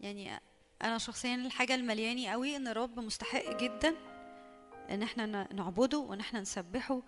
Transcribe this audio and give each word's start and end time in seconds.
يعني 0.00 0.40
أنا 0.82 0.98
شخصيا 0.98 1.34
الحاجة 1.34 1.74
الملياني 1.74 2.30
قوي 2.30 2.56
إن 2.56 2.68
الرب 2.68 3.00
مستحق 3.00 3.56
جدا 3.60 3.94
إن 4.90 5.02
إحنا 5.02 5.52
نعبده 5.54 5.98
وإن 5.98 6.20
إحنا 6.20 6.40
نسبحه. 6.40 7.02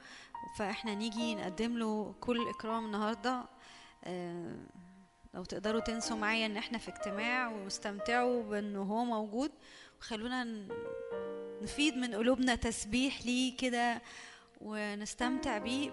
فإحنا 0.59 0.95
نيجي 0.95 1.35
نقدم 1.35 1.79
له 1.79 2.15
كل 2.21 2.49
إكرام 2.49 2.85
النهارده. 2.85 3.45
لو 5.35 5.45
تقدروا 5.45 5.81
تنسوا 5.81 6.17
معايا 6.17 6.47
إن 6.47 6.57
إحنا 6.57 6.79
في 6.79 6.89
اجتماع 6.89 7.49
واستمتعوا 7.49 8.43
بانه 8.43 8.83
هو 8.83 9.05
موجود 9.05 9.53
وخلونا 10.01 10.69
نفيد 11.63 11.97
من 11.97 12.15
قلوبنا 12.15 12.55
تسبيح 12.55 13.23
ليه 13.27 13.57
كده 13.57 14.03
ونستمتع 14.61 15.59
بيه. 15.59 15.91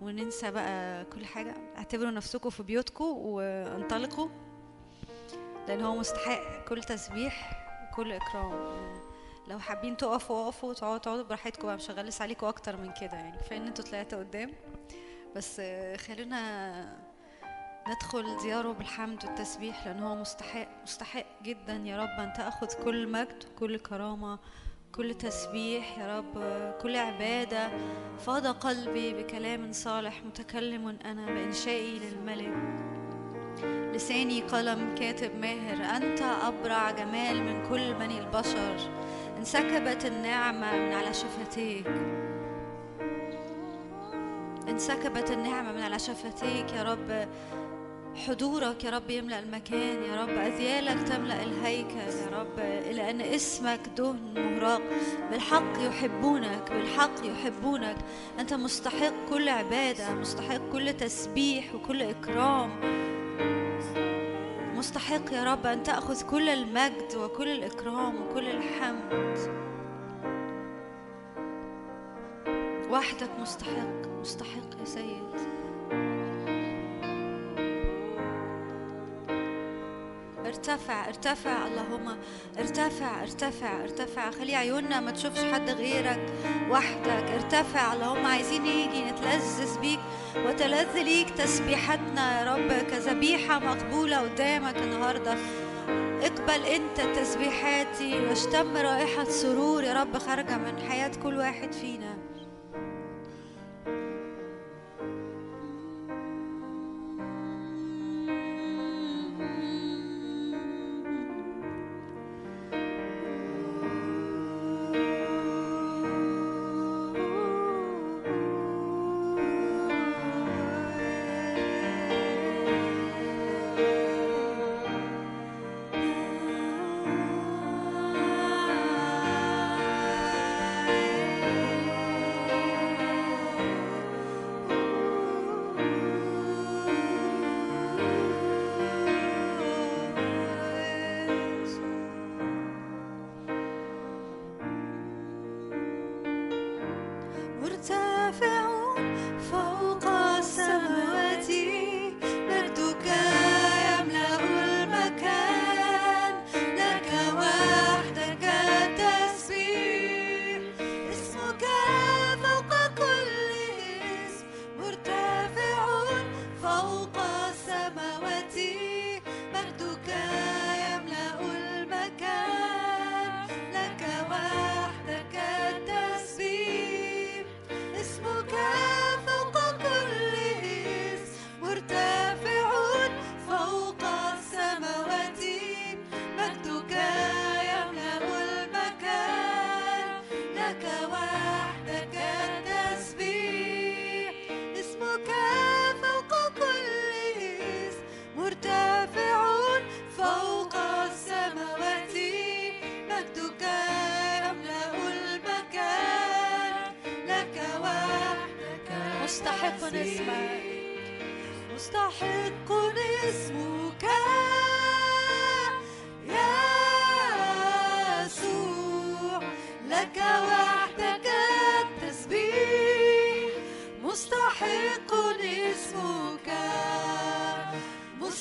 وننسى 0.00 0.50
بقى 0.50 1.04
كل 1.04 1.24
حاجة. 1.24 1.54
اعتبروا 1.76 2.10
نفسكم 2.10 2.50
في 2.50 2.62
بيوتكم 2.62 3.04
وانطلقوا. 3.04 4.28
لأن 5.68 5.84
هو 5.84 5.96
مستحق 5.96 6.64
كل 6.68 6.84
تسبيح 6.84 7.62
وكل 7.92 8.12
إكرام. 8.12 8.52
لو 9.48 9.58
حابين 9.58 9.96
تقفوا 9.96 10.36
وقفوا 10.44 10.70
وتقعدوا 10.70 10.98
تقعدوا 10.98 11.24
براحتكم 11.24 11.66
بقى 11.66 11.76
مش 11.76 11.90
هغلس 11.90 12.22
عليكم 12.22 12.46
أكتر 12.46 12.76
من 12.76 12.92
كده 13.00 13.12
يعني. 13.12 13.38
كفاية 13.38 13.58
إن 13.58 13.66
أنتوا 13.66 13.84
طلعتوا 13.84 14.18
قدام. 14.18 14.52
بس 15.36 15.62
خلونا 16.06 17.06
ندخل 17.88 18.36
دياره 18.42 18.72
بالحمد 18.72 19.24
والتسبيح 19.24 19.86
لأن 19.86 20.02
هو 20.02 20.14
مستحق 20.14 20.68
مستحق 20.82 21.26
جدا 21.42 21.72
يا 21.72 21.96
رب 21.96 22.20
أن 22.20 22.32
تأخذ 22.32 22.84
كل 22.84 23.08
مجد 23.08 23.44
وكل 23.52 23.78
كرامة 23.78 24.38
كل 24.94 25.14
تسبيح 25.14 25.98
يا 25.98 26.18
رب 26.18 26.32
كل 26.82 26.96
عبادة. 26.96 27.70
فاض 28.18 28.46
قلبي 28.46 29.22
بكلام 29.22 29.72
صالح 29.72 30.22
متكلم 30.24 30.88
أنا 31.04 31.26
بإنشائي 31.26 31.98
للملك. 31.98 32.54
لساني 33.96 34.40
قلم 34.40 34.94
كاتب 34.98 35.30
ماهر. 35.40 35.96
أنت 35.96 36.22
أبرع 36.22 36.90
جمال 36.90 37.42
من 37.42 37.68
كل 37.68 37.94
بني 37.94 38.18
البشر. 38.18 38.76
انسكبت 39.38 40.04
النعمة 40.04 40.76
من 40.76 40.92
على 40.92 41.14
شفتيك. 41.14 41.86
انسكبت 44.68 45.30
النعمة 45.30 45.72
من 45.72 45.82
على 45.82 45.98
شفتيك 45.98 46.72
يا 46.72 46.82
رب. 46.82 47.28
حضورك 48.26 48.84
يا 48.84 48.90
رب 48.90 49.10
يملأ 49.10 49.38
المكان 49.38 50.02
يا 50.02 50.22
رب. 50.22 50.28
أذيالك 50.28 51.08
تملأ 51.08 51.42
الهيكل 51.42 51.96
يا 51.96 52.38
رب. 52.40 52.58
إلى 52.58 53.10
أن 53.10 53.20
اسمك 53.20 53.80
دهن 53.96 54.34
مهراق 54.34 54.82
بالحق 55.30 55.72
يحبونك 55.80 56.72
بالحق 56.72 57.14
يحبونك. 57.24 57.96
أنت 58.40 58.54
مستحق 58.54 59.12
كل 59.30 59.48
عبادة 59.48 60.14
مستحق 60.14 60.60
كل 60.72 60.92
تسبيح 60.92 61.74
وكل 61.74 62.02
إكرام. 62.02 62.70
مستحق 64.76 65.32
يا 65.32 65.44
رب 65.44 65.66
أن 65.66 65.82
تأخذ 65.82 66.22
كل 66.22 66.48
المجد 66.48 67.16
وكل 67.16 67.48
الإكرام 67.48 68.22
وكل 68.22 68.48
الحمد. 68.48 69.38
وحدك 72.90 73.30
مستحق 73.40 74.06
مستحق 74.20 74.80
يا 74.80 74.84
سيد. 74.84 75.25
ارتفع 80.56 81.08
ارتفع 81.08 81.66
اللهم 81.66 82.16
ارتفع 82.58 83.22
ارتفع 83.22 83.82
ارتفع. 83.82 84.30
خلي 84.30 84.54
عيوننا 84.56 85.00
ما 85.00 85.10
تشوفش 85.10 85.44
حد 85.52 85.70
غيرك 85.70 86.32
وحدك. 86.70 87.30
ارتفع 87.30 87.92
اللهم 87.92 88.26
عايزين 88.26 88.62
نيجي 88.62 89.04
نتلذذ 89.04 89.80
بيك 89.80 90.00
وتلذ 90.46 91.02
ليك 91.02 91.30
تسبيحاتنا 91.30 92.40
يا 92.40 92.54
رب. 92.54 92.72
كذبيحة 92.90 93.58
مقبولة 93.58 94.18
قدامك 94.18 94.76
النهاردة. 94.76 95.36
اقبل 96.22 96.64
انت 96.64 97.00
تسبيحاتي 97.18 98.26
واشتم 98.26 98.76
رائحة 98.76 99.24
سرور 99.24 99.84
يا 99.84 99.94
رب 99.94 100.18
خارجة 100.18 100.56
من 100.56 100.78
حياة 100.88 101.12
كل 101.22 101.36
واحد 101.36 101.72
فينا. 101.72 102.15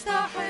مستحيل 0.08 0.45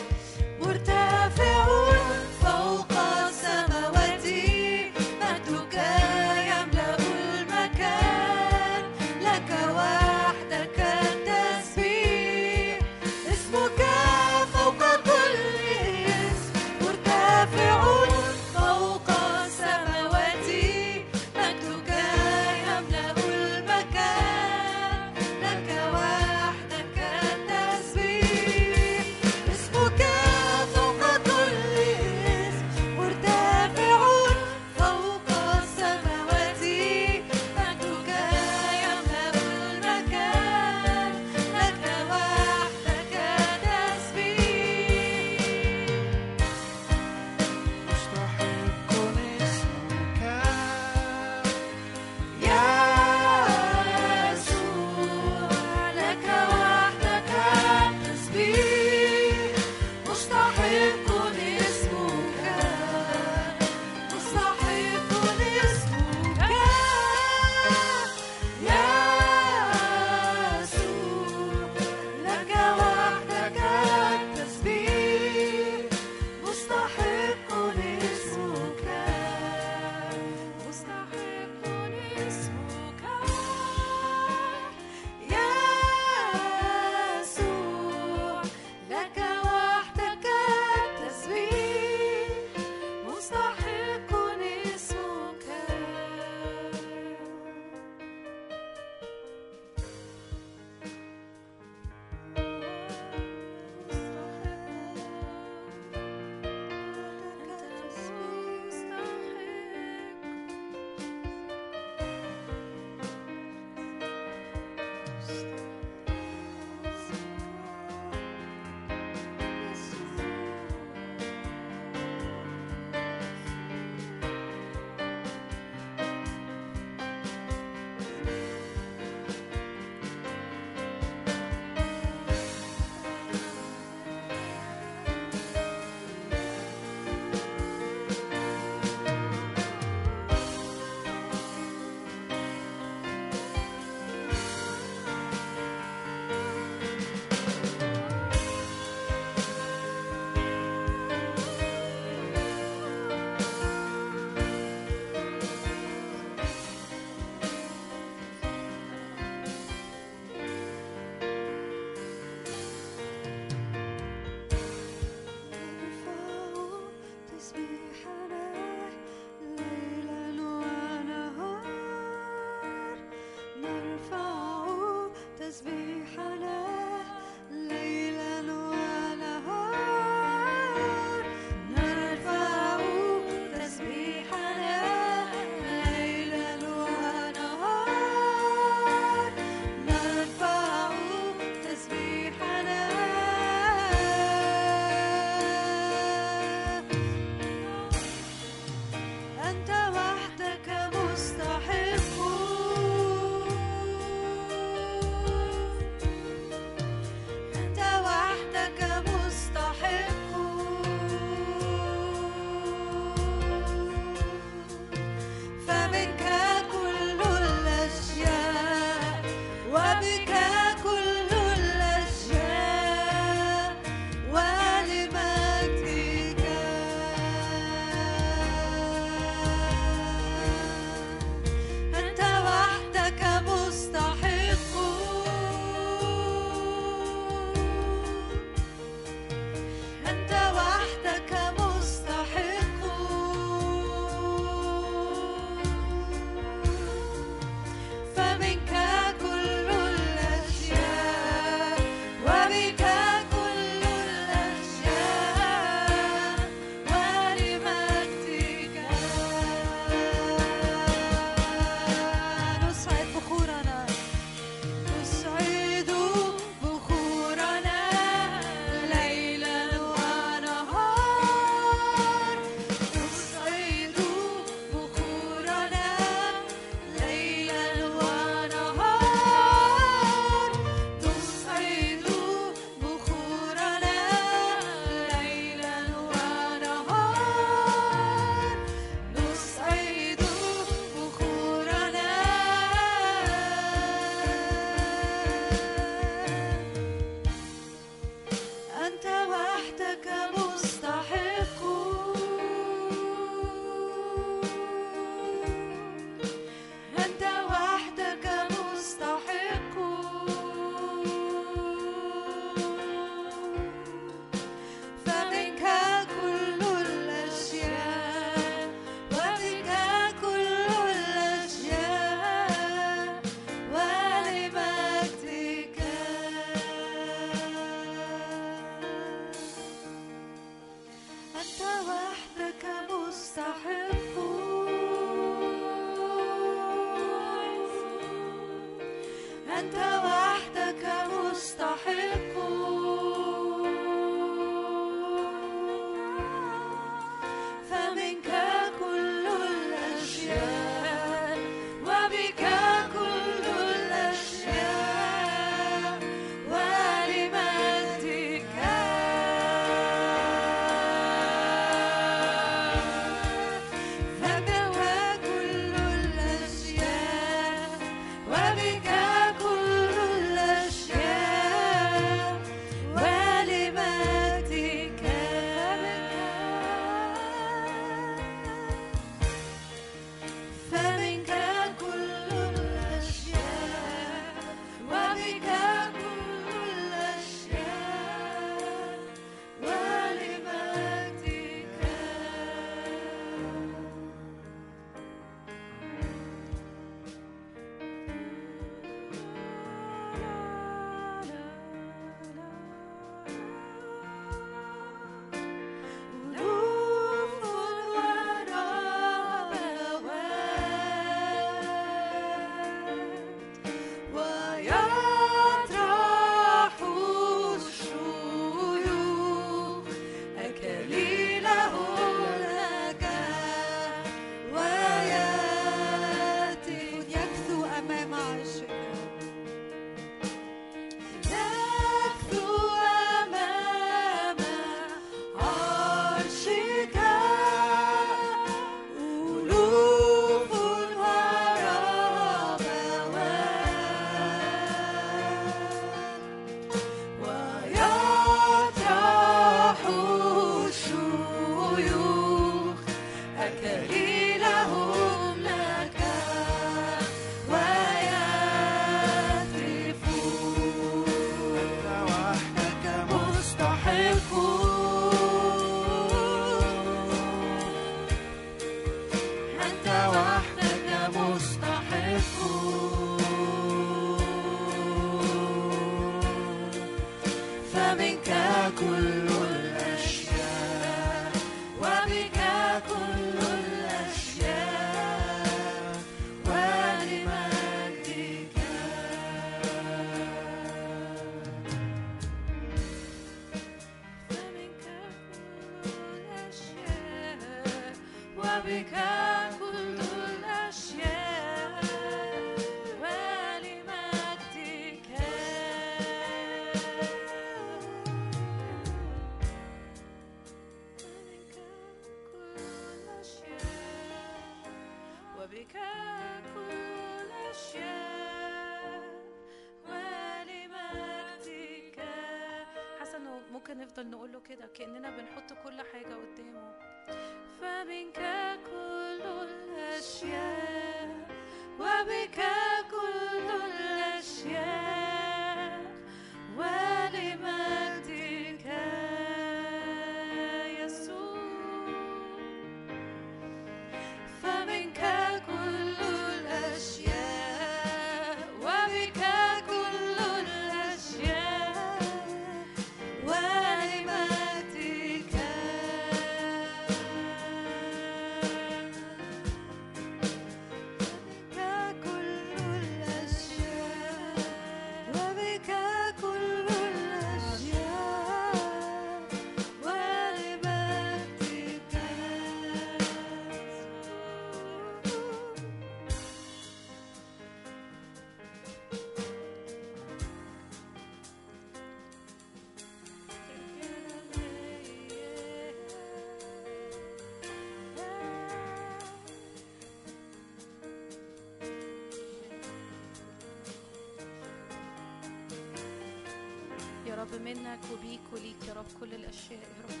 رب 597.32 597.40
منك 597.40 597.78
وبيك 597.92 598.20
وليك 598.32 598.56
يا 598.68 598.72
رب 598.74 598.84
كل 599.00 599.14
الأشياء 599.14 599.60
يا 599.60 599.84
رب. 599.84 600.00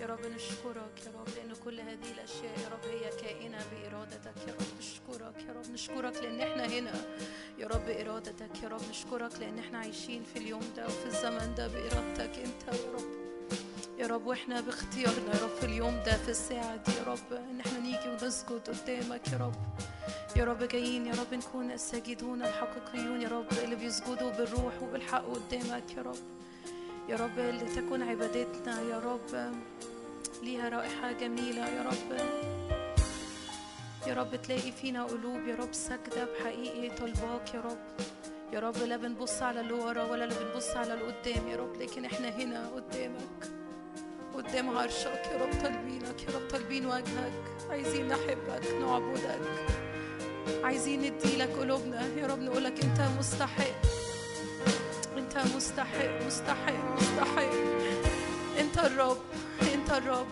يا 0.00 0.06
رب 0.06 0.26
نشكرك 0.26 1.06
يا 1.06 1.10
رب 1.20 1.28
لأن 1.36 1.52
كل 1.64 1.80
هذه 1.80 2.12
الأشياء 2.14 2.58
يا 2.62 2.68
رب 2.68 2.84
هي 2.90 3.10
كائنة 3.20 3.58
بإرادتك 3.72 4.48
يا 4.48 4.52
رب. 4.54 4.78
نشكرك 4.78 5.36
يا 5.48 5.52
رب 5.52 5.70
نشكرك 5.72 6.16
لأن 6.22 6.40
إحنا 6.40 6.66
هنا 6.66 6.92
يا 7.58 7.66
رب 7.66 7.86
بإرادتك 7.86 8.62
يا 8.62 8.68
رب. 8.68 8.80
نشكرك 8.90 9.40
لأن 9.40 9.58
إحنا 9.58 9.78
عايشين 9.78 10.24
في 10.24 10.38
اليوم 10.38 10.62
ده 10.76 10.86
وفي 10.86 11.06
الزمن 11.06 11.54
ده 11.56 11.68
بإرادتك 11.68 12.38
أنت 12.38 12.62
يا 12.74 12.90
رب. 12.92 13.22
يا 13.98 14.06
رب 14.06 14.26
وإحنا 14.26 14.60
باختيارنا 14.60 15.34
يا 15.34 15.42
رب 15.44 15.50
في 15.60 15.66
اليوم 15.66 16.02
ده 16.06 16.16
في 16.16 16.28
الساعة 16.28 16.76
دي 16.76 16.92
يا 16.98 17.02
رب 17.02 17.32
إن 17.32 17.60
إحنا 17.60 17.78
نيجي 17.78 18.08
ونسجد 18.08 18.68
قدامك 18.68 19.28
يا 19.32 19.38
رب. 19.38 19.54
يا 20.36 20.44
رب 20.44 20.62
جايين 20.64 21.06
يا 21.06 21.12
رب 21.12 21.34
نكون 21.34 21.70
الساجدون 21.70 22.42
الحقيقيون 22.42 23.22
يا 23.22 23.28
رب 23.28 23.46
اللي 23.64 23.76
بيسجدوا 23.76 24.30
بالروح 24.30 24.82
وبالحق 24.82 25.24
قدامك 25.24 25.96
يا 25.96 26.02
رب. 26.02 26.16
يا 27.08 27.16
رب 27.16 27.38
لتكون 27.38 28.02
عبادتنا 28.02 28.80
يا 28.80 28.98
رب 28.98 29.52
ليها 30.42 30.68
رائحة 30.68 31.12
جميلة 31.12 31.68
يا 31.68 31.82
رب. 31.82 32.18
يا 34.06 34.14
رب 34.14 34.42
تلاقي 34.42 34.72
فينا 34.72 35.04
قلوب 35.04 35.46
يا 35.48 35.54
رب 35.56 35.72
ساجدة 35.72 36.24
بحقيقي 36.24 36.96
طلباك 36.96 37.54
يا 37.54 37.60
رب. 37.60 37.78
يا 38.52 38.60
رب 38.60 38.76
لا 38.76 38.96
بنبص 38.96 39.42
على 39.42 39.60
اللي 39.60 39.72
ورا 39.72 40.02
ولا 40.04 40.24
لا 40.24 40.34
بنبص 40.42 40.68
على 40.76 40.94
اللي 40.94 41.04
قدام 41.04 41.48
يا 41.48 41.56
رب. 41.56 41.76
لكن 41.76 42.04
إحنا 42.04 42.28
هنا 42.28 42.68
قدامك 42.68 43.48
قدام 44.34 44.78
عرشك 44.78 45.22
يا 45.32 45.38
رب. 45.44 45.62
طالبينك 45.62 46.22
يا 46.22 46.38
رب. 46.38 46.48
طالبين 46.50 46.86
وجهك 46.86 47.32
عايزين 47.70 48.08
نحبك 48.08 48.72
نعبدك. 48.80 49.81
عايزين 50.64 51.00
نديلك 51.00 51.48
قلوبنا. 51.48 52.06
يا 52.16 52.26
رب 52.26 52.40
نقولك 52.40 52.84
انت 52.84 53.00
مستحق. 53.18 53.74
انت 55.18 55.38
مستحق 55.56 56.26
مستحق 56.26 56.94
مستحق. 56.96 57.52
انت 58.60 58.78
الرب 58.78 59.18
انت 59.74 59.90
الرب. 59.90 60.26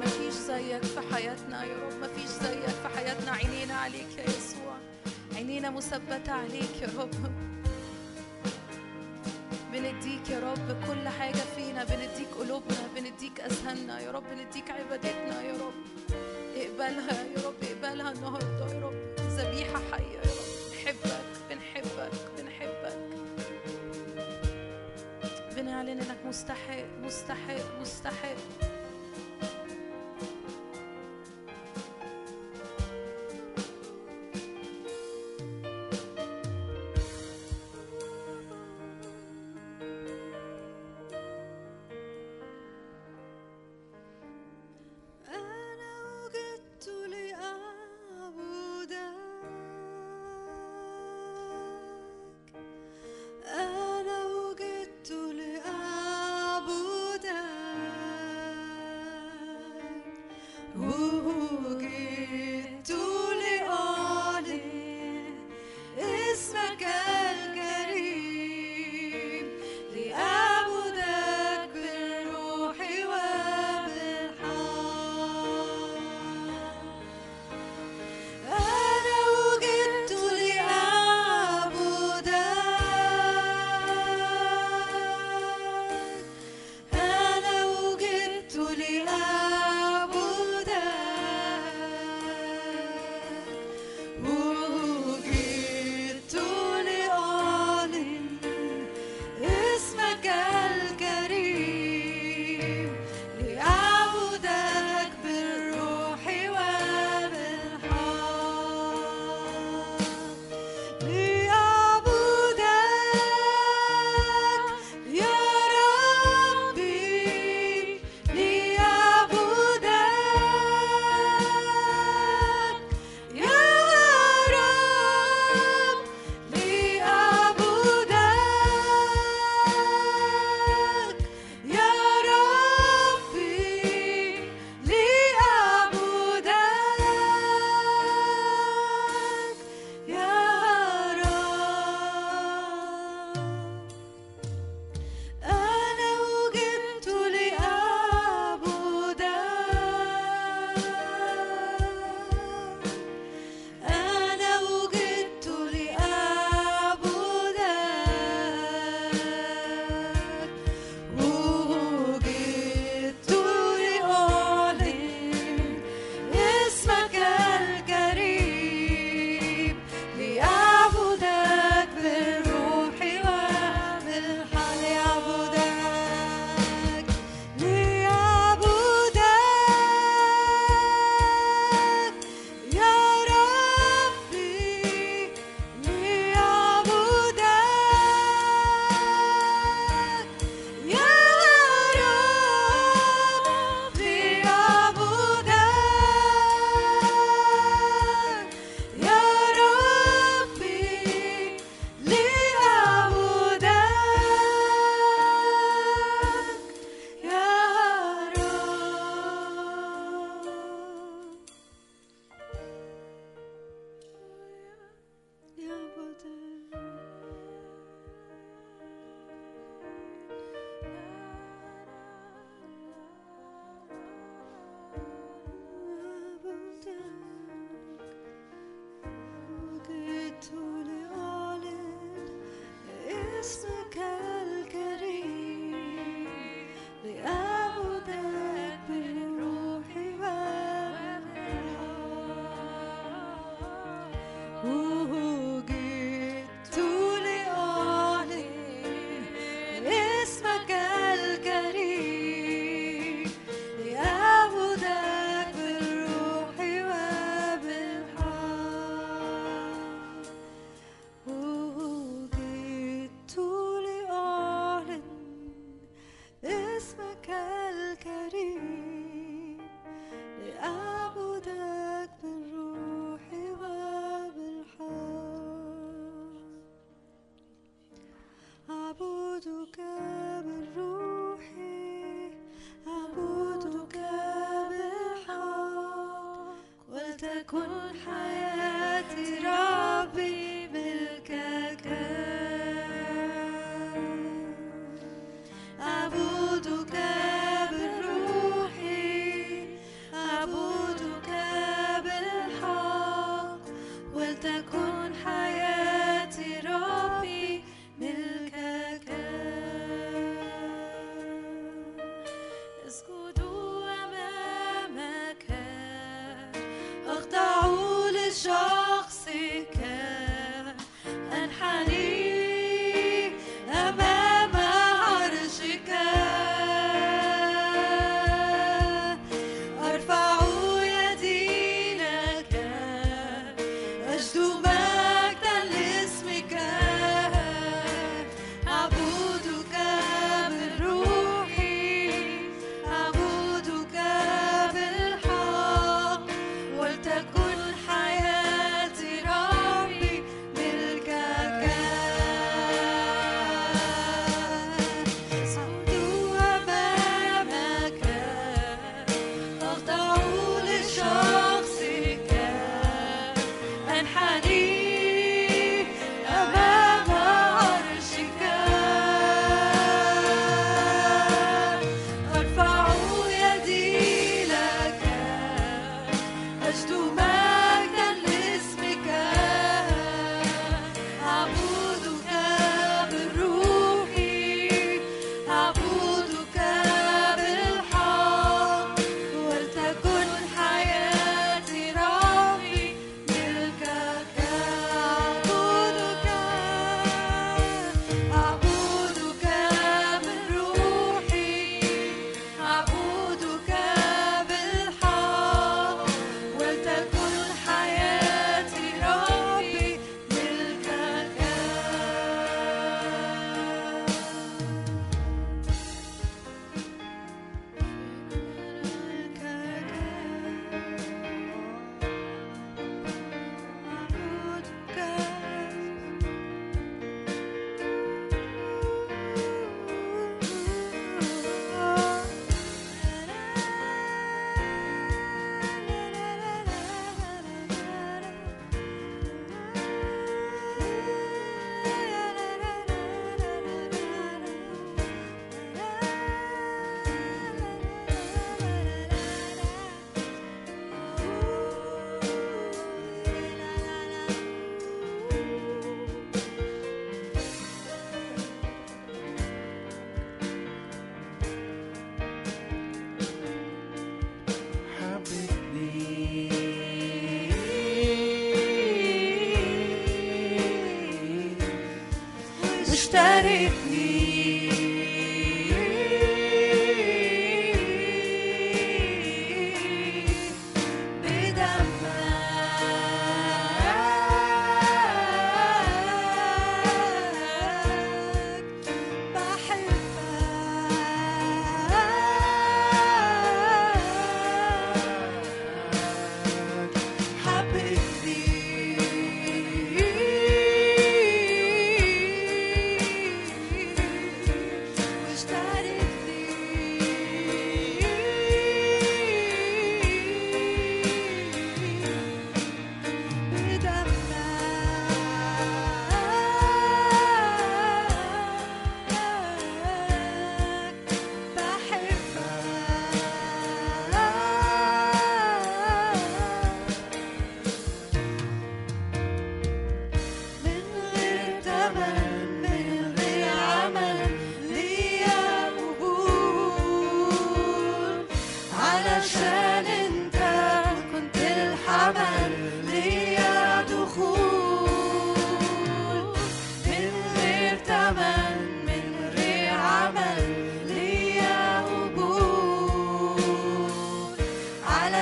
مفيش 0.00 0.34
زيك 0.34 0.82
في 0.84 1.14
حياتنا 1.14 1.64
يا 1.64 1.74
رب. 1.74 1.92
مفيش 2.02 2.30
زيك 2.30 2.68
في 2.68 2.88
حياتنا. 2.96 3.30
عينينا 3.32 3.74
عليك 3.74 4.18
يا 4.18 4.24
يسوع. 4.24 4.76
عينينا 5.36 5.70
مثبتة 5.70 6.32
عليك 6.32 6.82
يا 6.82 6.88
رب. 6.98 7.14
بنديك 9.72 10.30
يا 10.30 10.40
رب 10.40 10.76
كل 10.86 11.08
حاجة 11.08 11.42
فينا. 11.56 11.84
بنديك 11.84 12.28
قلوبنا. 12.38 12.88
بنديك 12.96 13.40
أذهاننا 13.40 14.00
يا 14.00 14.10
رب. 14.10 14.24
بنديك 14.30 14.70
عبادتنا 14.70 15.42
يا 15.42 15.52
رب. 15.52 15.74
اقبلها 16.74 17.22
يا 17.22 17.46
رب 17.46 17.54
اقبلها 17.62 18.12
النهاردة 18.12 18.66
يا 18.74 18.80
رب 18.80 19.14
ذبيحة 19.20 19.80
حية 19.92 20.18
يا 20.18 20.22
رب 20.22 20.94
بنحبك 20.94 21.22
بنحبك 21.50 22.10
بنحبك. 22.38 22.98
بنعلن 25.56 25.88
إنك 25.88 26.16
مستحق 26.26 26.84
مستحق 27.02 27.80
مستحق. 27.80 28.36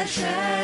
treasure. 0.04 0.61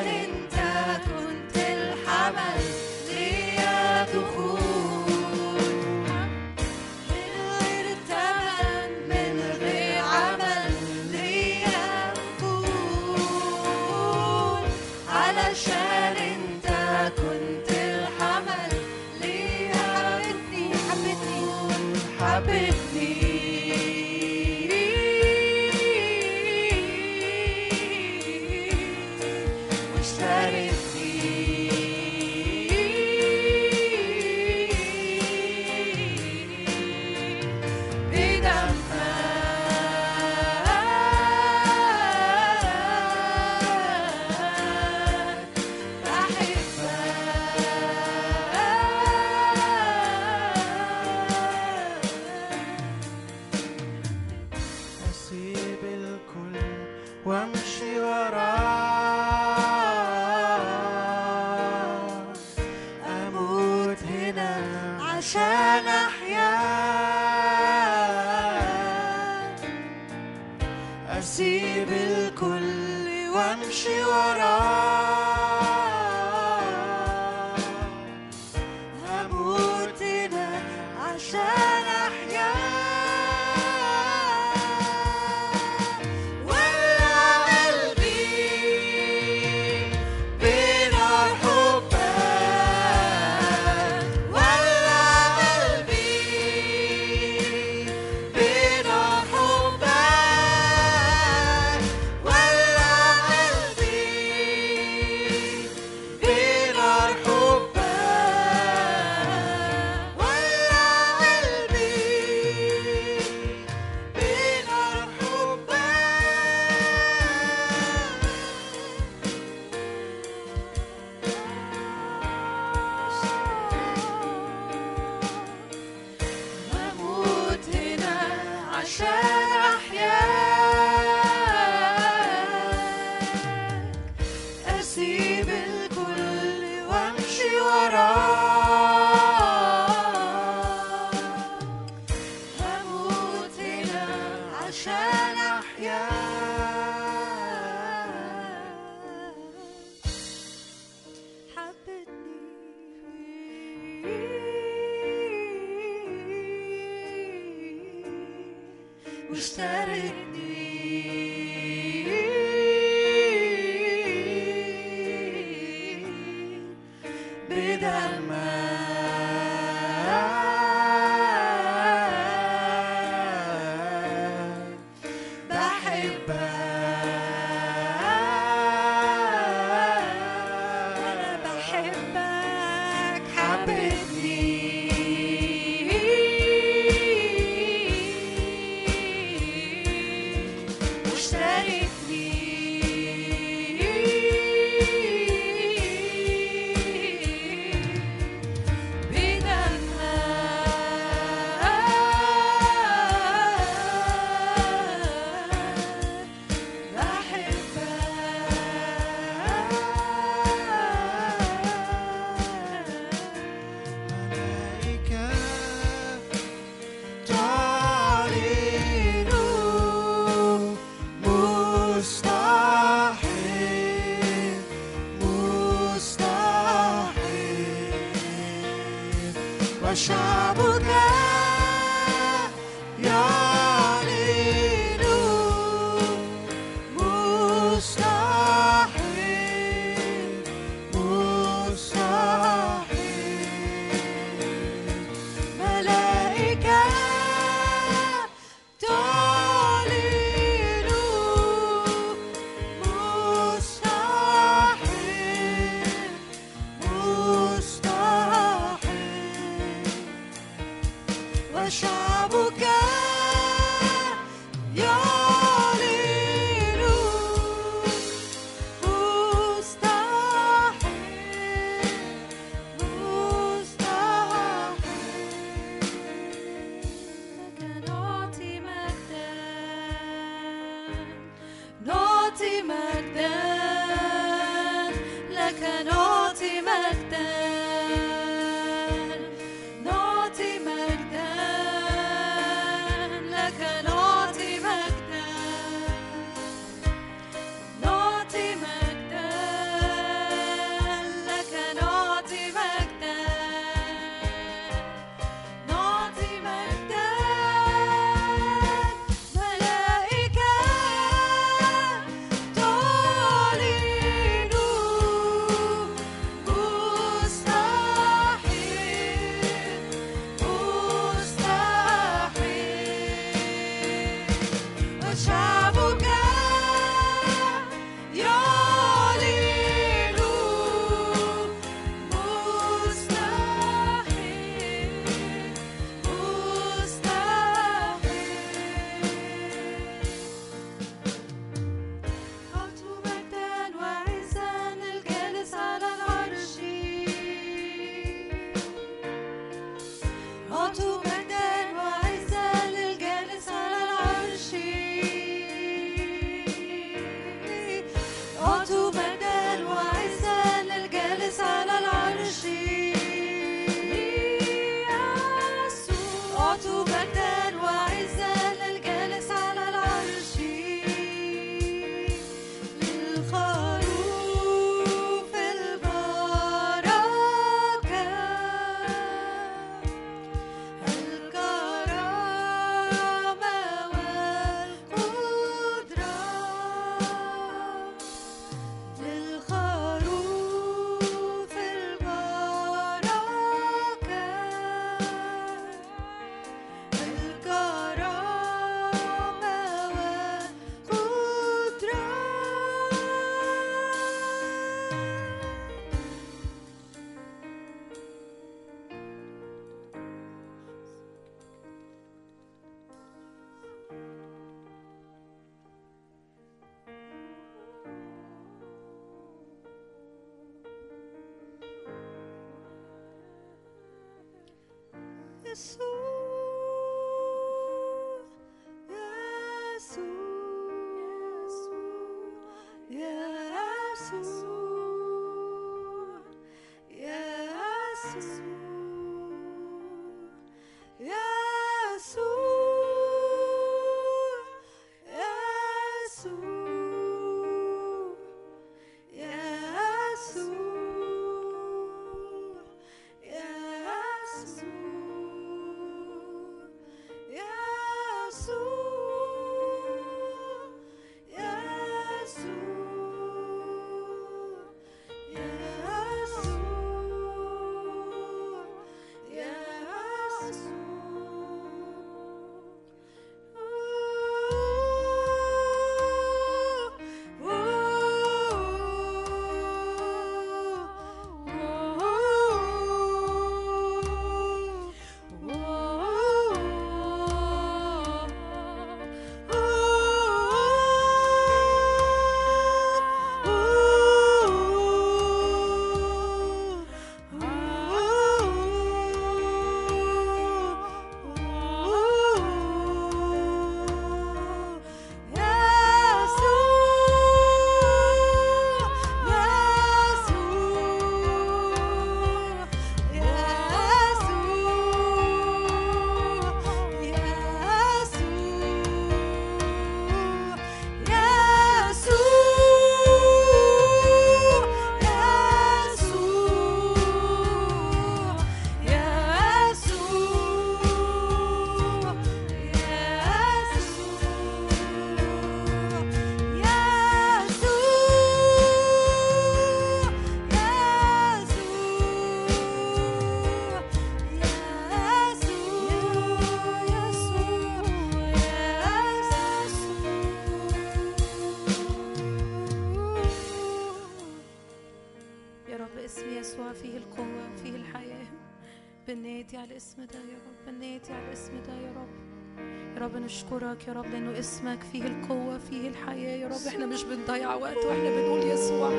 نشكرك 563.79 563.89
يا 563.89 563.93
رب 563.93 564.07
لأنه 564.13 564.39
اسمك 564.39 564.79
فيه 564.93 565.03
القوة 565.03 565.59
فيه 565.59 565.89
الحياة 565.89 566.37
يا 566.37 566.47
رب. 566.49 566.67
إحنا 566.69 566.87
مش 566.87 567.03
بنضيع 567.05 567.55
وقت 567.55 567.77
وإحنا 567.77 568.11
بنقول 568.11 568.41
يسوع 568.51 568.91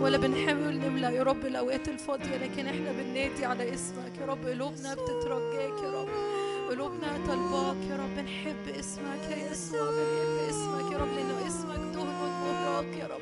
ولا 0.00 0.18
بنحاول 0.18 0.78
نملى 0.78 1.14
يا 1.16 1.22
رب 1.22 1.46
الأوقات 1.46 1.88
الفاضية 1.88 2.36
لكن 2.36 2.66
إحنا 2.66 2.92
بننادي 2.92 3.44
على 3.44 3.74
اسمك 3.74 4.12
يا 4.20 4.26
رب. 4.26 4.46
قلوبنا 4.46 4.94
بتترجاك 4.94 5.82
يا 5.84 5.90
رب 5.90 6.08
قلوبنا 6.70 7.18
طلباك 7.28 7.76
يا 7.90 7.96
رب. 7.96 8.16
بنحب 8.16 8.68
اسمك 8.78 9.30
يا 9.30 9.50
يسوع 9.50 9.90
بنحب 9.90 10.48
اسمك 10.50 10.92
يا 10.92 10.98
رب 10.98 11.08
لأنه 11.16 11.46
اسمك 11.46 11.94
دهن 11.94 12.06
مهراق 12.06 12.96
يا 13.00 13.06
رب. 13.06 13.20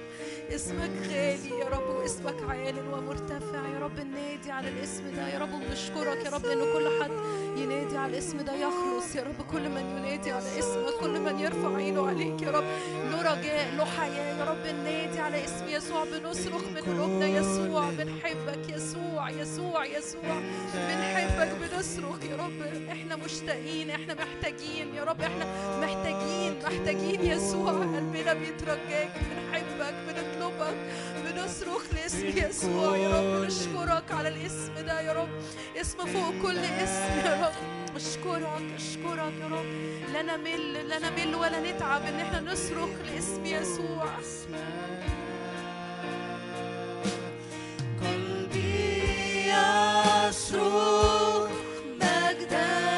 اسمك 0.54 0.90
غالي 1.10 1.58
يا 1.60 1.68
رب 1.68 1.88
واسمك 1.88 2.42
عال 2.48 2.74
ومرتفع. 2.92 3.68
يا 3.74 3.78
رب 3.78 4.00
ننادي 4.00 4.50
على 4.50 4.68
الاسم 4.68 5.10
ده. 5.16 5.28
يا 5.28 5.38
رب 5.38 5.54
ونشكرك 5.54 6.24
يا 6.24 6.30
رب 6.30 6.46
لأنه 6.46 6.72
كل 6.72 7.02
حد 7.02 7.10
ينادي 7.56 7.96
على 7.96 8.12
الاسم 8.12 8.40
ده 8.40 8.54
يخلص. 8.54 9.16
يا 9.16 9.22
رب 9.22 9.46
كل 9.52 9.68
من 9.68 9.84
ينادي 9.96 10.30
على 10.30 10.58
اسمك 10.58 10.94
كل 11.00 11.20
من 11.20 11.38
يرفع 11.38 11.76
عينه 11.76 12.08
عليك 12.08 12.42
يا 12.42 12.50
رب. 12.50 12.64
له 13.10 13.22
رجاء 13.22 13.74
له 13.76 13.84
حياة. 13.84 14.38
يا 14.38 14.44
رب 14.44 14.66
ننادي 14.66 15.20
على 15.20 15.44
اسم 15.44 15.68
يسوع. 15.68 16.04
بنصرخ 16.04 16.62
من 16.74 16.80
قلوبنا 16.80 17.26
يسوع 17.26 17.90
بنحبك. 17.90 18.68
يسوع 18.68 19.30
يسوع 19.30 19.84
يسوع. 19.84 20.40
بنحبك 20.74 21.50
بنصرخ 21.60 22.24
يا 22.30 22.36
رب. 22.36 22.62
إحنا 22.90 23.16
مشتاقين 23.16 23.90
إحنا 23.90 24.14
محتاجين 24.14 24.94
يا 24.94 25.04
رب. 25.04 25.20
إحنا 25.20 25.44
محتاجين 25.80 26.58
محتاجين 26.64 27.20
يسوع. 27.20 27.72
قلبنا 27.72 28.32
بيترجاك. 28.34 29.12
بنحبك 29.30 29.94
بنطلبك 30.60 30.76
بنصرخ 31.24 31.82
لاسم 31.94 32.26
يسوع 32.26 32.96
يا 32.96 33.08
رب 33.08 33.44
نشكرك 33.44 34.12
على 34.12 34.28
الاسم 34.28 34.74
ده 34.86 35.00
يا 35.00 35.12
رب 35.12 35.28
اسم 35.80 35.98
فوق 36.06 36.34
كل 36.42 36.58
اسم 36.58 37.18
يا 37.26 37.46
رب 37.46 37.96
اشكرك 37.96 38.62
اشكرك 38.76 39.32
يا 39.40 39.46
رب 39.46 39.66
لا 40.12 40.22
نمل 40.22 40.88
لا 40.88 40.98
نمل 40.98 41.34
ولا 41.34 41.60
نتعب 41.72 42.02
ان 42.02 42.20
إحنا 42.20 42.40
نصرخ 42.40 42.88
لاسم 43.06 43.46
يسوع 43.46 44.06
قلبي 48.02 49.46
يصرخ 50.28 51.50
مجدا 52.00 52.89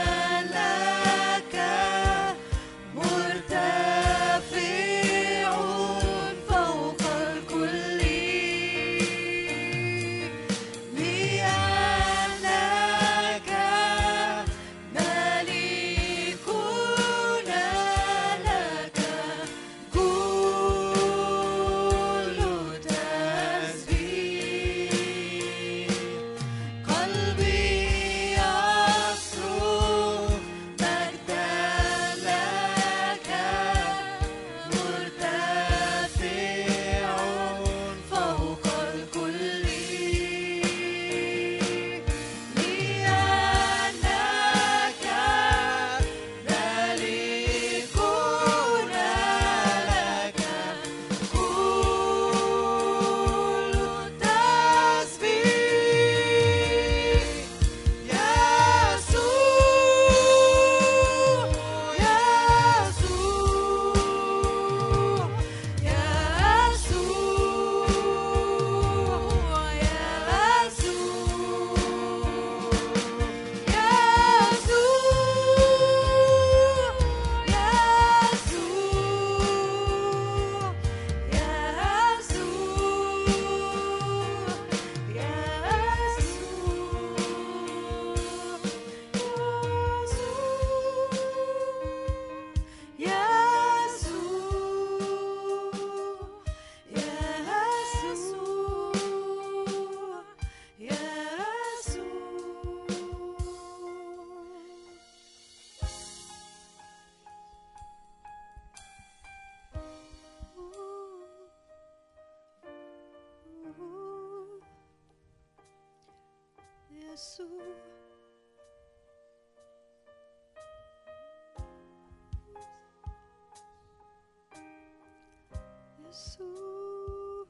يسوع. 126.12 127.46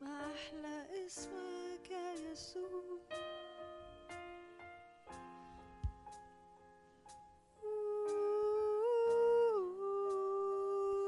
ما 0.00 0.32
أحلى 0.34 1.06
اسمك 1.06 1.90
يا 1.90 2.12
يسوع. 2.12 3.00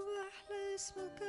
ما 0.06 0.28
أحلى 0.28 0.74
اسمك 0.74 1.22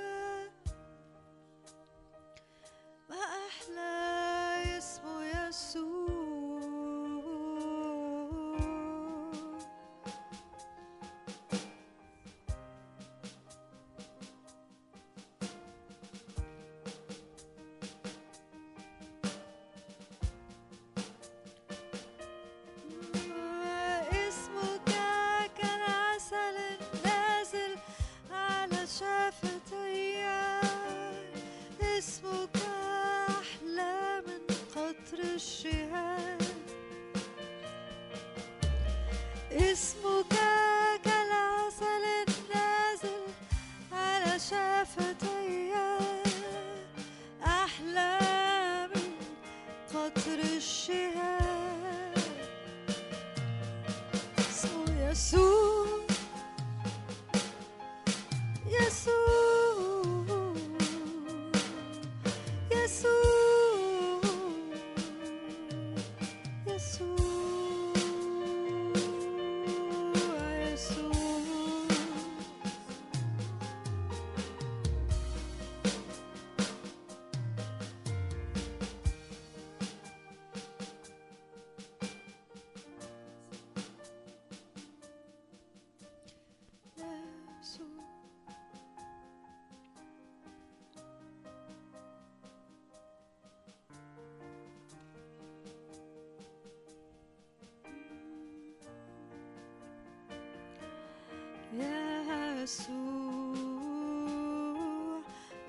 يسوع 102.66 102.96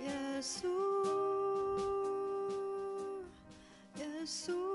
يسوع 0.00 0.76
يسوع. 4.00 4.65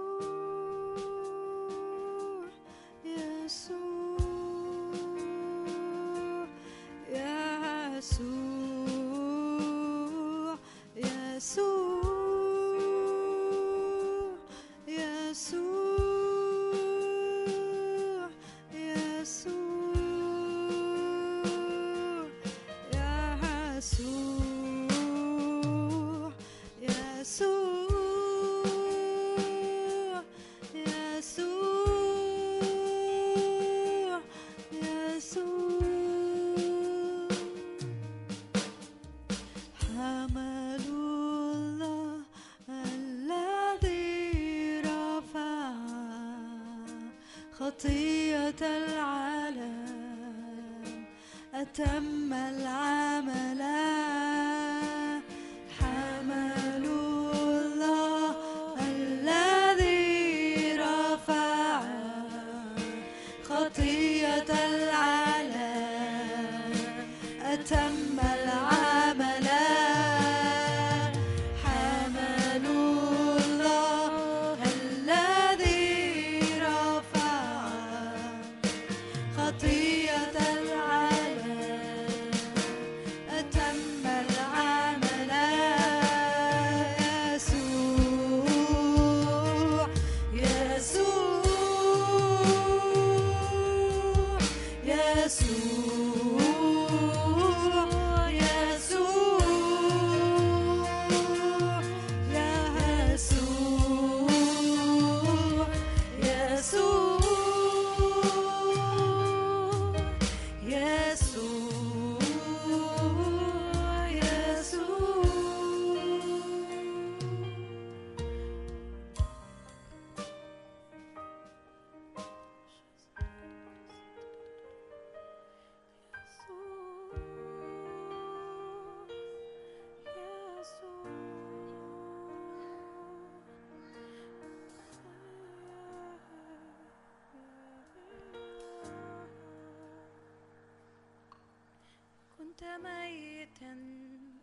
كنت 142.62 142.70
ميتا 142.84 143.74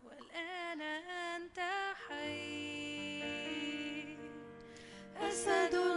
والآن 0.04 0.80
أنت 0.80 1.60
حي. 2.08 3.22
أسد 5.16 5.87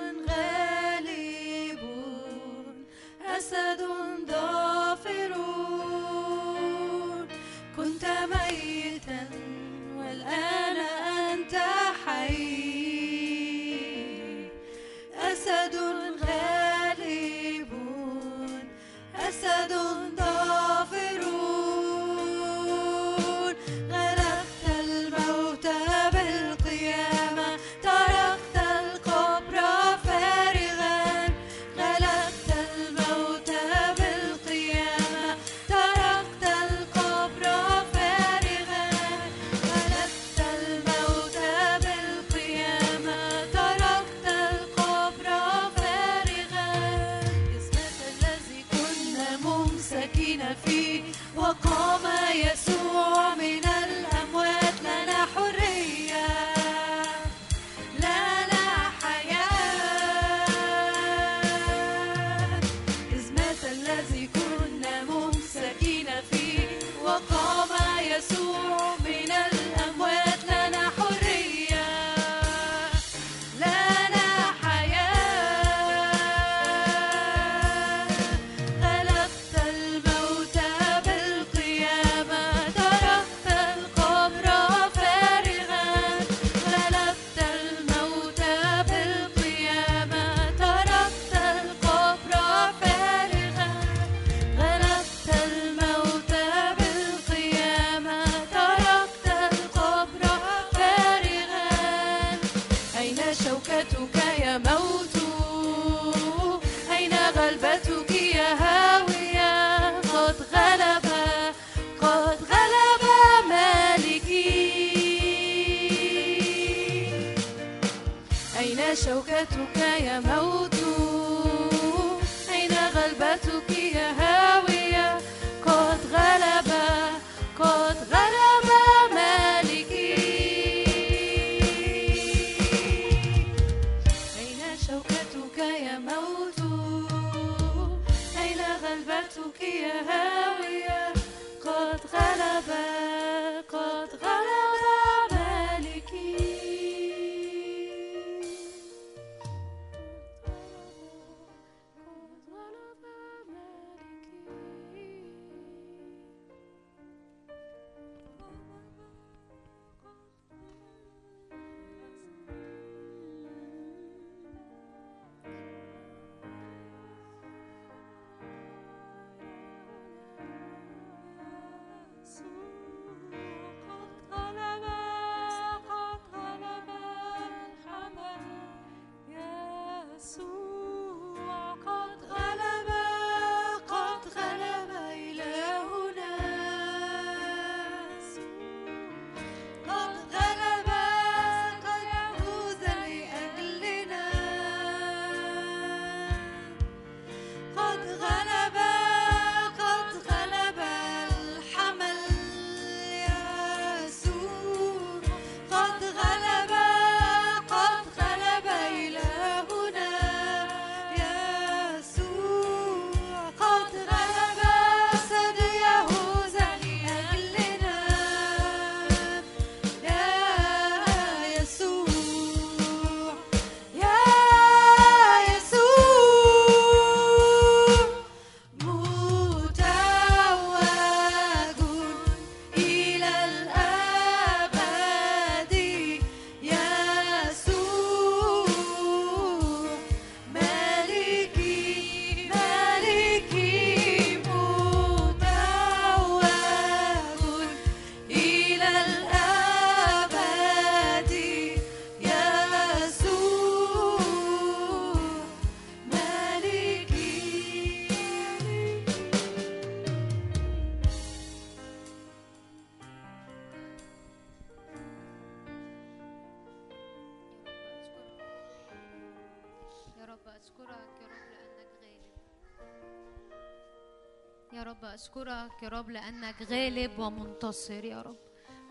رب 276.01 276.09
لأنك 276.09 276.61
غالب 276.61 277.19
ومنتصر 277.19 278.05
يا 278.05 278.21
رب. 278.21 278.37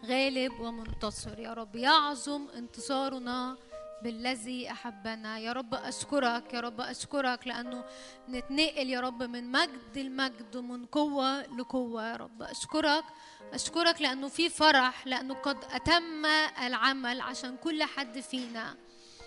غالب 0.07 0.61
ومنتصر 0.61 1.39
يا 1.39 1.53
رب. 1.53 1.77
يعظم 1.77 2.49
انتصارنا 2.49 3.57
بالذي 4.03 4.71
أحبنا. 4.71 5.39
يا 5.39 5.53
رب 5.53 5.75
أشكرك 5.75 6.55
يا 6.55 6.61
رب 6.61 6.81
أشكرك 6.81 7.47
لأنه 7.47 7.85
نتنقل 8.29 8.89
يا 8.91 9.01
رب 9.01 9.23
من 9.23 9.53
مجد 9.53 9.99
لمجد 9.99 10.57
ومن 10.57 10.87
قوة 10.87 11.43
لقوة 11.43 12.07
يا 12.11 12.17
رب. 12.17 12.43
أشكرك 12.43 13.05
أشكرك 13.53 14.03
لأنه 14.03 14.29
في 14.29 14.49
فرح 14.49 15.07
لأنه 15.07 15.35
قد 15.35 15.59
أتم 15.71 16.27
العمل 16.67 17.21
عشان 17.21 17.57
كل 17.57 17.83
حد 17.83 18.21
فينا. 18.21 18.77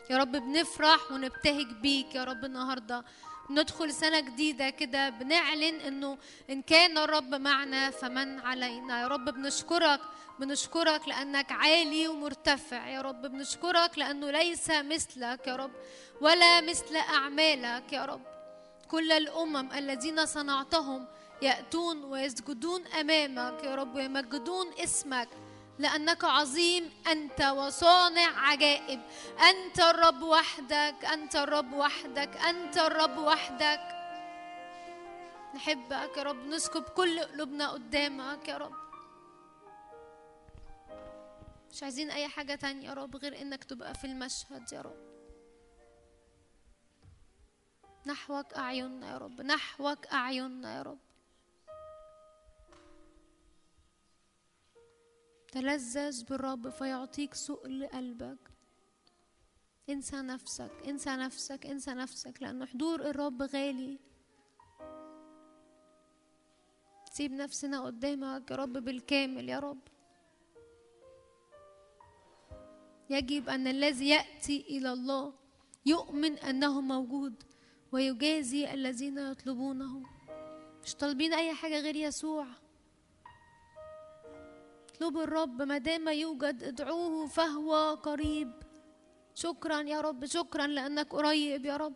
يا 0.09 0.17
رب 0.17 0.31
بنفرح 0.31 1.11
ونبتهج 1.11 1.67
بيك 1.81 2.15
يا 2.15 2.23
رب 2.23 2.45
النهارده. 2.45 3.03
ندخل 3.49 3.93
سنة 3.93 4.19
جديدة 4.19 4.69
كده 4.69 5.09
بنعلن 5.09 5.79
إنه 5.79 6.17
إن 6.49 6.61
كان 6.61 6.97
الرب 6.97 7.35
معنا 7.35 7.89
فمن 7.89 8.39
علينا. 8.39 9.01
يا 9.01 9.07
رب 9.07 9.25
بنشكرك 9.25 9.99
بنشكرك 10.39 11.07
لأنك 11.07 11.51
عالي 11.51 12.07
ومرتفع. 12.07 12.87
يا 12.87 13.01
رب 13.01 13.21
بنشكرك 13.21 13.97
لأنه 13.97 14.31
ليس 14.31 14.69
مثلك 14.69 15.47
يا 15.47 15.55
رب 15.55 15.71
ولا 16.21 16.61
مثل 16.61 16.95
أعمالك 16.95 17.93
يا 17.93 18.05
رب. 18.05 18.21
كل 18.87 19.11
الأمم 19.11 19.71
الذين 19.71 20.25
صنعتهم 20.25 21.07
يأتون 21.41 22.03
ويسجدون 22.03 22.87
أمامك 22.87 23.63
يا 23.63 23.75
رب 23.75 23.95
ويمجدون 23.95 24.67
اسمك. 24.83 25.29
لأنك 25.79 26.23
عظيم 26.23 26.91
أنت 27.07 27.41
وصانع 27.41 28.49
عجائب. 28.49 29.01
أنت 29.49 29.79
الرب 29.79 30.21
وحدك 30.21 31.05
أنت 31.13 31.35
الرب 31.35 31.73
وحدك 31.73 32.37
أنت 32.37 32.77
الرب 32.77 33.17
وحدك. 33.17 33.81
نحبك 35.55 36.17
يا 36.17 36.23
رب 36.23 36.45
نسكب 36.45 36.83
كل 36.83 37.19
قلوبنا 37.19 37.69
قدامك 37.69 38.47
يا 38.47 38.57
رب. 38.57 38.73
مش 41.71 41.83
عايزين 41.83 42.11
أي 42.11 42.27
حاجة 42.27 42.55
تانية 42.55 42.89
يا 42.89 42.93
رب 42.93 43.15
غير 43.15 43.41
إنك 43.41 43.63
تبقى 43.63 43.93
في 43.93 44.07
المشهد 44.07 44.73
يا 44.73 44.81
رب. 44.81 45.13
نحوك 48.05 48.53
أعيننا 48.53 49.11
يا 49.11 49.17
رب 49.17 49.41
نحوك 49.41 50.07
أعيننا 50.07 50.77
يا 50.77 50.81
رب. 50.81 50.99
تلذذ 55.53 56.25
بالرب 56.25 56.69
فيعطيك 56.69 57.33
سؤل 57.33 57.87
قلبك 57.87 58.51
انسى 59.89 60.15
نفسك 60.15 60.71
انسى 60.87 61.09
نفسك 61.09 61.65
انسى 61.65 61.91
نفسك 61.93 62.41
لأن 62.41 62.65
حضور 62.65 63.01
الرب 63.01 63.41
غالي. 63.41 63.99
سيب 67.11 67.31
نفسنا 67.31 67.81
قدامك 67.81 68.51
يا 68.51 68.55
رب 68.55 68.73
بالكامل 68.73 69.49
يا 69.49 69.59
رب. 69.59 69.81
يجب 73.09 73.49
أن 73.49 73.67
الذي 73.67 74.09
يأتي 74.09 74.61
إلى 74.61 74.93
الله 74.93 75.33
يؤمن 75.85 76.37
أنه 76.37 76.81
موجود 76.81 77.43
ويجازي 77.91 78.73
الذين 78.73 79.17
يطلبونه. 79.17 80.03
مش 80.83 80.95
طالبين 80.95 81.33
أي 81.33 81.53
حاجة 81.53 81.79
غير 81.79 81.95
يسوع. 81.95 82.47
اطلبوا 85.03 85.23
الرب 85.23 85.61
ما 85.61 85.77
دام 85.77 86.07
يوجد 86.07 86.63
ادعوه 86.63 87.27
فهو 87.27 87.93
قريب. 87.95 88.51
شكرا 89.35 89.81
يا 89.81 90.01
رب 90.01 90.25
شكرا 90.25 90.67
لأنك 90.67 91.15
قريب 91.15 91.65
يا 91.65 91.77
رب. 91.77 91.95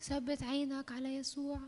ثبت 0.00 0.42
عينك 0.42 0.92
على 0.92 1.16
يسوع. 1.16 1.60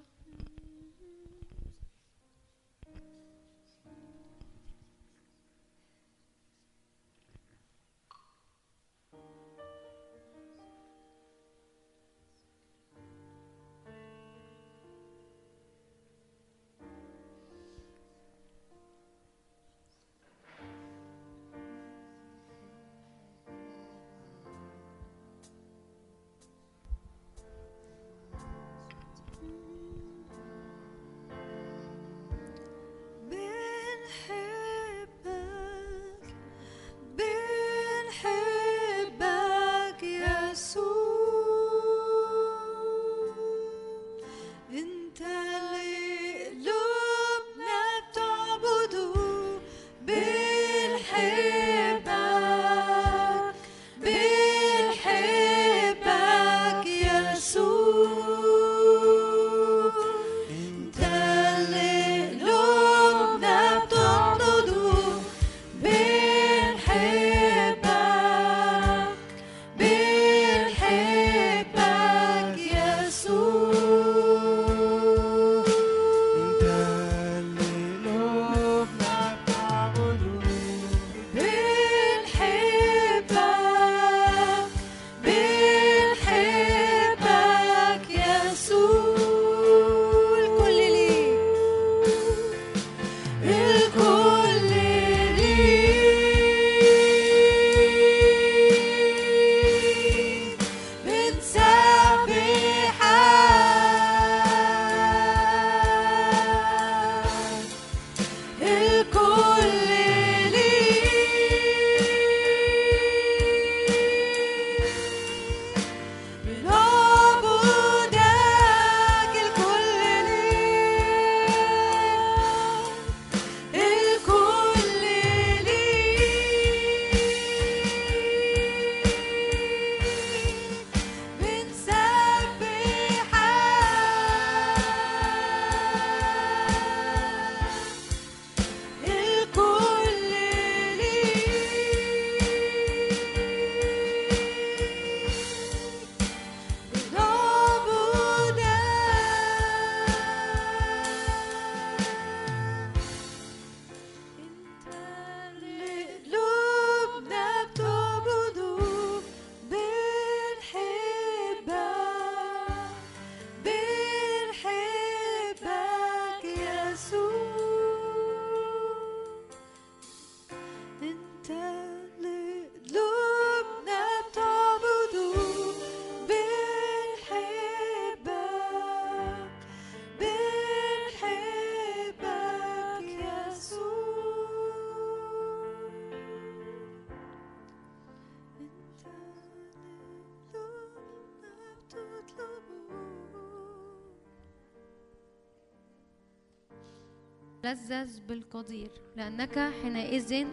تلذذ 197.90 198.20
بالقدير 198.20 198.90
لأنك 199.16 199.58
حينئذ 199.58 200.46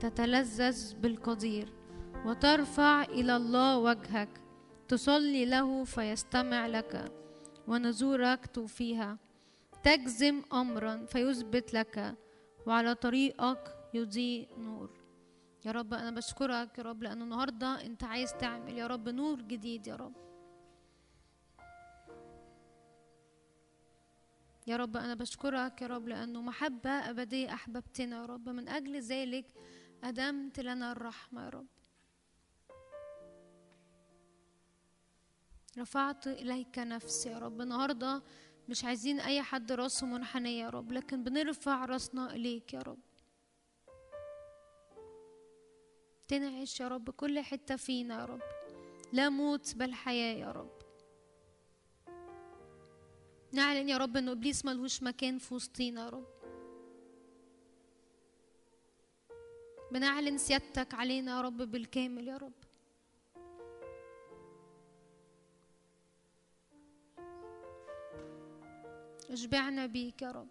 تتلذذ 0.00 0.94
بالقدير. 0.94 1.68
وترفع 2.26 3.02
إلى 3.02 3.36
الله 3.36 3.78
وجهك 3.78 4.28
تصلي 4.88 5.44
له 5.44 5.84
فيستمع 5.84 6.66
لك 6.66 7.12
ونزورك 7.68 8.46
توفيها. 8.46 9.18
تجزم 9.82 10.42
أمرا 10.52 11.06
فيثبت 11.06 11.74
لك 11.74 12.14
وعلى 12.66 12.94
طريقك 12.94 13.74
يضيء 13.94 14.48
نور. 14.58 14.90
يا 15.64 15.72
رب 15.72 15.94
أنا 15.94 16.10
بشكرك 16.10 16.78
يا 16.78 16.82
رب 16.82 17.02
لأن 17.02 17.22
النهاردة 17.22 17.86
أنت 17.86 18.04
عايز 18.04 18.34
تعمل 18.34 18.78
يا 18.78 18.86
رب 18.86 19.08
نور 19.08 19.42
جديد 19.42 19.86
يا 19.86 19.96
رب. 19.96 20.21
يا 24.66 24.76
رب 24.76 24.96
أنا 24.96 25.14
بشكرك 25.14 25.82
يا 25.82 25.86
رب 25.86 26.08
لأنه 26.08 26.42
محبة 26.42 26.90
أبدية 26.90 27.54
أحببتنا 27.54 28.16
يا 28.20 28.26
رب. 28.26 28.48
من 28.48 28.68
أجل 28.68 29.00
ذلك 29.00 29.46
أدمت 30.04 30.60
لنا 30.60 30.92
الرحمة 30.92 31.44
يا 31.44 31.48
رب. 31.48 31.66
رفعت 35.78 36.26
إليك 36.26 36.78
نفسي 36.78 37.28
يا 37.28 37.38
رب. 37.38 37.60
النهاردة 37.60 38.22
مش 38.68 38.84
عايزين 38.84 39.20
أي 39.20 39.42
حد 39.42 39.72
راسه 39.72 40.06
منحنية 40.06 40.64
يا 40.64 40.70
رب 40.70 40.92
لكن 40.92 41.24
بنرفع 41.24 41.84
راسنا 41.84 42.34
إليك 42.34 42.74
يا 42.74 42.82
رب. 42.82 42.98
تنعش 46.28 46.80
يا 46.80 46.88
رب 46.88 47.10
كل 47.10 47.40
حتة 47.40 47.76
فينا 47.76 48.20
يا 48.20 48.24
رب. 48.24 48.42
لا 49.12 49.28
موت 49.28 49.74
بل 49.76 49.94
حياة 49.94 50.34
يا 50.34 50.52
رب. 50.52 50.81
نعلن 53.52 53.88
يا 53.88 53.96
رب 53.96 54.16
إنه 54.16 54.32
إبليس 54.32 54.64
ملهوش 54.64 55.02
مكان 55.02 55.38
في 55.38 55.54
وسطينا 55.54 56.04
يا 56.04 56.08
رب. 56.08 56.26
بنعلن 59.92 60.38
سيادتك 60.38 60.94
علينا 60.94 61.36
يا 61.36 61.40
رب 61.40 61.56
بالكامل 61.56 62.28
يا 62.28 62.36
رب. 62.36 62.52
اشبعنا 69.30 69.86
بيك 69.86 70.22
يا 70.22 70.30
رب. 70.30 70.48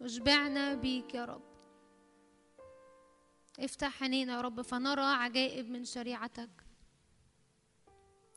اشبعنا 0.00 0.74
بيك 0.74 1.14
يا 1.14 1.24
رب. 1.24 1.42
افتح 3.58 4.02
عينينا 4.02 4.32
يا 4.32 4.40
رب 4.40 4.62
فنرى 4.62 5.02
عجائب 5.02 5.70
من 5.70 5.84
شريعتك. 5.84 6.50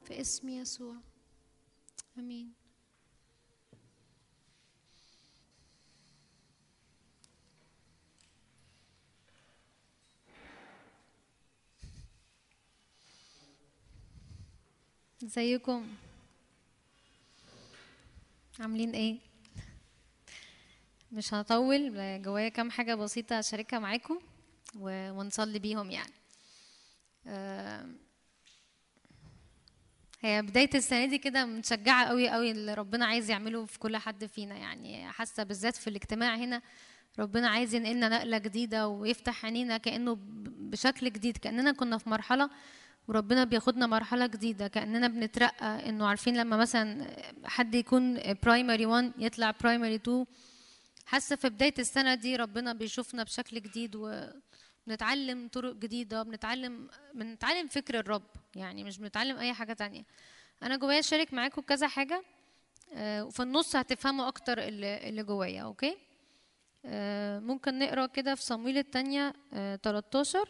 في 0.03 0.21
اسم 0.21 0.49
يسوع. 0.49 0.95
آمين. 2.17 2.62
ازيكم؟ 15.23 15.87
عاملين 18.59 18.91
إيه؟ 18.91 19.17
مش 21.11 21.33
هطول 21.33 21.91
جوايا 22.21 22.49
كام 22.49 22.71
حاجة 22.71 22.95
بسيطة 22.95 23.39
أشاركها 23.39 23.79
معاكم 23.79 24.19
ونصلي 24.79 25.59
بيهم 25.59 25.91
يعني. 25.91 26.13
آم، 27.27 27.97
هي 30.21 30.41
بداية 30.41 30.69
السنة 30.75 31.05
دي 31.05 31.17
كده 31.17 31.45
متشجعة 31.45 32.05
قوي 32.05 32.29
قوي 32.29 32.51
اللي 32.51 32.73
ربنا 32.73 33.05
عايز 33.05 33.29
يعمله 33.29 33.65
في 33.65 33.79
كل 33.79 33.97
حد 33.97 34.25
فينا 34.25 34.55
يعني. 34.57 35.11
حاسة 35.11 35.43
بالذات 35.43 35.75
في 35.75 35.87
الاجتماع 35.89 36.35
هنا 36.35 36.61
ربنا 37.19 37.49
عايز 37.49 37.73
ينقلنا 37.73 38.09
نقلة 38.09 38.37
جديدة 38.37 38.87
ويفتح 38.87 39.45
عينينا 39.45 39.77
كأنه 39.77 40.17
بشكل 40.59 41.11
جديد 41.13 41.37
كأننا 41.37 41.71
كنا 41.71 41.97
في 41.97 42.09
مرحلة 42.09 42.49
وربنا 43.07 43.43
بياخدنا 43.43 43.87
مرحلة 43.87 44.25
جديدة 44.25 44.67
كأننا 44.67 45.07
بنترقى 45.07 45.89
إنه 45.89 46.07
عارفين 46.07 46.37
لما 46.37 46.57
مثلا 46.57 47.07
حد 47.45 47.75
يكون 47.75 48.19
primary 48.43 48.85
1 48.85 49.11
يطلع 49.17 49.51
primary 49.51 49.95
2 49.95 50.25
حاسة 51.05 51.35
في 51.35 51.49
بداية 51.49 51.73
السنة 51.79 52.15
دي 52.15 52.35
ربنا 52.35 52.73
بيشوفنا 52.73 53.23
بشكل 53.23 53.61
جديد 53.61 53.95
وبنتعلم 53.95 55.47
طرق 55.47 55.75
جديدة 55.75 56.23
بنتعلم 56.23 56.89
بنتعلم 57.13 57.67
فكر 57.67 57.99
الرب 57.99 58.23
يعني 58.55 58.83
مش 58.83 58.97
بنتعلم 58.99 59.37
أي 59.37 59.53
حاجة 59.53 59.73
تانية. 59.73 60.03
أنا 60.63 60.75
جوايا 60.77 60.99
أشارك 60.99 61.33
معاكم 61.33 61.61
كذا 61.61 61.87
حاجة 61.87 62.23
آه، 62.95 63.25
وفي 63.25 63.39
النص 63.43 63.75
هتفهموا 63.75 64.27
أكتر 64.27 64.57
اللي 64.59 65.23
جوايا 65.23 65.61
أوكي؟ 65.63 65.97
آه، 66.85 67.39
ممكن 67.39 67.79
نقرأ 67.79 68.05
كده 68.05 68.35
في 68.35 68.43
صمويل 68.43 68.77
التانية 68.77 69.33
آه، 69.53 69.75
13 69.75 70.49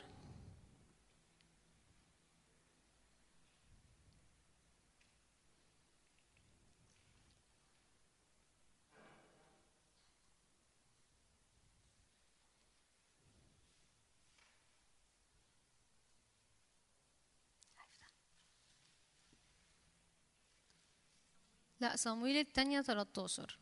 لا 21.84 21.95
صمويل 21.95 22.38
التانية 22.38 22.81
13 22.81 23.59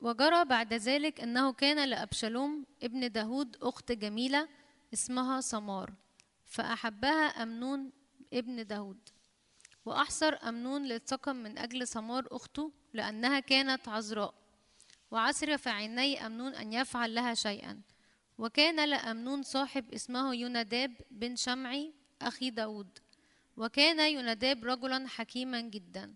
وجرى 0.00 0.44
بعد 0.44 0.74
ذلك 0.74 1.20
أنه 1.20 1.52
كان 1.52 1.88
لأبشالوم 1.88 2.66
ابن 2.82 3.12
داود 3.12 3.56
أخت 3.62 3.92
جميلة 3.92 4.48
اسمها 4.94 5.40
سمار 5.40 5.94
فأحبها 6.44 7.42
أمنون 7.42 7.92
ابن 8.32 8.66
داود. 8.66 9.08
وأحصر 9.84 10.38
أمنون 10.48 10.84
للسقم 10.84 11.36
من 11.36 11.58
أجل 11.58 11.88
سمار 11.88 12.28
أخته 12.30 12.72
لأنها 12.92 13.40
كانت 13.40 13.88
عذراء. 13.88 14.34
وعسر 15.10 15.58
في 15.58 15.70
عيني 15.70 16.26
أمنون 16.26 16.54
أن 16.54 16.72
يفعل 16.72 17.14
لها 17.14 17.34
شيئا. 17.34 17.91
وكان 18.38 18.88
لأمنون 18.88 19.42
صاحب 19.42 19.94
اسمه 19.94 20.34
يوناداب 20.34 20.92
بن 21.10 21.36
شمعي 21.36 21.92
أخي 22.22 22.50
داود. 22.50 22.98
وكان 23.56 24.12
يوناداب 24.12 24.64
رجلا 24.64 25.08
حكيما 25.08 25.60
جدا. 25.60 26.14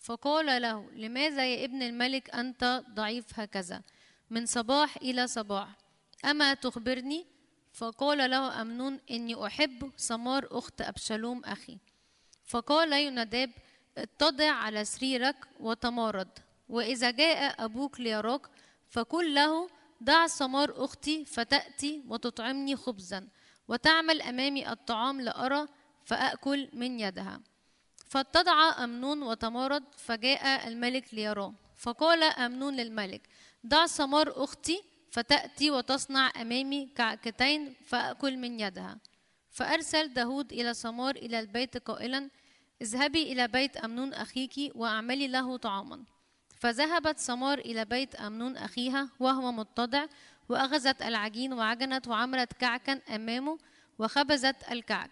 فقال 0.00 0.62
له 0.62 0.90
لماذا 0.90 1.46
يا 1.54 1.64
ابن 1.64 1.82
الملك 1.82 2.30
أنت 2.30 2.84
ضعيف 2.90 3.40
هكذا؟ 3.40 3.82
من 4.30 4.46
صباح 4.46 4.96
إلى 4.96 5.26
صباح 5.26 5.68
أما 6.24 6.54
تخبرني؟ 6.54 7.26
فقال 7.72 8.30
له 8.30 8.62
أمنون 8.62 9.00
إني 9.10 9.46
أحب 9.46 9.92
سمار 9.96 10.48
أخت 10.50 10.80
أبشالوم 10.80 11.44
أخي. 11.44 11.78
فقال 12.46 12.92
يوناداب 12.92 13.50
اتضع 13.98 14.50
على 14.50 14.84
سريرك 14.84 15.36
وتمارض 15.60 16.28
وإذا 16.68 17.10
جاء 17.10 17.64
أبوك 17.64 18.00
ليراك 18.00 18.46
فقل 18.90 19.34
له 19.34 19.68
دع 20.00 20.26
سمار 20.26 20.84
أختي 20.84 21.24
فتأتي 21.24 22.02
وتطعمني 22.08 22.76
خبزا 22.76 23.28
وتعمل 23.68 24.22
أمامي 24.22 24.72
الطعام 24.72 25.20
لأرى 25.20 25.66
فأكل 26.04 26.68
من 26.72 27.00
يدها. 27.00 27.40
فاتضع 28.06 28.84
أمنون 28.84 29.22
وتمارض 29.22 29.82
فجاء 29.96 30.68
الملك 30.68 31.14
ليراه. 31.14 31.54
فقال 31.76 32.22
أمنون 32.22 32.76
للملك 32.76 33.28
دع 33.64 33.86
سمار 33.86 34.44
أختي 34.44 34.82
فتأتي 35.10 35.70
وتصنع 35.70 36.32
أمامي 36.40 36.86
كعكتين 36.86 37.74
فأكل 37.86 38.36
من 38.36 38.60
يدها. 38.60 38.98
فأرسل 39.50 40.12
داود 40.12 40.52
إلى 40.52 40.74
سمار 40.74 41.16
إلى 41.16 41.40
البيت 41.40 41.76
قائلا 41.76 42.30
اذهبي 42.82 43.32
إلى 43.32 43.48
بيت 43.48 43.76
أمنون 43.76 44.14
أخيك 44.14 44.72
وأعملي 44.74 45.28
له 45.28 45.56
طعاما. 45.56 46.04
فذهبت 46.66 47.18
سمار 47.18 47.58
إلى 47.58 47.84
بيت 47.84 48.14
أمنون 48.14 48.56
أخيها 48.56 49.08
وهو 49.20 49.52
متضع 49.52 50.06
وأخذت 50.48 51.02
العجين 51.02 51.52
وعجنت 51.52 52.08
وعملت 52.08 52.52
كعكا 52.52 53.00
أمامه 53.14 53.58
وخبزت 53.98 54.56
الكعك. 54.70 55.10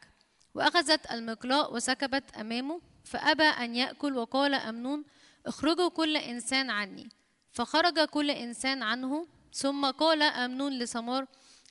وأخذت 0.55 1.13
المقلاء 1.13 1.75
وسكبت 1.75 2.37
أمامه 2.37 2.81
فأبى 3.05 3.43
أن 3.45 3.77
يأكل 3.77 4.17
وقال 4.17 4.55
أمنون 4.55 5.05
اخرجوا 5.47 5.89
كل 5.89 6.17
إنسان 6.17 6.71
عني. 6.71 7.09
فخرج 7.53 8.01
كل 8.01 8.31
إنسان 8.31 8.83
عنه 8.83 9.27
ثم 9.53 9.91
قال 9.91 10.23
أمنون 10.23 10.79
لسمار 10.79 11.27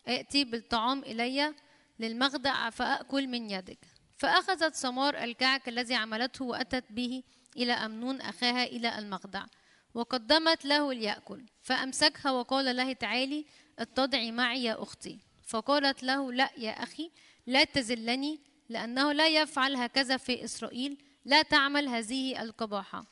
ائتي 0.07 0.43
بالطعام 0.45 0.99
إلي 0.99 1.53
للمخدع 1.99 2.69
فأكل 2.69 3.27
من 3.27 3.49
يدك. 3.49 3.79
فأخذت 4.17 4.75
سمار 4.75 5.23
الكعك 5.23 5.69
الذي 5.69 5.95
عملته 5.95 6.45
وأتت 6.45 6.86
به 6.89 7.23
إلى 7.57 7.73
أمنون 7.73 8.21
أخاها 8.21 8.63
إلى 8.63 8.99
المخدع. 8.99 9.45
وقدمت 9.94 10.66
له 10.66 10.94
ليأكل. 10.94 11.46
فأمسكها 11.62 12.32
وقال 12.32 12.76
له 12.76 12.94
تعالي 12.94 13.46
اتضعي 13.80 14.32
معي 14.32 14.64
يا 14.64 14.84
أختي. 14.84 15.20
فقالت 15.48 16.04
له 16.04 16.34
لا 16.34 16.50
يا 16.58 16.84
أخي 16.84 17.12
لا 17.48 17.64
تزلني 17.64 18.39
لأنه 18.70 19.12
لا 19.12 19.28
يفعل 19.28 19.76
هكذا 19.76 20.18
في 20.18 20.44
إسرائيل 20.44 20.98
لا 21.26 21.41
تعمل 21.41 21.88
هذه 21.88 22.41
القباحة. 22.41 23.06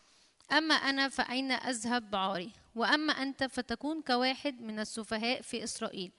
أما 0.52 0.76
أنا 0.76 1.10
فأين 1.10 1.52
أذهب 1.52 2.12
بعاري؟ 2.12 2.52
وأما 2.76 3.14
أنت 3.14 3.44
فتكون 3.44 4.02
كواحد 4.02 4.62
من 4.62 4.80
السفهاء 4.80 5.42
في 5.42 5.64
إسرائيل. 5.64 6.12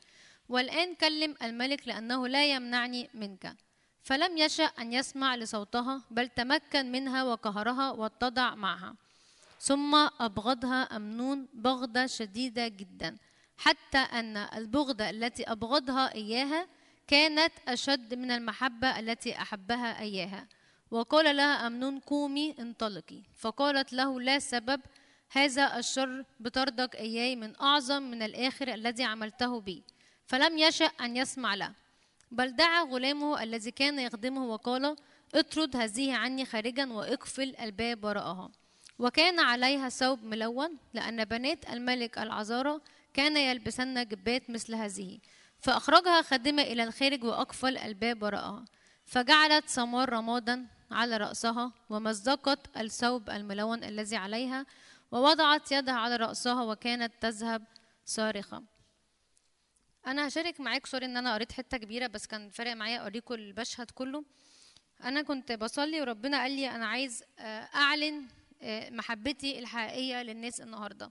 والآن 0.49 0.95
كلم 0.95 1.35
الملك 1.43 1.89
لأنه 1.89 2.29
لا 2.29 2.55
يمنعني 2.55 3.11
منك. 3.15 3.57
فلم 4.03 4.37
يشأ 4.37 4.65
أن 4.65 4.93
يسمع 4.93 5.37
لصوتها 5.37 6.03
بل 6.11 6.29
تمكن 6.29 6.93
منها 6.93 7.25
وقهرها 7.25 7.91
واتضع 7.91 8.55
معها. 8.55 8.95
ثم 9.63 9.95
أبغضها 10.21 10.83
أمنون 10.97 11.49
بغضة 11.55 12.07
شديدة 12.07 12.69
جدا. 12.69 13.17
حتى 13.57 13.99
أن 13.99 14.37
البغضة 14.37 15.11
التي 15.11 15.53
أبغضها 15.53 16.15
إياها 16.15 16.67
كانت 17.07 17.53
أشد 17.69 18.15
من 18.15 18.31
المحبة 18.31 18.99
التي 18.99 19.43
أحبها 19.43 20.01
إياها. 20.01 20.49
وقال 20.91 21.37
لها 21.37 21.67
أمنون 21.67 21.99
قومي 21.99 22.55
انطلقي. 22.59 23.23
فقالت 23.35 23.93
له 23.93 24.21
لا 24.21 24.39
سبب 24.39 24.81
هذا 25.33 25.79
الشر 25.79 26.25
بطردك 26.41 26.97
إياي 26.97 27.37
من 27.37 27.61
أعظم 27.61 28.03
من 28.03 28.23
الآخر 28.23 28.75
الذي 28.75 29.05
عملته 29.05 29.61
بي. 29.61 29.83
فلم 30.27 30.59
يشأ 30.59 30.91
أن 31.01 31.17
يسمع 31.17 31.55
له. 31.55 31.73
بل 32.31 32.57
دعا 32.57 32.83
غلامه 32.83 33.43
الذي 33.43 33.71
كان 33.71 33.99
يخدمه 33.99 34.45
وقال 34.45 34.97
اطرد 35.35 35.77
هذه 35.77 36.15
عني 36.15 36.45
خارجا 36.45 36.87
واقفل 36.87 37.57
الباب 37.57 38.05
وراءها. 38.05 38.62
وكان 39.03 39.41
عليها 39.41 39.89
ثوب 39.89 40.25
ملون 40.25 40.79
لأن 40.95 41.25
بنات 41.25 41.71
الملك 41.71 42.19
العذارى 42.19 42.81
كان 43.15 43.37
يلبسن 43.37 44.05
جبات 44.05 44.51
مثل 44.51 44.75
هذه. 44.75 45.19
فأخرجها 45.61 46.23
خادمة 46.23 46.63
إلى 46.63 46.85
الخارج 46.85 47.25
وأقفل 47.25 47.79
الباب 47.79 48.23
وراءها. 48.23 48.65
فجعلت 49.07 49.69
سمار 49.69 50.13
رمادا 50.13 50.67
على 50.91 51.17
رأسها 51.17 51.73
ومزقت 51.91 52.77
الثوب 52.77 53.31
الملون 53.31 53.85
الذي 53.85 54.17
عليها 54.17 54.67
ووضعت 55.13 55.73
يدها 55.73 55.95
على 55.95 56.17
رأسها 56.17 56.63
وكانت 56.63 57.13
تذهب 57.21 57.63
صارخة. 58.05 58.63
أنا 60.07 60.29
هشارك 60.29 60.61
معاك 60.61 60.87
سوري 60.87 61.07
إن 61.07 61.17
أنا 61.17 61.35
قريت 61.35 61.53
حتة 61.53 61.77
كبيرة 61.77 62.07
بس 62.07 62.27
كان 62.27 62.51
فارق 62.51 62.73
معايا 62.73 62.99
أوريكم 62.99 63.35
المشهد 63.35 63.91
كله. 63.91 64.25
أنا 65.05 65.23
كنت 65.23 65.53
بصلي 65.53 66.01
وربنا 66.01 66.41
قال 66.43 66.53
لي 66.53 66.71
أنا 66.71 66.87
عايز 66.87 67.23
آه، 67.39 67.69
أعلن 67.75 68.27
محبتي 68.91 69.59
الحقيقية 69.59 70.23
للناس 70.23 70.61
النهاردة. 70.61 71.11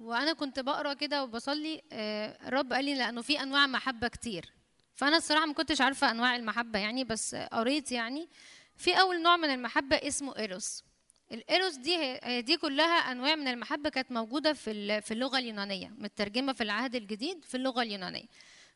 وأنا 0.00 0.32
كنت 0.32 0.60
بقرأ 0.60 0.94
كده 0.94 1.24
وبصلي 1.24 1.82
آه، 1.92 2.48
الرب 2.48 2.72
قال 2.72 2.84
لي 2.84 2.94
لأنه 2.94 3.22
في 3.22 3.42
أنواع 3.42 3.66
محبة 3.66 4.08
كتير. 4.08 4.52
فأنا 4.94 5.16
الصراحة 5.16 5.46
ما 5.46 5.52
كنتش 5.54 5.80
عارفة 5.80 6.10
أنواع 6.10 6.36
المحبة 6.36 6.78
يعني 6.78 7.04
بس 7.04 7.34
قريت 7.34 7.92
يعني 7.92 8.28
في 8.76 9.00
أول 9.00 9.22
نوع 9.22 9.36
من 9.36 9.50
المحبة 9.50 9.96
اسمه 9.96 10.36
إيروس. 10.38 10.84
الإيروس 11.32 11.74
دي 11.74 12.18
دي 12.40 12.56
كلها 12.56 13.12
أنواع 13.12 13.34
من 13.34 13.48
المحبة 13.48 13.90
كانت 13.90 14.12
موجودة 14.12 14.52
في 14.52 15.00
في 15.00 15.14
اللغة 15.14 15.38
اليونانية 15.38 15.92
مترجمة 15.98 16.52
في 16.52 16.62
العهد 16.62 16.94
الجديد 16.94 17.44
في 17.44 17.56
اللغة 17.56 17.82
اليونانية. 17.82 18.26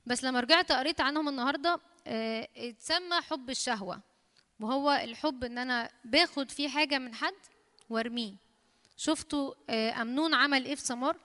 بس 0.07 0.25
لما 0.25 0.41
رجعت 0.41 0.73
قريت 0.73 1.01
عنهم 1.01 1.29
النهاردة 1.29 1.81
آه، 2.07 2.49
اتسمى 2.57 3.21
حب 3.21 3.51
الشهوة. 3.51 4.01
وهو 4.61 4.91
الحب 4.91 5.45
إن 5.45 5.59
أنا 5.59 5.91
باخد 6.05 6.51
فيه 6.51 6.69
حاجة 6.69 6.99
من 6.99 7.15
حد 7.15 7.35
وارميه. 7.93 8.35
شفتوا 8.97 9.55
آه، 9.71 10.03
أمنون 10.03 10.35
عمل 10.35 10.65
إيه 10.65 10.75
في 10.75 10.81
سمار؟ 10.81 11.17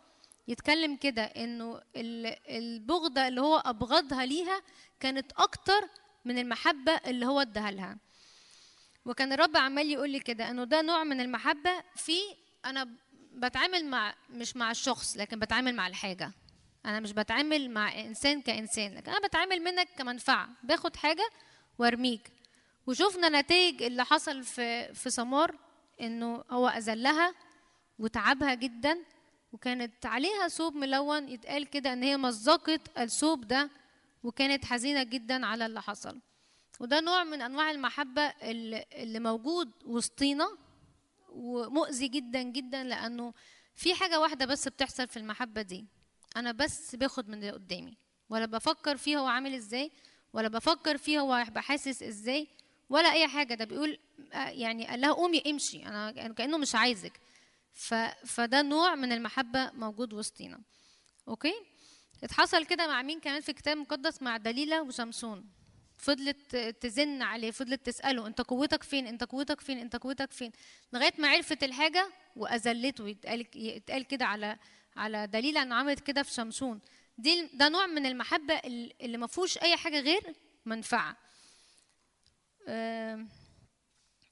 يتكلم 0.47 0.95
كده 0.95 1.22
إنه 1.24 1.82
ال- 1.95 2.36
البغضة 2.49 3.28
اللي 3.28 3.41
هو 3.41 3.57
أبغضها 3.57 4.26
ليها 4.26 4.61
كانت 4.99 5.32
أكتر 5.32 5.88
من 6.26 6.38
المحبة 6.38 6.91
اللي 6.91 7.26
هو 7.26 7.41
اداها 7.41 7.72
لها. 7.72 7.97
وكان 9.05 9.34
الرب 9.34 9.57
عمال 9.57 9.91
يقول 9.91 10.09
لي 10.09 10.20
كده 10.20 10.49
إنه 10.49 10.63
ده 10.63 10.82
نوع 10.82 11.03
من 11.03 11.22
المحبة 11.22 11.84
في 11.95 12.18
أنا 12.65 12.89
بتعامل 13.34 13.86
مع 13.86 14.15
مش 14.30 14.55
مع 14.55 14.72
الشخص 14.72 15.18
لكن 15.18 15.39
بتعامل 15.39 15.76
مع 15.76 15.88
الحاجة. 15.88 16.32
أنا 16.86 16.99
مش 16.99 17.11
بتعامل 17.11 17.70
مع 17.72 17.99
إنسان 17.99 18.41
كإنسان 18.41 18.93
لكن 18.93 19.11
أنا 19.11 19.28
بتعامل 19.28 19.59
منك 19.63 19.88
كمنفعة. 19.97 20.49
باخد 20.63 20.95
حاجة 20.95 21.30
وارميك. 21.80 22.32
وشفنا 22.88 23.41
نتائج 23.41 23.84
اللي 23.84 24.05
حصل 24.05 24.43
في 24.43 24.93
في 24.93 25.09
سمار. 25.09 25.55
إنه 26.02 26.43
هو 26.50 26.68
أذلها 26.68 27.34
وتعبها 28.00 28.54
جدا 28.54 28.98
وكانت 29.54 30.06
عليها 30.06 30.48
ثوب 30.48 30.76
ملون 30.76 31.30
يتقال 31.30 31.66
كده 31.70 31.93
إن 31.93 32.04
هي 32.04 32.18
مزقت 32.18 32.98
الثوب 33.00 33.48
ده 33.48 33.70
وكانت 34.24 34.66
حزينة 34.66 35.04
جدا 35.04 35.45
على 35.45 35.66
اللي 35.66 35.82
حصل. 35.82 36.20
وده 36.80 37.00
نوع 37.00 37.24
من 37.24 37.41
أنواع 37.41 37.72
المحبة 37.72 38.22
اللي 38.22 39.20
موجود 39.20 39.72
وسطينا 39.86 40.48
ومؤذي 41.30 42.08
جدا 42.08 42.41
جدا 42.41 42.84
لأنه 42.84 43.34
في 43.76 43.93
حاجة 43.93 44.20
واحدة 44.20 44.45
بس 44.45 44.68
بتحصل 44.68 45.08
في 45.08 45.18
المحبة 45.18 45.62
دي. 45.62 45.86
أنا 46.38 46.52
بس 46.52 46.95
باخد 46.95 47.30
من 47.30 47.34
اللي 47.34 47.52
قدامي. 47.52 47.98
ولا 48.30 48.45
بفكر 48.45 48.98
فيه 48.98 49.18
هو 49.20 49.26
عامل 49.28 49.54
إزاي 49.54 49.91
ولا 50.34 50.48
بفكر 50.48 50.98
فيه 50.98 51.20
هو 51.20 51.34
هيبقى 51.34 51.62
حاسس 51.64 52.04
إزاي 52.04 52.48
ولا 52.90 53.12
أي 53.14 53.28
حاجة. 53.28 53.54
ده 53.54 53.66
بيقول 53.66 54.00
آه، 54.34 54.50
يعني 54.50 54.88
قال 54.88 55.02
لها 55.02 55.12
قومي 55.12 55.44
امشي 55.48 55.86
أنا 55.86 56.12
يعني 56.16 56.34
كأنه 56.34 56.58
مش 56.58 56.76
عايزك. 56.76 57.20
ف... 57.74 57.94
فده 58.26 58.62
نوع 58.62 58.96
من 58.96 59.12
المحبة 59.12 59.72
موجود 59.72 60.14
وسطينا. 60.14 60.60
okay؟ 61.28 61.53
اتحصل 62.24 62.66
كده 62.66 62.88
مع 62.88 63.02
مين 63.02 63.20
كمان 63.20 63.42
في 63.42 63.50
الكتاب 63.50 63.78
المقدس 63.78 64.22
مع 64.22 64.38
دليلة 64.38 64.82
وشمشون. 64.82 65.49
فضلت 65.98 66.56
تزن 66.56 67.22
عليه 67.22 67.52
فضلت 67.52 67.86
تسأله 67.86 68.28
أنت 68.28 68.42
قوتك 68.42 68.84
فين؟ 68.84 69.08
أنت 69.08 69.24
قوتك 69.24 69.62
فين؟ 69.62 69.78
أنت 69.80 69.96
قوتك 69.96 70.32
فين؟ 70.32 70.52
لغاية 70.94 71.14
ما 71.18 71.28
عرفت 71.28 71.64
الحاجة 71.64 72.10
وأذلته. 72.36 73.08
يتقال 73.56 74.04
كده 74.08 74.26
على 74.26 74.58
على 74.96 75.28
دليلة 75.28 75.62
إنه 75.62 75.76
عملت 75.76 76.00
كده 76.00 76.24
في 76.24 76.34
شمشون 76.34 76.80
دي 77.18 77.50
ده 77.54 77.70
نوع 77.70 77.88
من 77.88 78.06
المحبة 78.06 78.54
ال- 78.54 78.94
اللي 79.02 79.18
ما 79.18 79.28
فيهوش 79.28 79.58
أي 79.58 79.78
حاجة 79.78 80.00
غير 80.00 80.36
منفعة. 80.66 81.10
آم، 81.10 81.16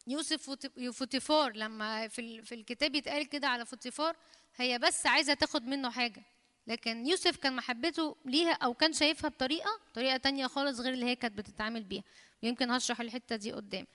يوسف 0.08 0.50
وت- 0.50 0.78
وفوتيفار 0.78 1.52
لما 1.56 2.08
في 2.08 2.42
في 2.42 2.56
الكتاب 2.56 2.96
يتقال 2.96 3.30
كده 3.30 3.48
على 3.48 3.66
فوتيفار 3.66 4.16
هي 4.56 4.80
بس 4.80 5.06
عايزة 5.06 5.34
تاخد 5.34 5.64
منه 5.68 5.90
حاجة. 5.90 6.24
لكن 6.68 7.06
يوسف 7.08 7.38
كان 7.38 7.56
محبته 7.56 8.16
ليها 8.26 8.52
أو 8.54 8.74
كان 8.74 8.94
شايفها 8.94 9.30
بطريقة 9.30 9.80
طريقة 9.94 10.18
تانية 10.18 10.48
خالص 10.48 10.80
غير 10.80 10.94
اللي 10.94 11.06
هي 11.06 11.16
كانت 11.16 11.38
بتتعامل 11.38 11.84
بيها. 11.84 12.04
ويمكن 12.44 12.72
هشرح 12.72 13.00
الحتة 13.02 13.36
دي 13.36 13.52
قدام. 13.52 13.88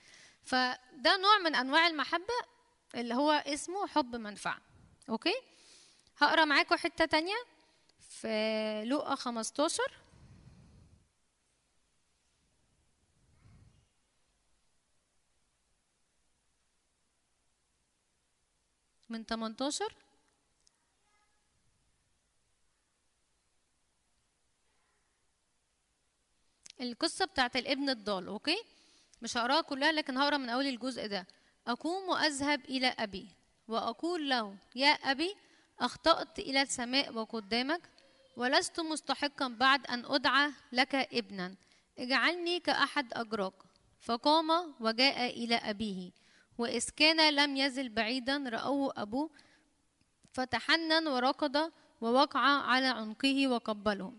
فده 0.43 1.17
نوع 1.17 1.37
من 1.37 1.55
أنواع 1.55 1.87
المحبة 1.87 2.33
اللي 2.95 3.13
هو 3.13 3.31
اسمه 3.31 3.87
حب 3.87 4.15
منفعة. 4.15 4.61
أوكي؟ 5.09 5.33
هقرأ 6.17 6.45
معاكم 6.45 6.75
حتة 6.75 7.05
تانية 7.05 7.35
في 8.09 8.83
لوقا 8.85 9.15
15 9.15 9.83
من 19.11 19.23
18 19.25 19.95
القصة 26.81 27.25
بتاعت 27.25 27.55
الابن 27.55 27.89
الضال 27.89 28.27
أوكي؟ 28.27 28.57
مش 29.21 29.37
هقراها 29.37 29.61
كلها 29.61 29.91
لكن 29.91 30.17
هقرا 30.17 30.37
من 30.37 30.49
أول 30.49 30.67
الجزء 30.67 31.07
ده. 31.07 31.27
أقوم 31.67 32.09
وأذهب 32.09 32.65
إلى 32.65 32.87
أبي 32.87 33.27
وأقول 33.67 34.29
له 34.29 34.57
يا 34.75 34.89
أبي 34.89 35.35
أخطأت 35.79 36.39
إلى 36.39 36.61
السماء 36.61 37.13
وقدامك 37.13 37.81
ولست 38.37 38.79
مستحقا 38.79 39.47
بعد 39.47 39.87
أن 39.87 40.05
أدعى 40.05 40.51
لك 40.71 40.95
ابنا. 40.95 41.55
اجعلني 41.99 42.59
كأحد 42.59 43.13
أجراك. 43.13 43.53
فقام 44.01 44.73
وجاء 44.79 45.29
إلى 45.29 45.55
أبيه. 45.55 46.11
وإذ 46.57 46.89
كان 46.95 47.33
لم 47.33 47.55
يزل 47.55 47.89
بعيدا 47.89 48.37
رأوه 48.49 48.93
ابوه 48.97 49.29
فتحنن 50.33 51.07
وركض 51.07 51.71
ووقع 52.01 52.39
على 52.39 52.87
عنقه 52.87 53.47
وقبله. 53.47 54.13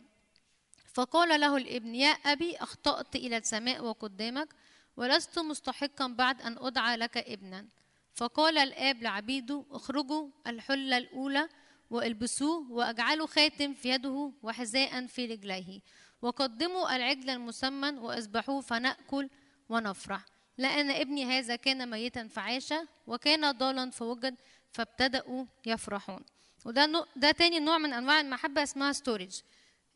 فقال 0.95 1.41
له 1.41 1.57
الابن 1.57 1.95
يا 1.95 2.09
أبي 2.11 2.57
أخطأت 2.57 3.17
إلى 3.17 3.37
السماء 3.37 3.85
وقدامك 3.85 4.49
ولست 4.97 5.39
مستحقا 5.39 6.07
بعد 6.07 6.43
أن 6.43 6.57
أدعى 6.59 6.97
لك 6.97 7.17
ابنا. 7.17 7.67
فقال 8.15 8.59
الآب 8.59 9.03
لعبيده 9.03 9.65
اخرجوا 9.71 10.29
الحلة 10.47 10.97
الأولى 10.97 11.49
والبسوه 11.91 12.73
وأجعلوا 12.73 13.27
خاتم 13.27 13.75
في 13.75 13.89
يده 13.89 14.33
وحذاء 14.43 15.07
في 15.07 15.27
رجليه 15.27 15.81
وقدموا 16.23 16.97
العجل 16.97 17.31
المسمن 17.31 17.99
واذبحوه 17.99 18.61
فنأكل 18.61 19.29
ونفرح. 19.69 20.32
لأن 20.59 20.91
ابني 20.91 21.25
هذا 21.25 21.57
كان 21.57 21.91
ميتا 21.91 22.29
فعاش 22.29 22.75
وكان 23.07 23.51
ضالا 23.53 23.91
فوجد 23.91 24.35
فابتدأوا 24.73 25.45
يفرحون. 25.67 26.25
وده 26.65 27.07
ده 27.17 27.31
تاني 27.31 27.59
نوع 27.61 27.79
من 27.79 27.93
أنواع 27.93 28.21
المحبة 28.21 28.63
اسمها 28.63 28.93
storge 28.93 29.41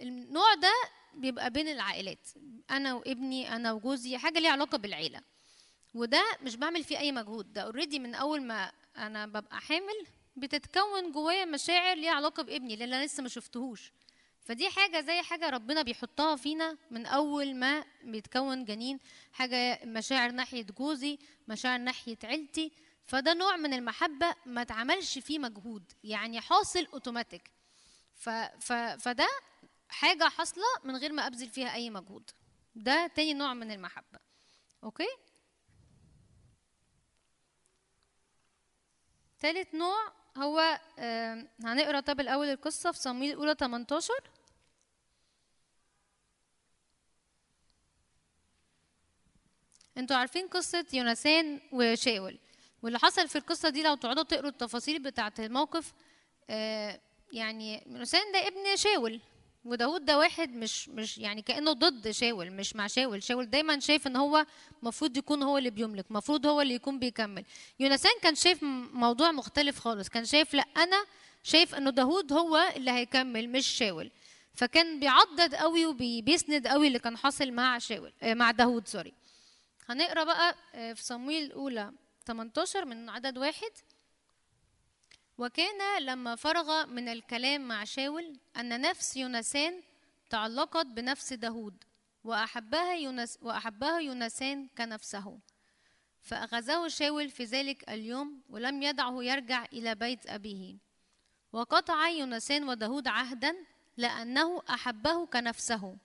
النوع 0.00 0.54
ده 0.54 0.72
بيبقى 1.14 1.50
بين 1.50 1.68
العائلات. 1.68 2.28
أنا 2.70 2.94
وابني 2.94 3.56
أنا 3.56 3.72
وجوزي 3.72 4.18
حاجة 4.18 4.38
ليها 4.38 4.50
علاقة 4.50 4.78
بالعيلة. 4.78 5.20
وده 5.94 6.24
مش 6.42 6.56
بعمل 6.56 6.84
فيه 6.84 6.98
أي 6.98 7.12
مجهود. 7.12 7.52
ده 7.52 7.60
already 7.62 7.98
من 7.98 8.14
أول 8.14 8.42
ما 8.42 8.72
أنا 8.96 9.26
ببقى 9.26 9.60
حامل 9.60 10.06
بتتكون 10.36 11.12
جوايا 11.12 11.44
مشاعر 11.44 11.96
ليها 11.96 12.12
علاقة 12.12 12.42
بابني 12.42 12.76
لأن 12.76 12.92
أنا 12.94 13.04
لسه 13.04 13.22
ما 13.22 13.28
شفتهوش. 13.28 13.92
فدي 14.46 14.70
حاجة 14.70 15.00
زي 15.00 15.22
حاجة 15.22 15.50
ربنا 15.50 15.82
بيحطها 15.82 16.36
فينا 16.36 16.78
من 16.90 17.06
أول 17.06 17.54
ما 17.56 17.84
بيتكون 18.04 18.64
جنين 18.64 19.00
حاجة 19.32 19.80
مشاعر 19.84 20.30
ناحية 20.30 20.62
جوزي 20.62 21.18
مشاعر 21.48 21.78
ناحية 21.78 22.18
عيلتي. 22.24 22.72
فده 23.06 23.34
نوع 23.34 23.56
من 23.56 23.74
المحبة 23.74 24.34
ما 24.46 24.62
اتعملش 24.62 25.18
فيه 25.18 25.38
مجهود 25.38 25.92
يعني 26.04 26.40
حاصل 26.40 26.86
أوتوماتيك. 26.92 27.50
ف 28.14 28.28
ف 28.60 28.72
فده 28.72 29.28
حاجة 29.88 30.24
حاصلة 30.28 30.64
من 30.84 30.96
غير 30.96 31.12
ما 31.12 31.26
أبذل 31.26 31.48
فيها 31.48 31.74
أي 31.74 31.90
مجهود. 31.90 32.30
ده 32.74 33.06
تاني 33.06 33.34
نوع 33.34 33.54
من 33.54 33.70
المحبة. 33.70 34.18
أوكي؟ 34.84 35.08
تالت 39.38 39.74
نوع 39.74 40.12
هو 40.36 40.80
هنقرأ 41.64 42.00
طب 42.00 42.20
الأول 42.20 42.46
القصة 42.46 42.92
في 42.92 42.98
صمويل 42.98 43.30
الأولى 43.30 43.54
18 43.60 44.12
أنتوا 49.98 50.16
عارفين 50.16 50.48
قصة 50.48 50.86
يونسان 50.92 51.60
وشاول 51.72 52.38
واللي 52.82 52.98
حصل 52.98 53.28
في 53.28 53.36
القصة 53.38 53.68
دي 53.68 53.82
لو 53.82 53.94
تقعدوا 53.94 54.22
تقروا 54.22 54.50
التفاصيل 54.50 55.02
بتاعة 55.02 55.32
الموقف 55.38 55.92
آه، 56.50 57.00
يعني 57.32 57.82
يونسان 57.86 58.32
ده 58.32 58.46
ابن 58.48 58.76
شاول. 58.76 59.20
وداود 59.66 60.04
ده 60.04 60.18
واحد 60.18 60.54
مش 60.54 60.88
مش 60.88 61.18
يعني 61.18 61.42
كأنه 61.42 61.72
ضد 61.72 62.10
شاول 62.10 62.50
مش 62.50 62.76
مع 62.76 62.86
شاول. 62.86 63.22
شاول 63.22 63.50
دايما 63.50 63.80
شايف 63.80 64.06
إن 64.06 64.16
هو 64.16 64.46
المفروض 64.82 65.16
يكون 65.16 65.42
هو 65.42 65.58
اللي 65.58 65.70
بيملك 65.70 66.04
المفروض 66.10 66.46
هو 66.46 66.60
اللي 66.60 66.74
يكون 66.74 66.98
بيكمل. 66.98 67.44
يونسان 67.80 68.12
كان 68.22 68.34
شايف 68.34 68.62
موضوع 68.92 69.32
مختلف 69.32 69.78
خالص. 69.78 70.08
كان 70.08 70.24
شايف 70.24 70.54
لا 70.54 70.64
أنا 70.76 71.04
شايف 71.42 71.74
إنه 71.74 71.90
داود 71.90 72.32
هو 72.32 72.72
اللي 72.76 72.90
هيكمل 72.90 73.48
مش 73.48 73.66
شاول. 73.66 74.10
فكان 74.54 75.00
بيعضد 75.00 75.54
قوي 75.54 75.86
وبيسند 75.86 76.66
قوي 76.66 76.86
اللي 76.86 76.98
كان 76.98 77.16
حاصل 77.16 77.50
مع 77.52 77.78
شاول 77.78 78.12
آه، 78.22 78.34
مع 78.34 78.50
داود 78.50 78.88
سوري. 78.88 79.12
هنقرأ 79.88 80.24
بقى 80.24 80.54
آه، 80.74 80.92
في 80.92 81.04
صمويل 81.04 81.42
الأولى 81.44 81.92
18 82.26 82.84
من 82.84 83.08
عدد 83.08 83.38
واحد. 83.38 83.70
وكان 85.38 86.02
لما 86.02 86.36
فرغ 86.36 86.86
من 86.86 87.08
الكلام 87.08 87.68
مع 87.68 87.84
شاول 87.84 88.38
أن 88.56 88.80
نفس 88.80 89.16
يونسان 89.16 89.82
تعلقت 90.30 90.86
بنفس 90.86 91.32
داود 91.32 91.84
وأحبها 92.24 92.94
يونس 92.94 93.38
وأحبها 93.42 94.00
يونسان 94.00 94.68
كنفسه. 94.78 95.38
فأخذه 96.20 96.88
شاول 96.88 97.30
في 97.30 97.44
ذلك 97.44 97.88
اليوم 97.90 98.40
ولم 98.50 98.82
يدعه 98.82 99.22
يرجع 99.22 99.64
إلى 99.64 99.94
بيت 99.94 100.26
أبيه. 100.26 100.76
وقطع 101.52 102.08
يونسان 102.08 102.68
وداود 102.68 103.08
عهدا 103.08 103.56
لأنه 103.96 104.62
أحبه 104.70 105.26
كنفسه. 105.26 105.96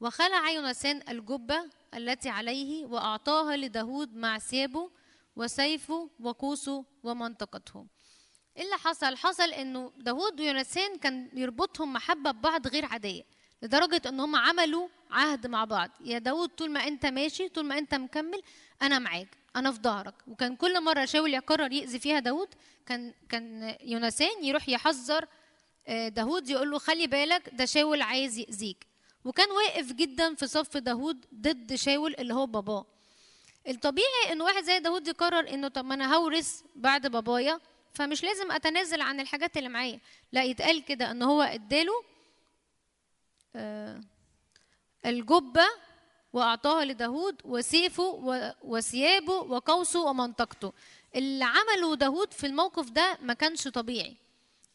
وخلع 0.00 0.50
يونسان 0.50 1.02
الجبة 1.08 1.70
التي 1.94 2.28
عليه 2.28 2.86
وأعطاها 2.86 3.56
لداود 3.56 4.16
مع 4.16 4.38
ثيابه 4.38 4.90
وسيفه 5.36 6.10
وقوسه 6.20 6.84
ومنطقته. 7.02 7.86
إيه 8.56 8.62
اللي 8.64 8.76
حصل؟ 8.76 9.16
حصل 9.16 9.50
إنه 9.52 9.92
داود 9.96 10.40
ويونسان 10.40 10.98
كان 10.98 11.28
يربطهم 11.32 11.92
محبة 11.92 12.30
ببعض 12.30 12.66
غير 12.68 12.84
عادية 12.84 13.22
لدرجة 13.62 14.02
إن 14.08 14.20
هم 14.20 14.36
عملوا 14.36 14.88
عهد 15.10 15.46
مع 15.46 15.64
بعض. 15.64 15.90
يا 16.00 16.18
داود 16.18 16.48
طول 16.48 16.70
ما 16.70 16.86
أنت 16.88 17.06
ماشي 17.06 17.48
طول 17.48 17.64
ما 17.64 17.78
أنت 17.78 17.94
مكمل 17.94 18.42
أنا 18.82 18.98
معاك 18.98 19.28
أنا 19.56 19.72
في 19.72 19.80
ظهرك. 19.82 20.14
وكان 20.26 20.56
كل 20.56 20.80
مرة 20.84 21.04
شاول 21.04 21.34
يقرر 21.34 21.72
يأذي 21.72 21.98
فيها 21.98 22.18
داود 22.18 22.48
كان 22.86 23.14
كان 23.28 23.76
يونسان 23.82 24.44
يروح 24.44 24.68
يحذر 24.68 25.26
آه، 25.88 26.08
داود 26.08 26.48
يقول 26.48 26.70
له 26.70 26.78
خلي 26.78 27.06
بالك 27.06 27.50
ده 27.52 27.64
شاول 27.64 28.02
عايز 28.02 28.38
يأذيك. 28.38 28.86
وكان 29.24 29.50
واقف 29.50 29.92
جدا 29.92 30.34
في 30.34 30.46
صف 30.46 30.76
داود 30.76 31.26
ضد 31.34 31.74
شاول 31.74 32.14
اللي 32.18 32.34
هو 32.34 32.46
باباه. 32.46 32.86
الطبيعي 33.68 34.32
إن 34.32 34.40
واحد 34.42 34.62
زي 34.64 34.78
داود 34.78 35.08
يقرر 35.08 35.48
إنه 35.54 35.68
طب 35.68 35.84
ما 35.84 35.94
أنا 35.94 36.14
هورث 36.16 36.62
بعد 36.76 37.06
بابايا 37.06 37.60
فمش 37.94 38.24
لازم 38.24 38.52
أتنازل 38.52 39.00
عن 39.00 39.20
الحاجات 39.20 39.56
اللي 39.56 39.68
معايا. 39.68 40.00
لا 40.32 40.44
يتقال 40.44 40.84
كده 40.84 41.10
إن 41.10 41.22
هو 41.22 41.42
اداله 41.42 41.92
آه، 43.56 44.00
الجبة 45.06 45.66
وأعطاها 46.32 46.84
لداود 46.84 47.40
وسيفه 47.44 48.02
وثيابه 48.62 49.32
وقوسه 49.32 50.00
ومنطقته. 50.00 50.72
اللي 51.14 51.44
عمله 51.44 51.96
داود 51.96 52.32
في 52.32 52.46
الموقف 52.46 52.90
ده 52.90 53.18
ما 53.22 53.34
كانش 53.34 53.68
طبيعي. 53.68 54.16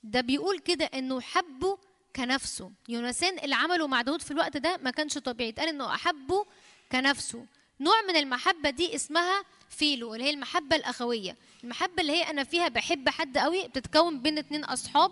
ده 0.04 0.22
بيقول 0.22 0.60
كده 0.60 0.86
إنه 0.86 1.22
حبه 1.22 1.78
كنفسه. 2.16 2.72
يونسان 2.90 3.40
اللي 3.40 3.56
عمله 3.56 3.88
مع 3.88 4.02
داود 4.02 4.22
في 4.22 4.32
الوقت 4.32 4.58
ده 4.58 4.78
ما 4.78 4.92
كانش 4.92 5.18
طبيعي. 5.18 5.50
اتقال 5.50 5.70
إنه 5.70 5.94
أحبه 5.96 6.46
كنفسه. 6.92 7.46
نوع 7.80 8.02
من 8.02 8.16
المحبة 8.16 8.70
دي 8.70 8.96
اسمها 8.96 9.44
فيلو 9.70 10.14
اللي 10.14 10.26
هي 10.26 10.30
المحبة 10.30 10.76
الأخوية. 10.76 11.38
المحبة 11.64 12.02
اللي 12.02 12.14
هي 12.14 12.24
أنا 12.30 12.44
فيها 12.44 12.68
بحب 12.68 13.10
حد 13.10 13.38
قوي 13.38 13.68
بتتكون 13.68 14.22
بين 14.22 14.38
اتنين 14.38 14.64
أصحاب 14.64 15.12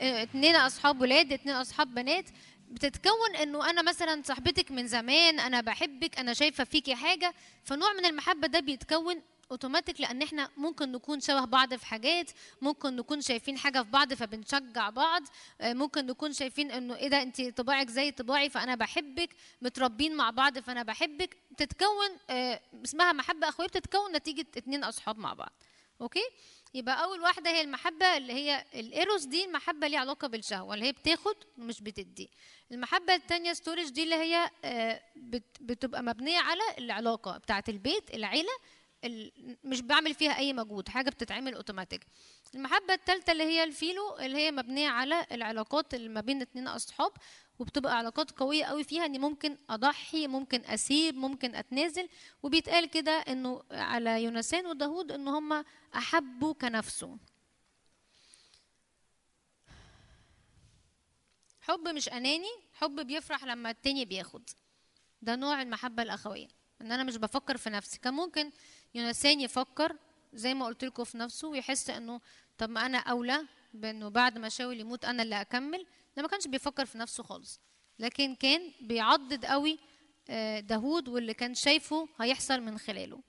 آه، 0.00 0.22
اتنين 0.22 0.56
أصحاب 0.56 1.00
ولاد 1.00 1.32
اتنين 1.32 1.54
أصحاب 1.54 1.94
بنات. 1.94 2.24
بتتكون 2.70 3.36
إنه 3.42 3.70
أنا 3.70 3.82
مثلا 3.82 4.22
صاحبتك 4.24 4.70
من 4.70 4.86
زمان 4.86 5.40
أنا 5.40 5.60
بحبك 5.60 6.18
أنا 6.18 6.34
شايفة 6.34 6.64
فيكي 6.64 6.94
حاجة. 6.94 7.34
فنوع 7.64 7.92
من 7.92 8.04
المحبة 8.06 8.46
ده 8.48 8.60
بيتكون 8.60 9.22
اوتوماتيك 9.50 10.00
لأن 10.00 10.22
إحنا 10.22 10.50
ممكن 10.56 10.92
نكون 10.92 11.20
شبه 11.20 11.44
بعض 11.44 11.74
في 11.74 11.86
حاجات 11.86 12.30
ممكن 12.62 12.96
نكون 12.96 13.20
شايفين 13.20 13.58
حاجة 13.58 13.82
في 13.82 13.90
بعض 13.90 14.14
فبنشجع 14.14 14.90
بعض 14.90 15.22
آه، 15.60 15.72
ممكن 15.72 16.06
نكون 16.06 16.32
شايفين 16.32 16.70
إنه 16.70 16.96
إيه 16.96 17.08
ده 17.08 17.22
انت 17.22 17.40
طباعك 17.42 17.88
زي 17.90 18.10
طباعي 18.10 18.50
فأنا 18.50 18.74
بحبك 18.74 19.30
متربين 19.62 20.16
مع 20.16 20.30
بعض 20.30 20.58
فأنا 20.58 20.82
بحبك 20.82 21.36
بتتكون 21.50 22.08
آه، 22.30 22.60
اسمها 22.84 23.12
محبة 23.12 23.48
اخويه 23.48 23.66
بتتكون 23.66 24.12
نتيجة 24.16 24.46
اتنين 24.56 24.84
أصحاب 24.84 25.18
مع 25.18 25.34
بعض. 25.34 25.52
okay؟ 26.00 26.22
يبقى 26.74 27.04
أول 27.04 27.20
واحدة 27.20 27.50
هي 27.50 27.60
المحبة 27.60 28.16
اللي 28.16 28.32
هي 28.32 28.64
ال 28.74 28.84
eros 28.84 29.24
دي 29.24 29.44
المحبة 29.44 29.86
ليها 29.86 29.98
علاقة 30.00 30.28
بالشهوة 30.28 30.74
اللي 30.74 30.86
هي 30.86 30.92
بتاخد 30.92 31.34
ومش 31.58 31.80
بتدي. 31.80 32.30
المحبة 32.72 33.14
التانية 33.14 33.52
storge 33.52 33.88
دي 33.88 34.02
اللي 34.02 34.14
هي 34.14 34.50
آه، 34.64 35.00
بت- 35.16 35.56
بتبقى 35.60 36.02
مبنية 36.02 36.38
على 36.38 36.62
العلاقة 36.78 37.38
بتاعة 37.38 37.64
البيت 37.68 38.14
العيلة 38.14 38.48
ال- 38.52 38.73
مش 39.64 39.80
بعمل 39.80 40.14
فيها 40.14 40.38
أي 40.38 40.52
مجهود 40.52 40.88
حاجة 40.88 41.10
بتتعمل 41.10 41.54
اوتوماتيك 41.54 42.06
المحبة 42.54 42.94
الثالثه 42.94 43.32
اللي 43.32 43.44
هي 43.44 43.64
ال 43.64 43.71
phileo 43.71 44.16
اللي 44.18 44.36
هي 44.38 44.50
مبنية 44.50 44.88
على 44.88 45.26
العلاقات 45.32 45.94
اللي 45.94 46.08
ما 46.08 46.20
بين 46.20 46.42
اتنين 46.42 46.68
أصحاب 46.68 47.12
وبتبقى 47.58 47.96
علاقات 47.98 48.30
قوية 48.30 48.64
قوي 48.64 48.84
فيها 48.84 49.06
إني 49.06 49.18
ممكن 49.18 49.56
أضحي 49.70 50.26
ممكن 50.26 50.64
أسيب 50.64 51.14
ممكن 51.14 51.54
أتنازل. 51.54 52.08
وبيتقال 52.42 52.90
كده 52.90 53.12
إنه 53.12 53.62
على 53.70 54.24
يوناثان 54.24 54.66
وداود 54.66 55.12
إن 55.12 55.28
هم 55.28 55.64
أحبه 55.96 56.54
كنفسه. 56.54 57.18
حب 61.60 61.88
مش 61.88 62.08
أناني 62.08 62.50
حب 62.72 63.00
بيفرح 63.06 63.44
لما 63.44 63.70
التاني 63.70 64.04
بياخد. 64.04 64.50
ده 65.22 65.36
نوع 65.36 65.62
المحبة 65.62 66.02
الأخوية. 66.02 66.48
ان 66.80 66.92
أنا 66.92 67.02
مش 67.04 67.16
بفكر 67.16 67.56
في 67.56 67.70
نفسي. 67.70 67.98
كان 67.98 68.14
ممكن 68.14 68.50
يونسان 68.94 69.40
يفكر 69.40 69.96
زي 70.34 70.54
ما 70.54 70.66
قلت 70.66 70.84
لكم 70.84 71.04
في 71.04 71.18
نفسه 71.18 71.48
ويحس 71.48 71.90
انه 71.90 72.20
طب 72.58 72.70
ما 72.70 72.86
أنا 72.86 72.98
اولى 72.98 73.46
بانه 73.74 74.08
بعد 74.08 74.38
ما 74.38 74.48
شاول 74.48 74.80
يموت 74.80 75.04
أنا 75.04 75.22
اللي 75.22 75.40
اكمل 75.40 75.86
ده 76.16 76.22
ما 76.22 76.28
كانش 76.28 76.46
بيفكر 76.48 76.86
في 76.86 76.98
نفسه 76.98 77.22
خالص. 77.22 77.60
لكن 77.98 78.34
كان 78.34 78.72
بيعضد 78.80 79.44
قوي 79.44 79.78
آه، 80.30 80.60
داوود 80.60 81.08
واللي 81.08 81.34
كان 81.34 81.54
شايفه 81.54 82.08
هيحصل 82.20 82.60
من 82.60 82.78
خلاله. 82.78 83.20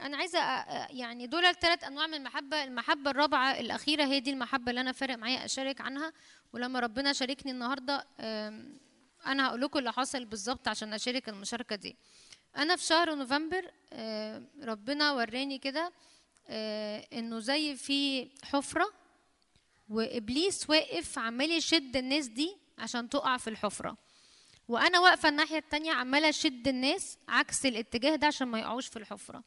أنا 0.00 0.16
عايزة 0.16 0.38
أ- 0.38 0.66
أ- 0.66 0.94
يعني 0.94 1.26
دول 1.26 1.44
الثلاث 1.44 1.84
انواع 1.84 2.06
من 2.06 2.14
المحبة. 2.14 2.64
المحبة 2.64 3.10
الرابعة 3.10 3.60
الاخيرة 3.60 4.04
هي 4.04 4.20
دي 4.20 4.30
المحبة 4.30 4.70
اللي 4.70 4.80
أنا 4.80 4.92
فارق 4.92 5.14
معايا 5.18 5.44
اشارك 5.44 5.80
عنها. 5.80 6.12
ولما 6.52 6.80
ربنا 6.80 7.12
شاركني 7.12 7.52
النهارده 7.52 8.06
أنا 9.26 9.48
هقول 9.48 9.60
لكم 9.60 9.78
اللي 9.78 9.92
حصل 9.92 10.24
بالظبط 10.24 10.68
عشان 10.68 10.92
أشارك 10.92 11.28
المشاركة 11.28 11.76
دي. 11.76 11.96
أنا 12.56 12.76
في 12.76 12.84
شهر 12.84 13.14
نوفمبر 13.14 13.70
آه، 13.92 14.42
ربنا 14.62 15.12
وراني 15.12 15.58
كده 15.58 15.92
آه، 16.48 17.06
إنه 17.12 17.38
زي 17.38 17.76
في 17.76 18.28
حفرة 18.44 18.92
وإبليس 19.88 20.70
واقف 20.70 21.18
عمال 21.18 21.50
يشد 21.50 21.96
الناس 21.96 22.26
دي 22.26 22.56
عشان 22.78 23.08
تقع 23.08 23.36
في 23.36 23.50
الحفرة. 23.50 23.96
وأنا 24.68 25.00
واقفة 25.00 25.28
الناحية 25.28 25.58
التانية 25.58 25.92
عمالة 25.92 26.28
أشد 26.28 26.68
الناس 26.68 27.18
عكس 27.28 27.66
الاتجاه 27.66 28.16
ده 28.16 28.26
عشان 28.26 28.48
ما 28.48 28.58
يقعوش 28.58 28.86
في 28.86 28.96
الحفرة. 28.98 29.44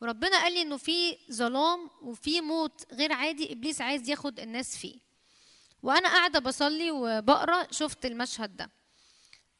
وربنا 0.00 0.42
قال 0.42 0.52
لي 0.52 0.62
إنه 0.62 0.76
في 0.76 1.16
ظلام 1.32 1.90
وفي 2.02 2.40
موت 2.40 2.92
غير 2.92 3.12
عادي 3.12 3.52
إبليس 3.52 3.80
عايز 3.80 4.10
ياخد 4.10 4.40
الناس 4.40 4.76
فيه. 4.76 4.98
وأنا 5.82 6.08
قاعدة 6.08 6.38
بصلي 6.38 6.90
وبقرأ 6.90 7.66
شفت 7.72 8.06
المشهد 8.06 8.56
ده. 8.56 8.70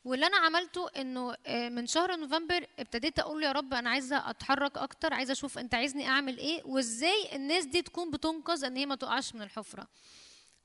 واللي 0.09 0.27
أنا 0.27 0.37
عملته 0.37 0.89
إنه 0.97 1.37
آه، 1.47 1.69
من 1.69 1.87
شهر 1.87 2.17
نوفمبر 2.17 2.67
ابتديت 2.79 3.19
أقول 3.19 3.43
يا 3.45 3.53
رب 3.53 3.75
أنا 3.75 3.91
عايزة 3.91 4.31
أتحرك 4.31 4.79
أكتر 4.79 5.15
عايزة 5.15 5.33
أشوف 5.33 5.59
أنت 5.59 5.75
عايزني 5.75 6.09
أعمل 6.09 6.39
إيه 6.39 6.63
وإزاي 6.65 7.37
الناس 7.37 7.65
دي 7.65 7.83
تكون 7.83 8.11
بتنقذ 8.11 8.65
إن 8.65 8.77
هي 8.77 8.87
ما 8.87 8.95
تقعش 8.95 9.35
من 9.35 9.43
الحفرة. 9.43 9.89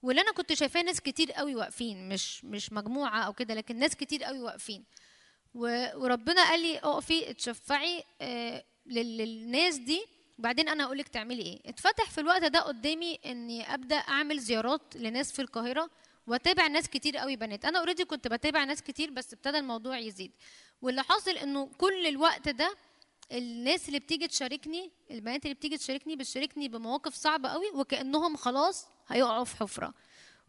واللي 0.01 0.21
أنا 0.21 0.31
كنت 0.31 0.53
شايفاه 0.53 0.81
ناس 0.81 1.01
كتير 1.01 1.31
قوي 1.31 1.55
واقفين 1.55 2.09
مش 2.09 2.45
مش 2.45 2.73
مجموعة 2.73 3.19
أو 3.23 3.33
كده 3.33 3.53
لكن 3.53 3.79
ناس 3.79 3.95
كتير 3.95 4.23
قوي 4.23 4.39
واقفين. 4.41 4.83
وربنا 5.55 6.43
قال 6.49 6.59
لي 6.61 6.77
اقفي 6.79 7.29
اتشفعي 7.29 8.03
آه، 8.21 8.63
لل- 8.85 9.17
للناس 9.17 9.75
دي. 9.75 10.05
وبعدين 10.39 10.69
أنا 10.69 10.83
هقول 10.85 10.97
لك 10.97 11.07
تعملي 11.07 11.41
إيه. 11.41 11.59
اتفتح 11.65 12.09
في 12.11 12.21
الوقت 12.21 12.43
ده 12.43 12.59
قدامي 12.59 13.19
إني 13.25 13.73
أبدأ 13.73 13.95
أعمل 13.95 14.39
زيارات 14.39 14.81
لناس 14.95 15.31
في 15.31 15.41
القاهرة. 15.41 15.89
واتابع 16.27 16.67
ناس 16.67 16.89
كتير 16.89 17.17
قوي 17.17 17.35
بنات. 17.35 17.65
أنا 17.65 17.79
اوريدي 17.79 18.05
كنت 18.05 18.27
بتابع 18.27 18.63
ناس 18.63 18.81
كتير 18.81 19.11
بس 19.11 19.33
ابتدى 19.33 19.57
الموضوع 19.59 19.97
يزيد. 19.97 20.31
واللي 20.81 21.03
حاصل 21.03 21.31
إنه 21.31 21.69
كل 21.77 22.07
الوقت 22.07 22.49
ده 22.49 22.75
الناس 23.31 23.87
اللي 23.87 23.99
بتيجي 23.99 24.27
تشاركني 24.27 24.91
البنات 25.11 25.43
اللي 25.43 25.53
بتيجي 25.55 25.77
تشاركني 25.77 26.15
بتشاركني 26.15 26.67
بمواقف 26.67 27.15
صعبة 27.15 27.49
قوي 27.49 27.69
وكأنهم 27.73 28.35
خلاص 28.35 28.87
هيقعوا 29.07 29.43
في 29.43 29.55
حفرة. 29.57 29.93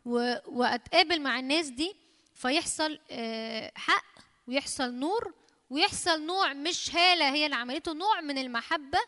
و... 0.05 0.35
وأتقابل 0.47 1.21
مع 1.21 1.39
الناس 1.39 1.69
دي 1.69 1.97
فيحصل 2.35 2.99
آه، 3.11 3.73
حق 3.75 4.05
ويحصل 4.47 4.95
نور 4.95 5.35
ويحصل 5.71 6.27
نوع 6.27 6.53
مش 6.53 6.95
هالة 6.95 7.35
هي 7.35 7.45
اللي 7.45 7.57
عملته 7.57 7.93
نوع 7.93 8.21
من 8.21 8.39
المحبة 8.39 8.99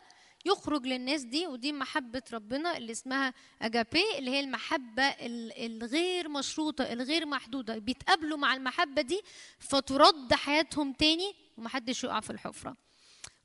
يخرج 0.47 0.85
للناس 0.87 1.21
دي 1.21 1.47
ودي 1.47 1.73
محبة 1.73 2.21
ربنا 2.33 2.77
اللي 2.77 2.91
اسمها 2.91 3.33
أجابي 3.61 4.03
اللي 4.17 4.31
هي 4.31 4.39
المحبة 4.39 5.03
ال- 5.03 5.65
الغير 5.65 6.29
مشروطة 6.29 6.93
الغير 6.93 7.25
محدودة. 7.25 7.77
بيتقابلوا 7.77 8.37
مع 8.37 8.53
المحبة 8.53 9.01
دي 9.01 9.21
فترد 9.59 10.33
حياتهم 10.33 10.93
تاني 10.93 11.33
ومحدش 11.57 12.03
يقع 12.03 12.19
في 12.19 12.29
الحفرة. 12.29 12.75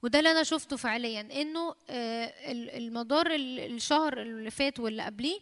وده 0.03 0.19
اللي 0.19 0.31
أنا 0.31 0.43
شفته 0.43 0.77
فعليا 0.77 1.21
إنه 1.21 1.75
آه، 1.91 2.51
ال- 2.53 2.71
المدار 2.71 3.35
ال- 3.35 3.61
الشهر 3.75 4.23
اللي 4.23 4.51
فات 4.51 4.81
واللي 4.81 5.03
قبليه 5.03 5.39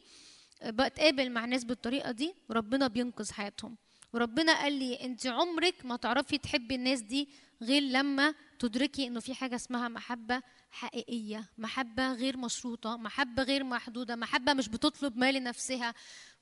آه، 0.62 0.70
بتقابل 0.70 1.30
مع 1.30 1.44
ناس 1.44 1.64
بالطريقة 1.64 2.10
دي 2.10 2.34
وربنا 2.48 2.86
بينقذ 2.86 3.32
حياتهم. 3.32 3.76
وربنا 4.12 4.52
قال 4.62 4.72
لي 4.72 4.94
أنت 5.04 5.26
عمرك 5.26 5.74
ما 5.84 5.96
تعرفي 5.96 6.38
تحبي 6.38 6.74
الناس 6.74 7.00
دي 7.00 7.28
غير 7.62 7.82
لما 7.82 8.34
تدركي 8.60 9.06
إنه 9.06 9.20
في 9.20 9.34
حاجة 9.34 9.56
اسمها 9.56 9.88
محبة 9.88 10.42
حقيقية 10.70 11.44
محبة 11.58 12.12
غير 12.12 12.36
مشروطة 12.36 12.96
محبة 12.96 13.42
غير 13.42 13.64
محدودة 13.64 14.16
محبة 14.16 14.52
مش 14.54 14.68
بتطلب 14.68 15.16
ما 15.16 15.32
لنفسها 15.32 15.94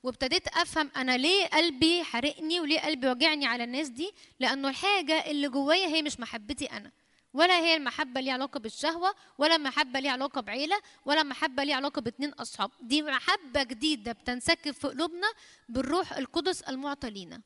وابتديت 0.03 0.47
أفهم 0.47 0.91
أنا 0.95 1.17
ليه 1.17 1.45
قلبي 1.47 2.03
حرقني 2.03 2.59
وليه 2.59 2.79
قلبي 2.79 3.07
وجعني 3.07 3.45
على 3.45 3.63
الناس 3.63 3.87
دي؟ 3.89 4.11
لأنه 4.39 4.69
الحاجة 4.69 5.31
اللي 5.31 5.49
جوايا 5.49 5.87
هي 5.87 6.01
مش 6.01 6.19
محبتي 6.19 6.65
أنا. 6.65 6.91
ولا 7.33 7.59
هي 7.59 7.75
المحبة 7.75 8.21
ليها 8.21 8.33
علاقة 8.33 8.59
بالشهوة 8.59 9.15
ولا 9.37 9.57
محبة 9.57 9.99
ليها 9.99 10.11
علاقة 10.11 10.41
بعيلة 10.41 10.75
ولا 11.05 11.23
محبة 11.23 11.63
ليها 11.63 11.75
علاقة 11.75 12.01
باتنين 12.01 12.29
أصحاب. 12.33 12.71
دي 12.81 13.01
محبة 13.01 13.63
جديدة 13.63 14.11
بتنسكب 14.11 14.71
في 14.71 14.87
قلوبنا 14.87 15.27
بالروح 15.69 16.13
القدس 16.13 16.61
المعطى 16.61 17.09
لينا. 17.09 17.41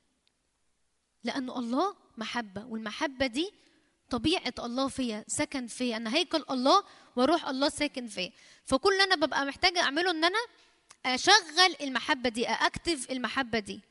لأنه 1.23 1.59
الله 1.59 1.95
محبة 2.17 2.65
والمحبة 2.65 3.27
دي 3.27 3.51
طبيعة 4.13 4.53
الله 4.59 4.87
فيا 4.87 5.25
سكن 5.27 5.67
فيا. 5.67 5.97
أنا 5.97 6.15
هيكل 6.15 6.45
الله 6.51 6.83
وروح 7.15 7.47
الله 7.47 7.69
ساكن 7.69 8.07
فيا. 8.07 8.31
فكل 8.65 8.93
اللي 8.93 9.03
أنا 9.03 9.15
ببقى 9.15 9.45
محتاجة 9.45 9.81
أعمله 9.81 10.11
إن 10.11 10.25
أنا 10.25 10.39
أشغل 11.05 11.75
المحبة 11.81 12.29
دي 12.29 12.45
اكتف 12.45 13.11
المحبة 13.11 13.59
دي. 13.59 13.81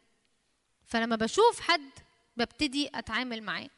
فلما 0.87 1.17
بشوف 1.17 1.61
حد 1.61 1.91
ببتدي 2.37 2.91
أتعامل 2.95 3.43
معاه. 3.43 3.71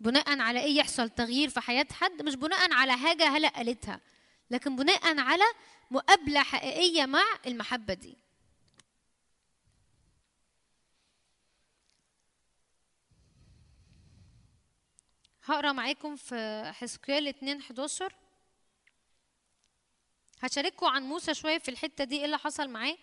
بناء 0.00 0.38
على 0.40 0.60
إيه 0.60 0.76
يحصل 0.76 1.10
تغيير 1.10 1.48
في 1.48 1.60
حياة 1.60 1.86
حد؟ 1.92 2.22
مش 2.22 2.34
بناء 2.34 2.72
على 2.72 2.96
حاجة 2.96 3.28
هلا 3.28 3.48
قالتها 3.48 4.00
لكن 4.50 4.76
بناء 4.76 5.18
على 5.18 5.44
مقابلة 5.90 6.42
حقيقية 6.42 7.06
مع 7.06 7.24
المحبة 7.46 7.94
دي. 7.94 8.18
هقرأ 15.44 15.72
معاكم 15.72 16.16
في 16.16 16.62
حزقيال 16.74 17.28
2 17.28 17.60
11 17.60 18.12
هشارككم 20.40 20.86
عن 20.86 21.02
موسى 21.02 21.34
شوية 21.34 21.58
في 21.58 21.68
الحتة 21.70 22.04
دي 22.04 22.18
إيه 22.18 22.24
اللي 22.24 22.38
حصل 22.38 22.68
معاه؟ 22.70 22.96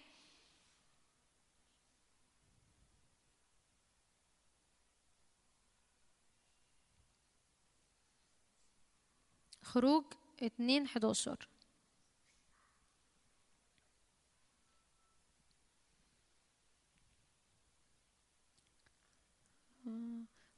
خروج 9.61 10.05
2 10.43 10.85
11 10.85 11.47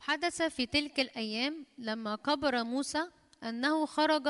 حدث 0.06 0.42
في 0.42 0.66
تلك 0.66 1.00
الأيام 1.00 1.66
لما 1.78 2.16
كبر 2.16 2.64
موسى 2.64 3.08
أنه 3.44 3.86
خرج 3.86 4.28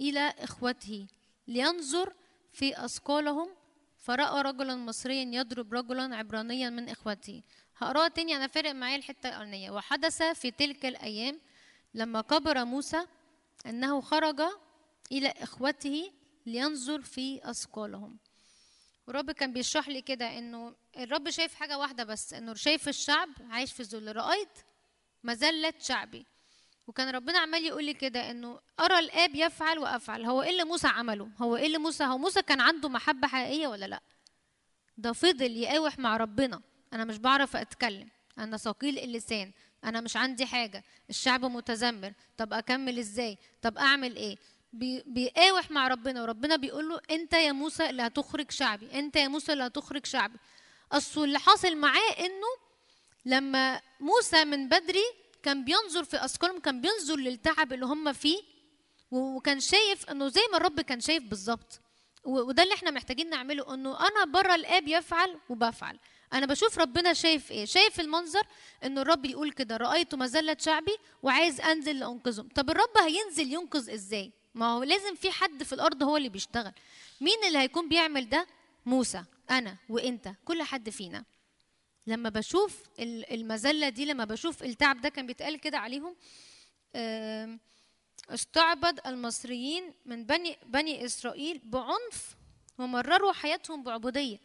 إلى 0.00 0.34
إخوته 0.38 1.06
لينظر 1.48 2.14
في 2.52 2.84
أثقالهم 2.84 3.48
فرأى 3.98 4.42
رجلا 4.42 4.76
مصريا 4.76 5.30
يضرب 5.32 5.74
رجلا 5.74 6.16
عبرانيا 6.16 6.70
من 6.70 6.88
إخوته. 6.88 7.42
هقرأها 7.76 8.08
تاني 8.08 8.36
أنا 8.36 8.46
فارق 8.46 8.70
معايا 8.70 8.96
الحتة 8.96 9.28
الأولانية. 9.28 9.70
وحدث 9.70 10.22
في 10.22 10.50
تلك 10.50 10.86
الأيام 10.86 11.40
لما 11.94 12.20
كبر 12.20 12.64
موسى 12.64 13.06
أنه 13.66 14.00
خرج 14.00 14.40
إلى 15.12 15.28
إخوته 15.28 16.12
لينظر 16.46 17.00
في 17.00 17.50
أثقالهم. 17.50 18.18
والرب 19.06 19.30
كان 19.30 19.52
بيشرح 19.52 19.88
لي 19.88 20.02
كده 20.02 20.38
إنه 20.38 20.74
الرب 20.96 21.30
شايف 21.30 21.54
حاجة 21.54 21.78
واحدة 21.78 22.04
بس 22.04 22.32
إنه 22.32 22.54
شايف 22.54 22.88
الشعب 22.88 23.28
عايش 23.50 23.72
في 23.72 23.80
الذل. 23.80 24.16
رأيت 24.16 24.69
مذلة 25.24 25.74
شعبي. 25.80 26.26
وكان 26.86 27.08
ربنا 27.08 27.38
عمال 27.38 27.64
يقول 27.64 27.84
لي 27.84 27.94
كده 27.94 28.30
إنه 28.30 28.60
أرى 28.80 28.98
الآب 28.98 29.34
يفعل 29.34 29.78
وأفعل. 29.78 30.24
هو 30.24 30.42
إيه 30.42 30.50
اللي 30.50 30.64
موسى 30.64 30.86
عمله؟ 30.88 31.28
هو 31.38 31.56
إيه 31.56 31.66
اللي 31.66 31.78
موسى؟ 31.78 32.04
هو 32.04 32.18
موسى 32.18 32.42
كان 32.42 32.60
عنده 32.60 32.88
محبة 32.88 33.28
حقيقية 33.28 33.66
ولا 33.66 33.86
لأ؟ 33.86 34.00
ده 34.98 35.12
فضل 35.12 35.56
يقاوح 35.56 35.98
مع 35.98 36.16
ربنا. 36.16 36.60
أنا 36.92 37.04
مش 37.04 37.18
بعرف 37.18 37.56
أتكلم. 37.56 38.08
أنا 38.38 38.56
ثقيل 38.56 38.98
اللسان. 38.98 39.52
أنا 39.84 40.00
مش 40.00 40.16
عندي 40.16 40.46
حاجة. 40.46 40.84
الشعب 41.10 41.44
متذمر. 41.44 42.12
طب 42.36 42.52
أكمل 42.52 42.98
إزاي؟ 42.98 43.38
طب 43.62 43.78
أعمل 43.78 44.16
إيه؟ 44.16 44.36
بي- 44.72 45.02
بيقاوح 45.06 45.70
مع 45.70 45.88
ربنا. 45.88 46.22
وربنا 46.22 46.56
بيقول 46.56 46.88
له 46.88 47.00
أنت 47.10 47.32
يا 47.32 47.52
موسى 47.52 47.90
اللي 47.90 48.02
هتخرج 48.02 48.50
شعبي. 48.50 48.98
أنت 48.98 49.16
يا 49.16 49.28
موسى 49.28 49.52
اللي 49.52 49.66
هتخرج 49.66 50.06
شعبي. 50.06 50.38
أصل 50.92 51.24
اللي 51.24 51.38
حاصل 51.38 51.76
معاه 51.76 52.10
إنه 52.18 52.69
لما 53.24 53.80
موسى 54.00 54.44
من 54.44 54.68
بدري 54.68 55.04
كان 55.42 55.64
بينظر 55.64 56.04
في 56.04 56.24
اثقالهم 56.24 56.60
كان 56.60 56.80
بينظر 56.80 57.16
للتعب 57.16 57.72
اللي 57.72 57.86
هم 57.86 58.12
فيه 58.12 58.42
وكان 59.10 59.60
شايف 59.60 60.10
إنه 60.10 60.28
زي 60.28 60.40
ما 60.52 60.56
الرب 60.56 60.80
كان 60.80 61.00
شايف 61.00 61.22
بالظبط. 61.22 61.80
وده 62.24 62.62
اللي 62.62 62.74
إحنا 62.74 62.90
محتاجين 62.90 63.30
نعمله 63.30 63.74
إنه 63.74 64.00
أنا 64.08 64.24
بره 64.24 64.54
الآب 64.54 64.88
يفعل 64.88 65.38
وبفعل. 65.48 65.98
أنا 66.32 66.46
بشوف 66.46 66.78
ربنا 66.78 67.12
شايف 67.12 67.50
إيه؟ 67.50 67.64
شايف 67.64 68.00
المنظر 68.00 68.42
إنه 68.84 69.02
الرب 69.02 69.24
يقول 69.24 69.52
كده 69.52 69.76
رأيت 69.76 70.14
مذلة 70.14 70.56
شعبي 70.60 70.96
وعايز 71.22 71.60
أنزل 71.60 71.98
لأنقذهم. 71.98 72.48
طب 72.48 72.70
الرب 72.70 72.98
هينزل 72.98 73.52
ينقذ 73.52 73.90
إزاي؟ 73.90 74.32
ما 74.54 74.66
هو 74.72 74.82
لازم 74.82 75.14
في 75.14 75.30
حد 75.30 75.62
في 75.62 75.72
الأرض 75.72 76.02
هو 76.02 76.16
اللي 76.16 76.28
بيشتغل. 76.28 76.72
مين 77.20 77.44
اللي 77.46 77.58
هيكون 77.58 77.88
بيعمل 77.88 78.28
ده؟ 78.28 78.46
موسى 78.86 79.24
أنا 79.50 79.76
وأنت 79.88 80.28
كل 80.44 80.62
حد 80.62 80.90
فينا. 80.90 81.24
لما 82.06 82.28
بشوف 82.28 82.82
ال- 82.98 83.32
المذلة 83.32 83.88
دي 83.88 84.04
لما 84.04 84.24
بشوف 84.24 84.62
التعب 84.62 85.00
ده 85.00 85.08
كان 85.08 85.26
بيتقال 85.26 85.56
كده 85.60 85.78
عليهم 85.78 86.16
استعبد 88.30 89.00
المصريين 89.06 89.94
من 90.06 90.24
بني 90.24 90.56
بني 90.66 91.04
إسرائيل 91.04 91.58
بعنف 91.58 92.36
ومرروا 92.78 93.32
حياتهم 93.32 93.82
بعبودية. 93.82 94.38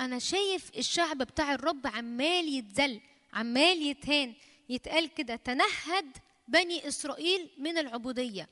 أنا 0.00 0.18
شايف 0.18 0.70
الشعب 0.78 1.18
بتاع 1.18 1.54
الرب 1.54 1.86
عمال 1.86 2.48
يتذل 2.48 3.00
عمال 3.32 3.82
يتهان. 3.82 4.34
يتقال 4.68 5.14
كده 5.14 5.36
تنهد 5.36 6.16
بني 6.48 6.88
إسرائيل 6.88 7.50
من 7.58 7.78
العبودية. 7.78 8.48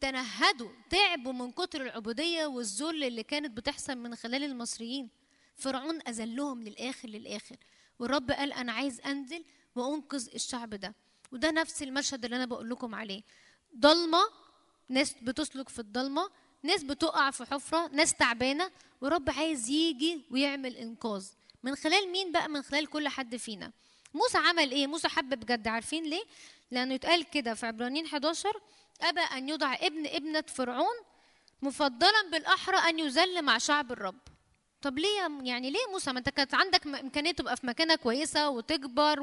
تنهدوا 0.00 0.70
تعبوا 0.90 1.32
من 1.32 1.52
كتر 1.52 1.82
العبودية 1.82 2.46
والذل 2.46 3.04
اللي 3.04 3.22
كانت 3.22 3.56
بتحصل 3.56 3.98
من 3.98 4.14
خلال 4.16 4.44
المصريين. 4.44 5.08
فرعون 5.56 5.98
أذلهم 6.08 6.62
للآخر 6.62 7.08
للآخر. 7.08 7.56
والرب 7.98 8.30
قال 8.30 8.52
أنا 8.52 8.72
عايز 8.72 9.00
أنزل 9.00 9.44
وأنقذ 9.74 10.28
الشعب 10.34 10.74
ده. 10.74 10.94
وده 11.32 11.50
نفس 11.50 11.82
المشهد 11.82 12.24
اللي 12.24 12.36
أنا 12.36 12.44
بقول 12.44 12.70
لكم 12.70 12.94
عليه. 12.94 13.22
ضلمة 13.78 14.22
ناس 14.88 15.14
بتسلك 15.22 15.68
في 15.68 15.78
الضلمة 15.78 16.30
ناس 16.62 16.82
بتقع 16.82 17.30
في 17.30 17.44
حفرة 17.44 17.86
ناس 17.88 18.14
تعبانة 18.14 18.70
ورب 19.00 19.30
عايز 19.30 19.68
يجي 19.70 20.24
ويعمل 20.30 20.76
إنقاذ. 20.76 21.26
من 21.62 21.76
خلال 21.76 22.08
مين 22.08 22.32
بقى؟ 22.32 22.48
من 22.48 22.62
خلال 22.62 22.86
كل 22.86 23.08
حد 23.08 23.36
فينا. 23.36 23.72
موسى 24.14 24.38
عمل 24.38 24.70
إيه؟ 24.70 24.86
موسى 24.86 25.08
حب 25.08 25.28
بجد. 25.28 25.68
عارفين 25.68 26.04
ليه؟ 26.04 26.24
لأنه 26.70 26.94
يتقال 26.94 27.30
كده 27.30 27.54
في 27.54 27.66
عبرانيين 27.66 28.06
11 28.06 28.60
أبى 29.00 29.20
أن 29.20 29.48
يدعى 29.48 29.86
ابن 29.86 30.06
ابنة 30.06 30.44
فرعون 30.48 30.94
مفضلا 31.62 32.30
بالأحرى 32.32 32.76
أن 32.76 32.98
يذل 32.98 33.42
مع 33.42 33.58
شعب 33.58 33.92
الرب. 33.92 34.18
طب 34.82 34.98
ليه 34.98 35.28
يعني 35.42 35.70
ليه 35.70 35.86
موسى؟ 35.92 36.12
ما 36.12 36.18
انت 36.18 36.28
كانت 36.28 36.54
عندك 36.54 36.86
إمكانية 36.86 37.32
تبقى 37.32 37.56
في 37.56 37.66
مكانة 37.66 37.94
كويسة 37.94 38.48
وتكبر. 38.48 39.20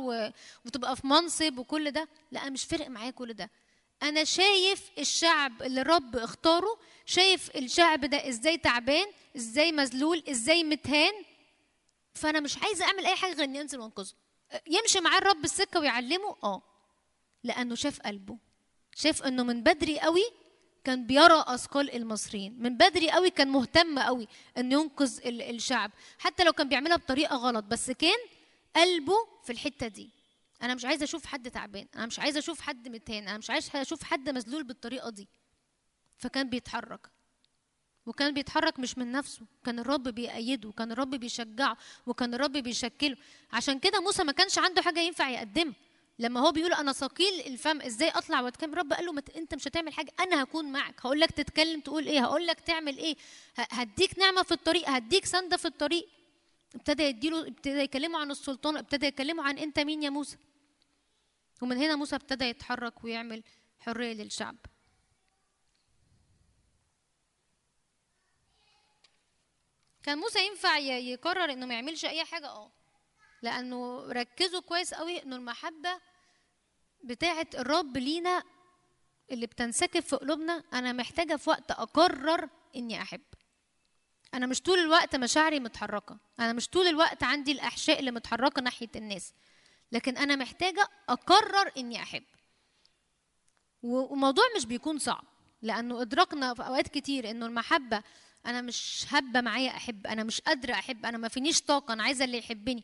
وتبقى 0.65 0.95
في 0.95 1.07
منصب 1.07 1.57
وكل 1.57 1.91
ده. 1.91 2.07
لا 2.31 2.49
مش 2.49 2.63
فارق 2.63 2.87
معايا 2.87 3.11
كل 3.11 3.33
ده. 3.33 3.49
أنا 4.03 4.23
شايف 4.23 4.89
الشعب 4.99 5.61
اللي 5.61 5.81
الرب 5.81 6.15
اختاره 6.15 6.79
شايف 7.05 7.55
الشعب 7.55 8.05
ده 8.05 8.29
إزاي 8.29 8.57
تعبان 8.57 9.05
إزاي 9.35 9.71
مذلول 9.71 10.23
إزاي 10.29 10.63
متهان. 10.63 11.13
فأنا 12.13 12.39
مش 12.39 12.57
عايزة 12.57 12.85
أعمل 12.85 13.05
أي 13.05 13.15
حاجة 13.15 13.33
غير 13.33 13.43
إني 13.43 13.61
أنزل 13.61 13.79
وأنقذه. 13.79 14.13
يمشي 14.67 14.99
معاه 14.99 15.17
الرب 15.17 15.43
السكة 15.43 15.79
ويعلمه؟ 15.79 16.35
آه. 16.43 16.61
لأنه 17.43 17.75
شاف 17.75 17.99
قلبه. 18.01 18.37
شاف 18.95 19.23
إنه 19.23 19.43
من 19.43 19.63
بدري 19.63 19.99
قوي 19.99 20.23
كان 20.83 21.07
بيرى 21.07 21.43
أثقال 21.47 21.95
المصريين. 21.95 22.55
من 22.59 22.77
بدري 22.77 23.11
قوي 23.11 23.29
كان 23.29 23.47
مهتم 23.47 23.99
قوي 23.99 24.27
إنه 24.57 24.81
ينقذ 24.81 25.19
ال- 25.27 25.41
الشعب. 25.41 25.91
حتى 26.19 26.43
لو 26.43 26.53
كان 26.53 26.69
بيعملها 26.69 26.97
بطريقة 26.97 27.35
غلط 27.35 27.63
بس 27.65 27.91
كان 27.91 28.17
قلبه 28.75 29.15
في 29.43 29.51
الحتة 29.51 29.87
دي. 29.87 30.09
أنا 30.61 30.75
مش 30.75 30.85
عايزة 30.85 31.03
أشوف 31.03 31.25
حد 31.25 31.51
تعبان. 31.51 31.87
أنا 31.95 32.05
مش 32.05 32.19
عايزة 32.19 32.39
أشوف 32.39 32.61
حد 32.61 32.87
متهان. 32.87 33.27
أنا 33.27 33.37
مش 33.37 33.49
عايزة 33.49 33.81
أشوف 33.81 34.03
حد 34.03 34.29
مذلول 34.29 34.63
بالطريقة 34.63 35.09
دي. 35.09 35.27
فكان 36.17 36.49
بيتحرك. 36.49 37.09
وكان 38.05 38.33
بيتحرك 38.33 38.79
مش 38.79 38.97
من 38.97 39.11
نفسه. 39.11 39.45
كان 39.65 39.79
الرب 39.79 40.03
بيأيده 40.07 40.69
وكان 40.69 40.91
الرب 40.91 41.09
بيشجعه 41.09 41.77
وكان 42.07 42.33
الرب 42.33 42.51
بيشكله. 42.51 43.15
عشان 43.51 43.79
كده 43.79 43.99
موسى 44.01 44.23
ما 44.23 44.31
كانش 44.31 44.57
عنده 44.57 44.81
حاجة 44.81 44.99
ينفع 44.99 45.29
يقدمها. 45.29 45.73
لما 46.19 46.39
هو 46.39 46.51
بيقول 46.51 46.73
أنا 46.73 46.93
ثقيل 46.93 47.41
الفم 47.41 47.81
إزاي 47.81 48.09
أطلع 48.09 48.41
وأتكلم؟ 48.41 48.73
الرب 48.73 48.93
قال 48.93 49.05
له 49.05 49.11
مت... 49.13 49.29
أنت 49.29 49.55
مش 49.55 49.67
هتعمل 49.67 49.93
حاجة 49.93 50.11
أنا 50.19 50.43
هكون 50.43 50.71
معك. 50.71 51.05
هقول 51.05 51.19
لك 51.19 51.31
تتكلم 51.31 51.79
تقول 51.81 52.07
إيه 52.07 52.19
هقول 52.19 52.47
لك 52.47 52.59
تعمل 52.59 52.97
إيه. 52.97 53.15
هديك 53.57 54.19
نعمة 54.19 54.43
في 54.43 54.51
الطريق 54.51 54.89
هديك 54.89 55.25
سندة 55.25 55.57
في 55.57 55.65
الطريق. 55.65 56.09
ابتدى 56.75 57.03
يديله 57.03 57.47
ابتدى 57.47 57.79
يكلمه 57.79 58.19
عن 58.19 58.31
السلطان 58.31 58.77
ابتدى 58.77 59.05
يكلمه 59.05 59.43
عن 59.43 59.57
أنت 59.57 59.79
مين 59.79 60.03
يا 60.03 60.09
موسى. 60.09 60.37
ومن 61.61 61.77
هنا 61.77 61.95
موسى 61.95 62.15
ابتدى 62.15 62.45
يتحرك 62.45 63.03
ويعمل 63.03 63.43
حرية 63.79 64.13
للشعب. 64.13 64.55
كان 70.03 70.17
موسى 70.17 70.45
ينفع 70.47 70.77
يقرر 70.77 71.51
إنه 71.51 71.65
ما 71.65 71.73
يعملش 71.73 72.05
أي 72.05 72.25
حاجة؟ 72.25 72.47
آه. 72.47 72.71
لأنه 73.41 74.03
ركزوا 74.11 74.59
كويس 74.59 74.93
قوي 74.93 75.23
إنه 75.23 75.35
المحبة 75.35 75.99
بتاعه 77.03 77.47
الرب 77.55 77.97
لينا 77.97 78.43
اللي 79.31 79.45
بتنسكب 79.47 79.99
في 79.99 80.15
قلوبنا 80.15 80.63
أنا 80.73 80.91
محتاجة 80.93 81.35
في 81.35 81.49
وقت 81.49 81.71
أقرر 81.71 82.49
إني 82.75 83.01
أحب. 83.01 83.21
أنا 84.33 84.45
مش 84.45 84.61
طول 84.61 84.79
الوقت 84.79 85.15
مشاعري 85.15 85.59
متحركة 85.59 86.17
أنا 86.39 86.53
مش 86.53 86.69
طول 86.69 86.87
الوقت 86.87 87.23
عندي 87.23 87.51
الأحشاء 87.51 87.99
اللي 87.99 88.11
متحركة 88.11 88.61
ناحية 88.61 88.89
الناس 88.95 89.33
لكن 89.91 90.17
أنا 90.17 90.35
محتاجة 90.35 90.87
أقرر 91.09 91.71
إني 91.77 92.01
أحب. 92.03 92.23
والموضوع 93.83 94.43
مش 94.55 94.65
بيكون 94.65 94.99
صعب 94.99 95.23
لأنه 95.61 96.01
ادركنا 96.01 96.53
في 96.53 96.65
أوقات 96.67 96.87
كتير 96.87 97.29
إنه 97.29 97.45
المحبة 97.45 98.03
أنا 98.45 98.61
مش 98.61 99.05
هبة 99.09 99.41
معايا 99.41 99.69
أحب 99.69 100.07
أنا 100.07 100.23
مش 100.23 100.41
قادرة 100.41 100.73
أحب 100.73 101.05
أنا 101.05 101.17
ما 101.17 101.27
فينيش 101.27 101.61
طاقة 101.61 101.93
أنا 101.93 102.03
عايزة 102.03 102.25
اللي 102.25 102.37
يحبني. 102.37 102.83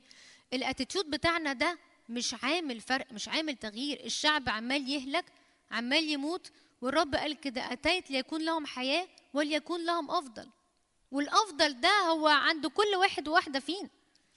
ال 0.53 0.60
attitude 0.60 1.09
بتاعنا 1.09 1.53
ده 1.53 1.77
مش 2.09 2.35
عامل 2.43 2.81
فرق 2.81 3.11
مش 3.11 3.27
عامل 3.27 3.55
تغيير. 3.55 4.05
الشعب 4.05 4.49
عمال 4.49 4.89
يهلك 4.89 5.26
عمال 5.72 6.09
يموت 6.09 6.51
والرب 6.81 7.15
قال 7.15 7.39
كده 7.39 7.73
أتيت 7.73 8.11
ليكون 8.11 8.45
لهم 8.45 8.65
حياة 8.65 9.07
وليكون 9.34 9.85
لهم 9.85 10.11
أفضل. 10.11 10.49
والأفضل 11.11 11.80
ده 11.81 11.99
هو 11.99 12.27
عند 12.27 12.67
كل 12.67 12.95
واحد 12.95 13.27
وواحدة 13.27 13.59
فينا. 13.59 13.89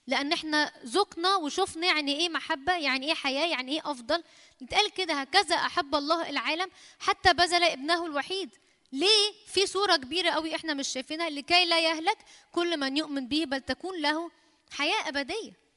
لأن 0.06 0.32
إحنا 0.32 0.72
ذقنا 0.84 1.36
وشفنا 1.36 1.86
يعني 1.86 2.16
إيه 2.16 2.28
محبة 2.28 2.76
يعني 2.76 3.06
إيه 3.06 3.14
حياة 3.14 3.46
يعني 3.46 3.72
إيه 3.72 3.90
أفضل. 3.90 4.22
يتقال 4.60 4.90
كده 4.90 5.14
هكذا 5.14 5.56
أحب 5.56 5.94
الله 5.94 6.30
العالم 6.30 6.70
حتى 6.98 7.32
بذل 7.32 7.64
ابنه 7.64 8.06
الوحيد. 8.06 8.50
ليه؟ 8.92 9.32
في 9.46 9.66
صورة 9.66 9.96
كبيرة 9.96 10.30
قوي 10.30 10.54
إحنا 10.54 10.74
مش 10.74 10.88
شايفينها. 10.88 11.30
لكي 11.30 11.64
لا 11.64 11.80
يهلك 11.80 12.18
كل 12.52 12.76
من 12.80 12.96
يؤمن 12.96 13.28
به 13.28 13.44
بل 13.44 13.60
تكون 13.60 14.00
له 14.00 14.30
حياة 14.70 15.08
أبدية. 15.08 15.67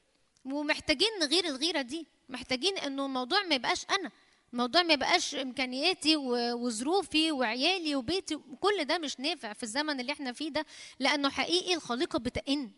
ومحتاجين 0.46 1.08
نغير 1.22 1.46
الغيرة 1.46 1.82
دي. 1.82 2.08
محتاجين 2.30 2.78
إنه 2.78 3.06
الموضوع 3.06 3.44
ما 3.44 3.56
يبقاش 3.56 3.86
أنا. 3.86 4.12
الموضوع 4.54 4.84
ما 4.84 4.94
يبقاش 4.94 5.36
إمكانياتي 5.36 6.16
وظروفي 6.54 7.32
وعيالي 7.32 7.96
وبيتي. 7.96 8.36
كل 8.36 8.86
ده 8.86 8.98
مش 8.98 9.20
نافع 9.20 9.54
في 9.54 9.64
الزمن 9.64 10.00
اللي 10.00 10.12
إحنا 10.12 10.34
فيه 10.34 10.50
ده 10.50 10.66
لأنه 11.00 11.30
حقيقي 11.30 11.74
الخليقة 11.74 12.20
بتئن. 12.20 12.72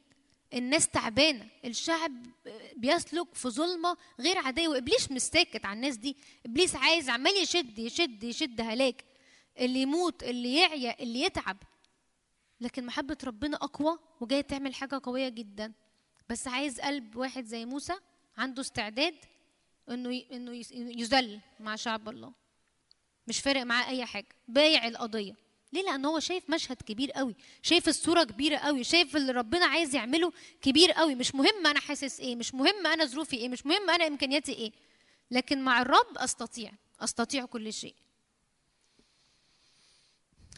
الناس 0.54 0.88
تعبانة. 0.90 1.48
الشعب 1.66 2.12
بيسلك 2.76 3.34
في 3.36 3.50
ظلمة 3.50 3.98
غير 4.20 4.38
عادية. 4.38 4.68
وإبليس 4.68 5.12
مش 5.12 5.22
ساكت 5.22 5.66
على 5.66 5.76
الناس 5.76 5.98
دي. 5.98 6.18
إبليس 6.46 6.76
عايز 6.76 7.10
عمال 7.10 7.38
يشد 7.44 7.80
يشد 7.80 8.24
يشد 8.24 8.62
هلاك. 8.62 9.04
اللي 9.60 9.82
يموت 9.82 10.24
اللي 10.24 10.56
يعيا 10.56 10.96
اللي 11.00 11.22
يتعب. 11.22 11.58
لكن 12.62 12.86
محبة 12.86 13.18
ربنا 13.24 13.58
أقوى 13.58 14.00
وجاية 14.22 14.42
تعمل 14.42 14.76
حاجة 14.76 15.02
قوية 15.04 15.30
جدا. 15.30 15.74
بس 16.30 16.48
عايز 16.48 16.82
قلب 16.82 17.16
واحد 17.16 17.46
زي 17.46 17.66
موسى 17.66 17.94
عنده 18.38 18.62
استعداد 18.62 19.16
إنه 19.90 20.22
إنه 20.32 20.64
يذل 20.74 21.40
مع 21.60 21.76
شعب 21.76 22.10
الله. 22.10 22.34
مش 23.28 23.40
فارق 23.40 23.62
معاه 23.62 23.90
أي 23.90 24.06
حاجة. 24.06 24.28
بايع 24.48 24.88
القضية. 24.88 25.36
ليه؟ 25.74 25.82
لأن 25.82 26.06
هو 26.06 26.20
شايف 26.20 26.50
مشهد 26.50 26.82
كبير 26.82 27.12
قوي. 27.12 27.36
شايف 27.62 27.88
الصورة 27.88 28.24
كبيرة 28.24 28.58
قوي. 28.58 28.84
شايف 28.84 29.16
اللي 29.16 29.32
ربنا 29.32 29.66
عايز 29.66 29.96
يعمله 29.96 30.34
كبير 30.62 30.92
قوي. 30.92 31.16
مش 31.16 31.36
مهم 31.36 31.68
أنا 31.68 31.80
حاسس 31.80 32.20
إيه. 32.20 32.36
مش 32.36 32.54
مهم 32.54 32.88
أنا 32.88 33.06
ظروفي 33.06 33.38
إيه. 33.38 33.50
مش 33.50 33.66
مهم 33.66 33.90
أنا 33.90 34.08
إمكانياتي 34.08 34.54
إيه. 34.54 34.72
لكن 35.32 35.62
مع 35.64 35.82
الرب 35.82 36.18
أستطيع. 36.18 36.72
أستطيع 37.00 37.46
كل 37.46 37.74
شيء. 37.74 37.96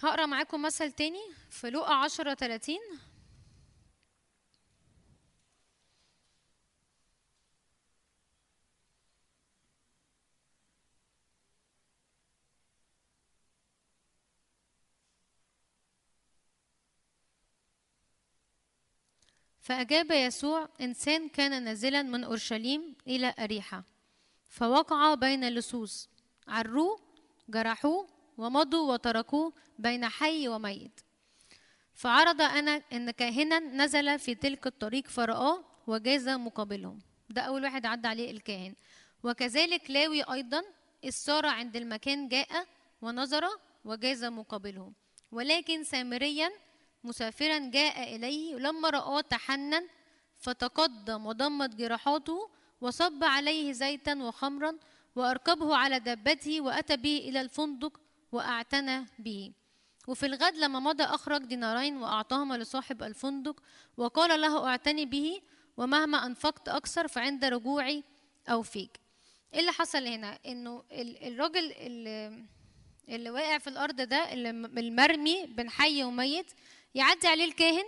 هقرأ 0.03 0.25
معاكم 0.25 0.61
مثل 0.61 0.91
تاني 0.91 1.21
في 1.49 1.69
لوقا 1.69 1.93
10 1.93 2.33
30 2.33 2.77
فأجاب 19.65 20.11
يسوع 20.11 20.69
إنسان 20.81 21.29
كان 21.29 21.63
نازلا 21.63 22.01
من 22.01 22.23
أورشليم 22.23 22.95
إلى 23.07 23.33
أريحة 23.39 23.83
فوقع 24.49 25.13
بين 25.13 25.43
اللصوص 25.43 26.09
عروه 26.47 26.99
جرحوه 27.49 28.07
ومضوا 28.37 28.93
وتركوه 28.93 29.53
بين 29.79 30.09
حي 30.09 30.47
وميت. 30.47 30.99
فعرض 31.93 32.41
أنا 32.41 32.81
أن 32.93 33.11
كاهنا 33.11 33.59
نزل 33.59 34.19
في 34.19 34.35
تلك 34.35 34.67
الطريق 34.67 35.07
فرآه 35.07 35.63
وجاز 35.87 36.29
مقابلهم. 36.29 36.99
ده 37.29 37.41
أول 37.41 37.63
واحد 37.63 37.85
عدى 37.85 38.07
عليه 38.07 38.31
الكاهن. 38.31 38.75
وكذلك 39.23 39.91
لاوي 39.91 40.23
أيضا 40.23 40.63
إذ 41.03 41.09
سار 41.09 41.45
عند 41.45 41.75
المكان 41.75 42.27
جاء 42.27 42.67
ونظر 43.01 43.45
وجاز 43.85 44.23
مقابلهم. 44.25 44.93
ولكن 45.31 45.83
سامريا 45.83 46.51
مسافرا 47.06 47.57
جاء 47.57 48.15
إليه 48.15 48.56
ولما 48.56 48.90
رآه 48.90 49.22
تحنن 49.22 49.88
فتقدم 50.38 51.26
وضمت 51.26 51.76
جراحاته 51.76 52.49
وصب 52.82 53.23
عليه 53.23 53.72
زيتا 53.72 54.14
وخمرا 54.23 54.77
وأركبه 55.15 55.76
على 55.76 55.99
دابته 55.99 56.61
وأتى 56.61 56.98
به 56.98 57.18
إلى 57.18 57.41
الفندق 57.41 57.99
وأعتنى 58.32 59.06
به. 59.19 59.52
وفي 60.07 60.26
الغد 60.26 60.56
لما 60.56 60.80
مضى 60.80 61.03
أخرج 61.03 61.41
دينارين 61.45 61.98
وأعطاهما 61.98 62.57
لصاحب 62.57 63.03
الفندق 63.03 63.60
وقال 63.98 64.41
له 64.41 64.68
اعتني 64.68 65.06
به 65.06 65.41
ومهما 65.77 66.26
أنفقت 66.26 66.69
أكثر 66.69 67.07
فعند 67.07 67.45
رجوعي 67.45 68.03
أوفيك 68.49 68.99
إيه 69.53 69.60
اللي 69.60 69.72
حصل 69.72 70.07
هنا؟ 70.07 70.40
إنه 70.45 70.84
ال- 70.91 71.27
الراجل 71.34 71.72
اللي, 71.72 72.45
اللي 73.10 73.30
واقع 73.30 73.57
في 73.57 73.68
الأرض 73.68 73.95
ده 74.02 74.34
اللي 74.34 74.49
المرمي 74.49 75.45
بين 75.45 75.69
حي 75.69 76.03
وميت 76.03 76.52
يعدي 76.95 77.27
عليه 77.27 77.45
الكاهن 77.45 77.85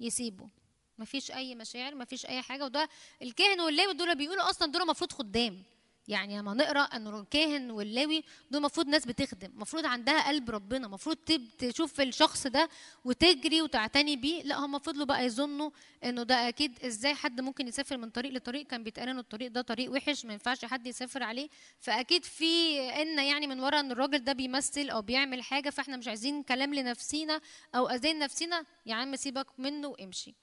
يسيبه. 0.00 0.48
مفيش 0.98 1.30
أي 1.30 1.54
مشاعر 1.54 1.94
مفيش 1.94 2.26
أي 2.26 2.42
حاجة 2.42 2.64
وده 2.64 2.88
الكاهن 3.22 3.60
واللاوي 3.60 3.94
دول 3.94 4.14
بيقولوا 4.14 4.50
أصلا 4.50 4.72
دول 4.72 4.82
المفروض 4.82 5.12
خدام. 5.12 5.62
يعني 6.08 6.38
لما 6.38 6.54
نقرأ 6.54 6.80
ان 6.80 7.06
الكاهن 7.06 7.70
واللاوي 7.70 8.24
دول 8.50 8.60
المفروض 8.60 8.86
ناس 8.86 9.06
بتخدم 9.06 9.46
المفروض 9.50 9.86
عندها 9.86 10.28
قلب 10.28 10.50
ربنا 10.50 10.86
المفروض 10.86 11.16
تشوف 11.58 12.00
الشخص 12.00 12.46
ده 12.46 12.68
وتجري 13.04 13.62
وتعتني 13.62 14.16
بيه. 14.16 14.42
لا 14.42 14.58
هم 14.58 14.78
فضلوا 14.78 15.06
بقى 15.06 15.24
يظنوا 15.26 15.70
إنه 16.04 16.22
ده 16.22 16.48
أكيد 16.48 16.84
إزاي 16.84 17.14
حد 17.14 17.40
ممكن 17.40 17.68
يسافر 17.68 17.96
من 17.96 18.10
طريق 18.10 18.32
لطريق. 18.32 18.66
كان 18.66 18.84
بيتقال 18.84 19.08
ان 19.08 19.18
الطريق 19.18 19.50
ده 19.50 19.62
طريق 19.62 19.92
وحش 19.92 20.24
ما 20.26 20.32
ينفعش 20.32 20.64
حد 20.64 20.86
يسافر 20.86 21.22
عليه. 21.22 21.48
فأكيد 21.80 22.24
في 22.24 22.80
إن 23.02 23.18
يعني 23.18 23.46
من 23.46 23.60
ورا 23.60 23.80
إن 23.80 23.92
الراجل 23.92 24.24
ده 24.24 24.32
بيمثل 24.32 24.90
أو 24.90 25.02
بيعمل 25.02 25.42
حاجة 25.42 25.70
فإحنا 25.70 25.96
مش 25.96 26.08
عايزين 26.08 26.42
كلام 26.42 26.74
لنفسينا 26.74 27.40
أو 27.74 27.88
اذان 27.88 28.18
نفسنا 28.18 28.64
يا 28.86 28.94
عم 28.94 29.16
سيبك 29.16 29.46
منه 29.58 29.88
وامشي. 29.88 30.34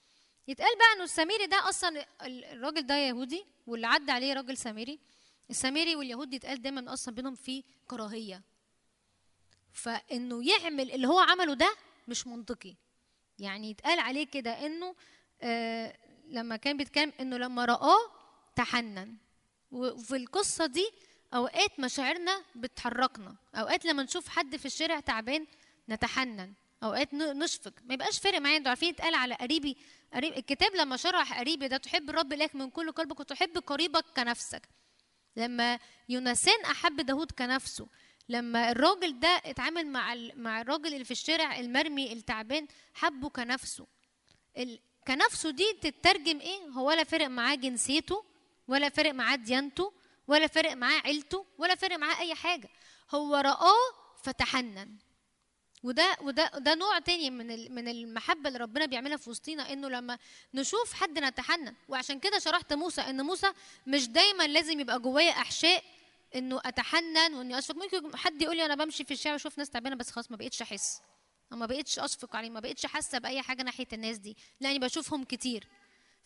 يتقال 0.47 0.77
بقى 0.77 0.93
إنه 0.95 1.03
السامري 1.03 1.45
ده 1.47 1.69
أصلا 1.69 2.05
ال- 2.25 2.45
الراجل 2.45 2.81
ده 2.85 2.97
يهودي 2.97 3.45
واللي 3.67 3.87
عدى 3.87 4.11
عليه 4.11 4.33
راجل 4.33 4.57
سامري 4.57 4.99
السامري 5.49 5.95
واليهود 5.95 6.33
يتقال 6.33 6.61
دايما 6.61 6.93
أصلا 6.93 7.15
بينهم 7.15 7.35
في 7.35 7.63
كراهية. 7.87 8.41
فإنه 9.71 10.49
يعمل 10.49 10.91
اللي 10.91 11.07
هو 11.07 11.19
عمله 11.19 11.53
ده 11.53 11.75
مش 12.07 12.27
منطقي. 12.27 12.75
يعني 13.39 13.69
يتقال 13.69 13.99
عليه 13.99 14.25
كده 14.25 14.65
إنه 14.65 14.95
آه 15.41 15.97
لما 16.27 16.55
كان 16.55 16.77
بيتكلم 16.77 17.13
إنه 17.19 17.37
لما 17.37 17.65
رآه 17.65 17.97
تحنن. 18.55 19.15
وفي 19.71 20.15
القصة 20.15 20.65
دي 20.65 20.91
أوقات 21.33 21.79
مشاعرنا 21.79 22.43
بتحركنا. 22.55 23.35
أوقات 23.55 23.85
لما 23.85 24.03
نشوف 24.03 24.27
حد 24.27 24.55
في 24.55 24.65
الشارع 24.65 24.99
تعبان 24.99 25.47
نتحنن. 25.89 26.53
أوقات 26.83 27.13
نشفق. 27.13 27.73
ما 27.83 27.93
يبقاش 27.93 28.19
فارق 28.19 28.39
معايا. 28.39 28.57
أنتوا 28.57 28.69
عارفين 28.69 28.93
اتقال 28.93 29.15
على 29.15 29.35
قريبي 29.35 29.77
قريب 30.13 30.33
الكتاب 30.33 30.75
لما 30.75 30.97
شرح 30.97 31.39
قريبي 31.39 31.67
ده 31.67 31.77
تحب 31.77 32.09
الرب 32.09 32.33
لك 32.33 32.55
من 32.55 32.69
كل 32.69 32.91
قلبك 32.91 33.19
وتحب 33.19 33.57
قريبك 33.57 34.05
كنفسك. 34.15 34.69
لما 35.37 35.79
يونسان 36.09 36.61
أحب 36.65 37.01
داود 37.01 37.31
كنفسه 37.31 37.87
لما 38.29 38.71
الراجل 38.71 39.19
ده 39.19 39.27
اتعامل 39.45 39.87
مع 39.87 40.15
مع 40.35 40.61
الراجل 40.61 40.93
اللي 40.93 41.05
في 41.05 41.11
الشارع 41.11 41.59
المرمي 41.59 42.13
التعبان 42.13 42.67
حبه 42.93 43.29
كنفسه. 43.29 43.87
ال- 44.57 44.79
كنفسه 45.07 45.49
دي 45.49 45.73
تترجم 45.81 46.39
إيه؟ 46.39 46.67
هو 46.67 46.87
ولا 46.87 47.03
فارق 47.03 47.27
معاه 47.27 47.55
جنسيته 47.55 48.23
ولا 48.67 48.89
فارق 48.89 49.11
معاه 49.13 49.35
ديانته 49.35 49.93
ولا 50.27 50.47
فارق 50.47 50.73
معاه 50.73 50.99
عيلته 51.05 51.45
ولا 51.57 51.75
فارق 51.75 51.95
معاه 51.97 52.19
أي 52.19 52.35
حاجة. 52.35 52.69
هو 53.11 53.35
رآه 53.35 53.73
فتحنن. 54.23 54.95
وده 55.83 56.17
وده 56.21 56.51
ده 56.57 56.75
نوع 56.75 56.99
تاني 56.99 57.29
من 57.29 57.75
من 57.75 57.87
المحبة 57.87 58.47
اللي 58.47 58.59
ربنا 58.59 58.85
بيعملها 58.85 59.17
في 59.17 59.29
وسطينا 59.29 59.73
إنه 59.73 59.89
لما 59.89 60.17
نشوف 60.53 60.93
حد 60.93 61.19
نتحنن 61.19 61.75
وعشان 61.87 62.19
كده 62.19 62.39
شرحت 62.39 62.73
موسى 62.73 63.01
إن 63.01 63.21
موسى 63.25 63.51
مش 63.87 64.07
دايما 64.07 64.47
لازم 64.47 64.79
يبقى 64.79 64.99
جوايا 64.99 65.31
أحشاء 65.31 65.83
إنه 66.35 66.61
أتحنن 66.65 67.33
وإني 67.33 67.57
أشفق. 67.57 67.75
ممكن 67.75 68.17
حد 68.17 68.41
يقول 68.41 68.57
لي 68.57 68.65
أنا 68.65 68.75
بمشي 68.75 69.03
في 69.03 69.13
الشارع 69.13 69.33
وأشوف 69.33 69.57
ناس 69.57 69.69
تعبانة 69.69 69.95
بس 69.95 70.11
خلاص 70.11 70.31
ما 70.31 70.37
بقتش 70.37 70.61
أحس. 70.61 71.01
ما 71.51 71.65
بقتش 71.65 71.99
أشفق 71.99 72.35
عليه 72.35 72.49
ما 72.49 72.59
بقتش 72.59 72.85
حاسة 72.85 73.17
بأي 73.17 73.41
حاجة 73.41 73.63
ناحية 73.63 73.87
الناس 73.93 74.17
دي 74.17 74.37
لأني 74.59 74.79
بشوفهم 74.79 75.23
كتير. 75.23 75.67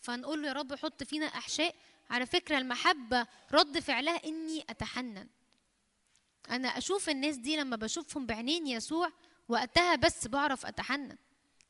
فنقول 0.00 0.42
له 0.42 0.48
يا 0.48 0.52
رب 0.52 0.74
حط 0.74 1.02
فينا 1.02 1.26
أحشاء. 1.26 1.74
على 2.10 2.26
فكرة 2.26 2.58
المحبة 2.58 3.26
رد 3.52 3.78
فعلها 3.78 4.24
إني 4.24 4.64
أتحنن. 4.70 5.28
أنا 6.50 6.68
أشوف 6.68 7.08
الناس 7.08 7.36
دي 7.36 7.56
لما 7.56 7.76
بشوفهم 7.76 8.26
بعينين 8.26 8.66
يسوع 8.66 9.12
وقتها 9.52 9.94
بس 9.96 10.26
بعرف 10.26 10.66
أتحنن. 10.66 11.16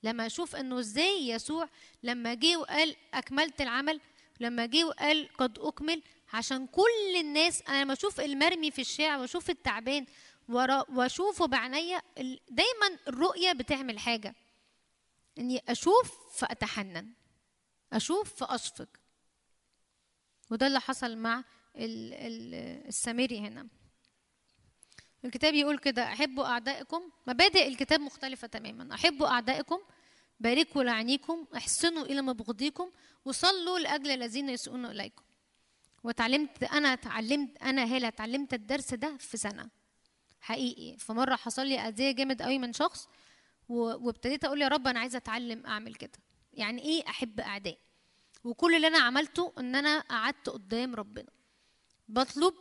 لما 0.03 0.27
أشوف 0.27 0.57
إنه 0.57 0.79
إزاي 0.79 1.29
يسوع 1.29 1.69
لما 2.03 2.35
جه 2.35 2.57
وقال 2.57 2.97
أكملت 3.15 3.61
العمل 3.61 4.01
لما 4.41 4.67
جه 4.67 4.85
وقال 4.85 5.29
قد 5.39 5.59
أكمل 5.59 6.03
عشان 6.33 6.67
كل 6.67 7.17
الناس 7.21 7.63
أنا 7.63 7.83
لما 7.83 7.93
أشوف 7.93 8.21
المرمي 8.21 8.71
في 8.71 8.81
الشارع 8.81 9.17
واشوف 9.17 9.51
التعبان 9.51 10.07
وأشوفه 10.49 11.47
بعينيا 11.47 12.03
دايما 12.51 12.99
الرؤية 13.09 13.53
بتعمل 13.53 13.99
حاجة. 13.99 14.35
إني 15.39 15.63
أشوف 15.69 16.39
فأتحنن 16.39 17.13
أشوف 17.93 18.35
فاشفق 18.45 18.89
وده 20.51 20.67
اللي 20.67 20.81
حصل 20.81 21.17
مع 21.17 21.45
ال- 21.77 22.15
ال- 22.15 22.87
السامري 22.89 23.39
هنا. 23.41 23.69
الكتاب 25.25 25.55
يقول 25.55 25.79
كده 25.79 26.03
أحبوا 26.03 26.45
أعدائكم. 26.45 27.11
مبادئ 27.27 27.69
الكتاب 27.69 28.01
مختلفة 28.01 28.47
تماما. 28.47 28.95
أحبوا 28.95 29.27
أعدائكم 29.27 29.79
باركوا 30.41 30.83
لعينيكم 30.83 31.47
أحسنوا 31.57 32.05
إلى 32.05 32.23
مبغضيكم 32.23 32.91
وصلوا 33.25 33.79
لأجل 33.79 34.11
الذين 34.11 34.49
يسيئون 34.49 34.87
إليكم. 34.87 35.23
وتعلمت 36.05 36.63
أنا 36.63 36.93
اتعلمت 36.93 37.63
أنا 37.63 37.85
هالة 37.85 38.09
اتعلمت 38.09 38.55
الدرس 38.55 38.95
ده 38.95 39.17
في 39.17 39.37
سنة. 39.37 39.69
حقيقي. 40.41 40.99
في 40.99 41.13
مرة 41.13 41.37
حصل 41.37 41.67
لي 41.67 41.79
أذية 41.79 42.11
جامد 42.11 42.43
قوي 42.43 42.59
من 42.59 42.73
شخص 42.73 43.09
وابتديت 43.69 44.45
أقول 44.45 44.63
يا 44.63 44.69
رب 44.69 44.87
أنا 44.89 45.01
عايزة 45.01 45.17
أتعلم 45.17 45.67
أعمل 45.67 45.95
كده. 45.95 46.19
يعني 46.53 46.83
إيه 46.83 47.09
أحب 47.09 47.41
اعدائي 47.41 47.79
وكل 48.45 48.75
اللي 48.75 48.87
أنا 48.87 48.99
عملته 48.99 49.53
إن 49.59 49.75
أنا 49.75 50.01
قعدت 50.01 50.49
قدام 50.49 50.95
ربنا. 50.95 51.31
بطلب 52.09 52.55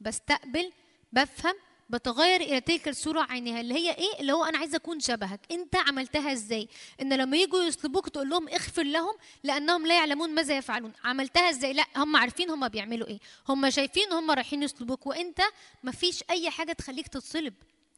بستقبل 0.00 0.72
بفهم 1.12 1.54
بتغير 1.90 2.40
إلى 2.40 2.60
تلك 2.60 2.88
الصورة 2.88 3.26
عينها 3.30 3.60
اللي 3.60 3.74
هي 3.74 3.90
إيه؟ 3.94 4.20
اللي 4.20 4.32
هو 4.32 4.44
أنا 4.44 4.58
عايزة 4.58 4.76
أكون 4.76 5.00
شبهك. 5.00 5.40
أنت 5.50 5.76
عملتها 5.76 6.32
إزاي؟ 6.32 6.68
إن 7.02 7.12
لما 7.12 7.36
يجوا 7.36 7.62
يصلبوك 7.62 8.08
تقول 8.08 8.28
لهم 8.28 8.48
اغفر 8.48 8.82
لهم 8.82 9.14
لأنهم 9.44 9.86
لا 9.86 9.96
يعلمون 9.96 10.30
ماذا 10.34 10.56
يفعلون. 10.56 10.92
عملتها 11.04 11.50
إزاي؟ 11.50 11.72
لا 11.72 11.86
هم 11.96 12.16
عارفين 12.16 12.50
هم 12.50 12.68
بيعملوا 12.68 13.08
إيه. 13.08 13.18
هم 13.48 13.70
شايفين 13.70 14.12
هم 14.12 14.30
رايحين 14.30 14.62
يصلبوك 14.62 15.06
وأنت 15.06 15.40
مفيش 15.84 16.24
أي 16.30 16.50
حاجة 16.50 16.72
تخليك 16.72 17.08
تتصلب. 17.08 17.54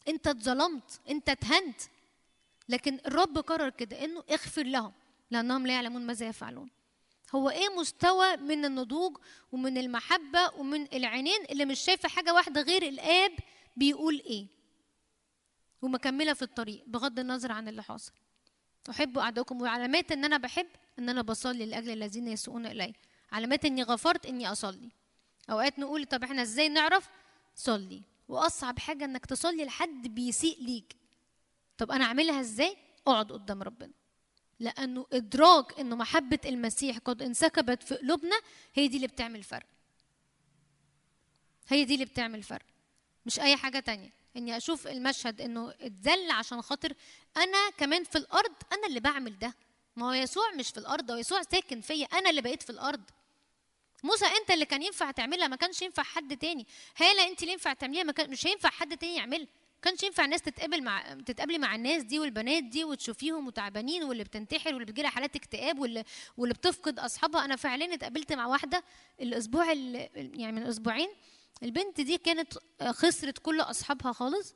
أنت 0.09 0.27
اتظلمت 0.27 1.01
أنت 1.11 1.29
اتهنت. 1.29 1.81
لكن 2.69 2.99
الرب 3.07 3.39
قرر 3.39 3.71
كده 3.71 4.05
إنه 4.05 4.23
اغفر 4.31 4.63
لهم 4.63 4.93
لأنهم 5.31 5.67
لا 5.67 5.73
يعلمون 5.73 6.07
ماذا 6.07 6.27
يفعلون. 6.27 6.69
هو 7.35 7.51
إيه 7.51 7.69
مستوى 7.69 8.37
من 8.37 8.65
النضوج 8.65 9.17
ومن 9.53 9.79
المحبة 9.79 10.51
ومن 10.59 10.87
العينين 10.93 11.45
اللي 11.51 11.65
مش 11.65 11.81
شايفة 11.81 12.09
حاجة 12.09 12.35
واحدة 12.35 12.61
غير 12.63 12.83
الآب 12.83 13.33
بيقول 13.79 14.23
إيه؟ 14.27 14.47
ومكملة 15.83 16.33
في 16.33 16.43
الطريق 16.43 16.85
بغض 16.87 17.19
النظر 17.19 17.53
عن 17.53 17.69
اللي 17.69 17.83
حاصل 17.83 18.13
أحب 18.91 19.19
أعدائكم 19.19 19.63
وعلامات 19.63 20.13
إن 20.13 20.25
أنا 20.25 20.37
بحب 20.37 20.67
إن 20.99 21.09
أنا 21.09 21.23
بصلي 21.23 21.67
لأجل 21.67 21.91
الذين 21.91 22.29
يسوءون 22.29 22.67
إلي. 22.67 22.93
علامات 23.33 23.65
إني 23.65 23.83
غفرت 23.83 24.27
إني 24.27 24.53
أصلي. 24.53 24.91
أوقات 25.51 25.79
نقول 25.79 26.05
طب 26.05 26.25
إحنا 26.25 26.43
إزاي 26.43 26.69
نعرف؟ 26.69 27.11
صلي. 27.55 28.03
وأصعب 28.29 28.79
حاجة 28.79 29.05
إنك 29.05 29.27
تصلي 29.27 29.65
لحد 29.65 30.09
بيسيء 30.09 30.65
ليك. 30.65 30.97
طب 31.79 31.91
أنا 31.91 32.05
أعملها 32.05 32.41
إزاي؟ 32.41 32.77
أقعد 33.07 33.33
قدام 33.33 33.63
ربنا. 33.63 33.93
لأنه 34.61 35.07
إدراك 35.13 35.81
إنه 35.81 35.97
محبة 35.97 36.41
المسيح 36.47 36.99
قد 36.99 37.23
انسكبت 37.23 37.83
في 37.83 37.95
قلوبنا 37.95 38.37
هي 38.75 38.89
دي 38.89 38.97
اللي 38.97 39.07
بتعمل 39.07 39.43
فرق. 39.43 39.67
هي 41.69 41.85
دي 41.85 41.95
اللي 41.95 42.05
بتعمل 42.05 42.43
فرق. 42.43 42.67
مش 43.29 43.41
أي 43.41 43.57
حاجة 43.57 43.79
تانية. 43.81 44.11
إني 44.37 44.57
أشوف 44.57 44.87
المشهد 44.87 45.41
إنه 45.41 45.75
اتذل 45.81 46.31
عشان 46.31 46.63
خاطر 46.63 46.93
أنا 47.37 47.71
كمان 47.79 48.05
في 48.05 48.19
الأرض 48.19 48.53
أنا 48.73 48.87
اللي 48.87 49.01
بعمل 49.01 49.39
ده. 49.39 49.55
ما 49.97 50.07
هو 50.09 50.13
يسوع 50.13 50.51
مش 50.55 50.69
في 50.71 50.79
الأرض 50.79 51.11
هو 51.11 51.17
يسوع 51.17 51.43
ساكن 51.43 51.81
فيا 51.81 52.07
أنا 52.07 52.31
اللي 52.31 52.41
بقيت 52.43 52.63
في 52.63 52.71
الأرض. 52.71 53.01
موسى 54.03 54.27
أنت 54.27 54.51
اللي 54.51 54.65
كان 54.65 54.83
ينفع 54.83 55.11
تعملها 55.11 55.49
ما 55.49 55.57
كانش 55.57 55.83
ينفع 55.83 56.03
حد 56.03 56.37
تاني. 56.37 56.67
هالة 56.97 57.29
أنت 57.29 57.41
اللي 57.43 57.53
ينفع 57.53 57.73
تعمليها 57.73 58.03
ما 58.03 58.13
كان 58.13 58.31
مش 58.31 58.47
هينفع 58.47 58.69
حد 58.71 58.97
تاني 58.97 59.17
يعملها. 59.17 59.47
ما 59.75 59.83
كانش 59.83 60.03
ينفع 60.03 60.25
الناس 60.25 60.43
تتقابل 60.43 60.83
مع 60.83 61.15
تتقابلي 61.27 61.59
مع 61.59 61.75
الناس 61.75 62.03
دي 62.03 62.19
والبنات 62.19 62.63
دي 62.65 62.85
وتشوفيهم 62.85 63.47
وتعبانين 63.47 64.05
واللي 64.05 64.25
بتنتحر 64.25 64.71
واللي 64.75 64.85
بتجيلها 64.85 65.11
حالات 65.11 65.37
اكتئاب 65.37 65.79
واللي 65.79 66.05
واللي 66.37 66.55
بتفقد 66.55 66.99
أصحابها. 66.99 67.45
أنا 67.45 67.57
فعليا 67.57 67.95
اتقابلت 67.95 68.33
مع 68.33 68.47
واحدة 68.47 68.85
الأسبوع 69.21 69.73
ال- 69.73 70.09
يعني 70.41 70.53
من 70.53 70.63
أسبوعين 70.63 71.09
البنت 71.63 72.01
دي 72.01 72.19
كانت 72.19 72.59
خسرت 72.83 73.39
كل 73.39 73.61
أصحابها 73.61 74.13
خالص. 74.13 74.55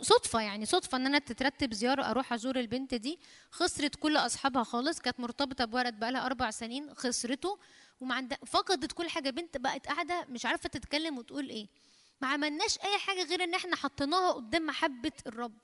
صدفة 0.00 0.40
يعني 0.40 0.66
صدفة 0.66 0.96
إن 0.98 1.06
أنا 1.06 1.18
تترتب 1.18 1.74
زيارة 1.74 2.02
أروح 2.10 2.32
أزور 2.32 2.60
البنت 2.60 2.94
دي. 2.94 3.18
خسرت 3.50 3.96
كل 3.96 4.16
أصحابها 4.16 4.62
خالص 4.62 5.00
كانت 5.00 5.20
مرتبطة 5.20 5.64
بولد 5.64 5.94
بقالها 5.94 6.26
أربع 6.26 6.50
سنين 6.50 6.94
خسرته. 6.94 7.58
وما 8.00 8.14
عندها 8.14 8.38
فقدت 8.46 8.92
كل 8.92 9.08
حاجة. 9.08 9.30
بنت 9.30 9.56
بقت 9.56 9.86
قاعدة 9.86 10.26
مش 10.28 10.46
عارفة 10.46 10.68
تتكلم 10.68 11.18
وتقول 11.18 11.48
إيه. 11.48 11.66
ما 12.20 12.28
عملناش 12.28 12.78
أي 12.78 12.98
حاجة 12.98 13.22
غير 13.24 13.44
إن 13.44 13.54
إحنا 13.54 13.76
حطيناها 13.76 14.32
قدام 14.32 14.66
محبة 14.66 15.12
الرب. 15.26 15.58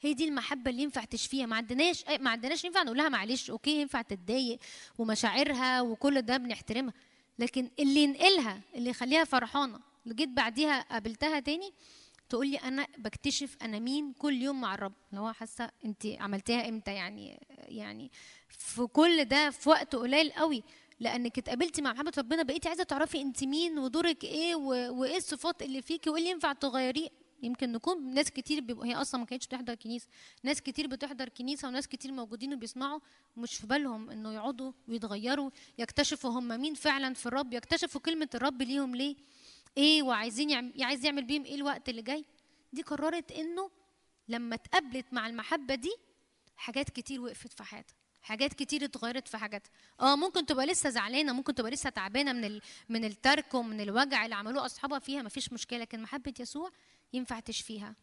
هي 0.00 0.14
دي 0.14 0.28
المحبة 0.28 0.70
اللي 0.70 0.82
ينفع 0.82 1.04
تشفيها. 1.04 1.46
ما 1.46 1.56
عندناش 1.56 2.04
ما 2.20 2.30
عندناش 2.30 2.64
ينفع 2.64 2.82
نقول 2.82 2.98
لها 2.98 3.08
معلش 3.08 3.50
أوكي 3.50 3.80
ينفع 3.80 4.02
تتضايق 4.02 4.58
ومشاعرها 4.98 5.80
وكل 5.80 6.22
ده 6.22 6.36
بنحترمها. 6.36 6.94
لكن 7.38 7.70
اللي 7.78 8.00
ينقلها 8.02 8.60
اللي 8.74 8.90
يخليها 8.90 9.24
فرحانة 9.24 9.74
اللي 9.74 9.93
جيت 10.12 10.28
بعديها 10.28 10.80
قابلتها 10.80 11.40
تاني 11.40 11.72
تقول 12.28 12.48
لي 12.48 12.56
أنا 12.56 12.86
بكتشف 12.98 13.56
أنا 13.62 13.78
مين 13.78 14.12
كل 14.12 14.42
يوم 14.42 14.60
مع 14.60 14.74
الرب. 14.74 14.92
اللي 15.10 15.20
هو 15.20 15.32
حاسة 15.32 15.70
أنت 15.84 16.06
عملتيها 16.06 16.68
إمتى 16.68 16.94
يعني 16.94 17.46
يعني 17.68 18.10
في 18.48 18.86
كل 18.86 19.24
ده 19.24 19.50
في 19.50 19.68
وقت 19.68 19.96
قليل 19.96 20.32
قوي. 20.32 20.62
لانك 21.00 21.38
اتقابلتي 21.38 21.82
مع 21.82 21.92
محبة 21.92 22.12
ربنا 22.18 22.42
بقيتي 22.42 22.68
عايزة 22.68 22.82
تعرفي 22.84 23.20
أنت 23.20 23.44
مين 23.44 23.78
ودورك 23.78 24.24
إيه. 24.24 24.54
وإيه 24.54 25.16
الصفات 25.16 25.62
اللي 25.62 25.82
فيكي 25.82 26.10
وايه 26.10 26.18
اللي 26.20 26.30
ينفع 26.30 26.52
تغيريه 26.52 27.08
يمكن 27.42 27.72
نكون 27.72 28.14
ناس 28.14 28.30
كتير 28.30 28.60
بيبقوا 28.60 28.86
هي 28.86 28.94
أصلا 28.94 29.20
ما 29.20 29.26
كانتش 29.26 29.46
بتحضر 29.46 29.74
كنيسة. 29.74 30.08
ناس 30.42 30.62
كتير 30.62 30.86
بتحضر 30.86 31.28
كنيسة 31.28 31.68
وناس 31.68 31.88
كتير 31.88 32.12
موجودين 32.12 32.54
وبيسمعوا 32.54 33.00
ومش 33.36 33.54
في 33.54 33.66
بالهم 33.66 34.10
إنه 34.10 34.32
يقعدوا 34.34 34.72
ويتغيروا 34.88 35.50
يكتشفوا 35.78 36.30
هم 36.30 36.60
مين 36.60 36.74
فعلا 36.74 37.14
في 37.14 37.26
الرب 37.26 37.52
يكتشفوا 37.52 38.00
كلمة 38.00 38.28
الرب 38.34 38.62
ليهم 38.62 38.96
ليه. 38.96 39.16
إيه 39.76 40.02
وعايزين 40.02 40.50
يعمل 40.50 40.82
عايز 40.82 41.04
يعمل 41.04 41.24
بيهم 41.24 41.44
إيه 41.44 41.54
الوقت 41.54 41.88
اللي 41.88 42.02
جاي؟ 42.02 42.24
دي 42.72 42.82
قررت 42.82 43.32
إنه 43.32 43.70
لما 44.28 44.54
اتقابلت 44.54 45.06
مع 45.12 45.26
المحبة 45.26 45.74
دي 45.74 45.92
حاجات 46.56 46.90
كتير 46.90 47.20
وقفت 47.20 47.52
في 47.52 47.62
حياتها 47.62 47.94
حاجات 48.22 48.54
كتير 48.54 48.84
اتغيرت 48.84 49.28
في 49.28 49.36
حاجاتها. 49.38 49.70
آه 50.00 50.16
ممكن 50.16 50.46
تبقى 50.46 50.66
لسه 50.66 50.90
زعلانة 50.90 51.32
ممكن 51.32 51.54
تبقى 51.54 51.70
لسه 51.70 51.90
تعبانة 51.90 52.32
من 52.32 52.44
ال... 52.44 52.62
من 52.88 53.04
الترك 53.04 53.54
ومن 53.54 53.80
الوجع 53.80 54.24
اللي 54.24 54.34
عملوه 54.34 54.66
أصحابها 54.66 54.98
فيها 54.98 55.22
مفيش 55.22 55.52
مشكلة 55.52 55.78
لكن 55.78 56.02
محبة 56.02 56.34
يسوع 56.40 56.70
ينفع 57.12 57.40
تشفيها. 57.40 57.94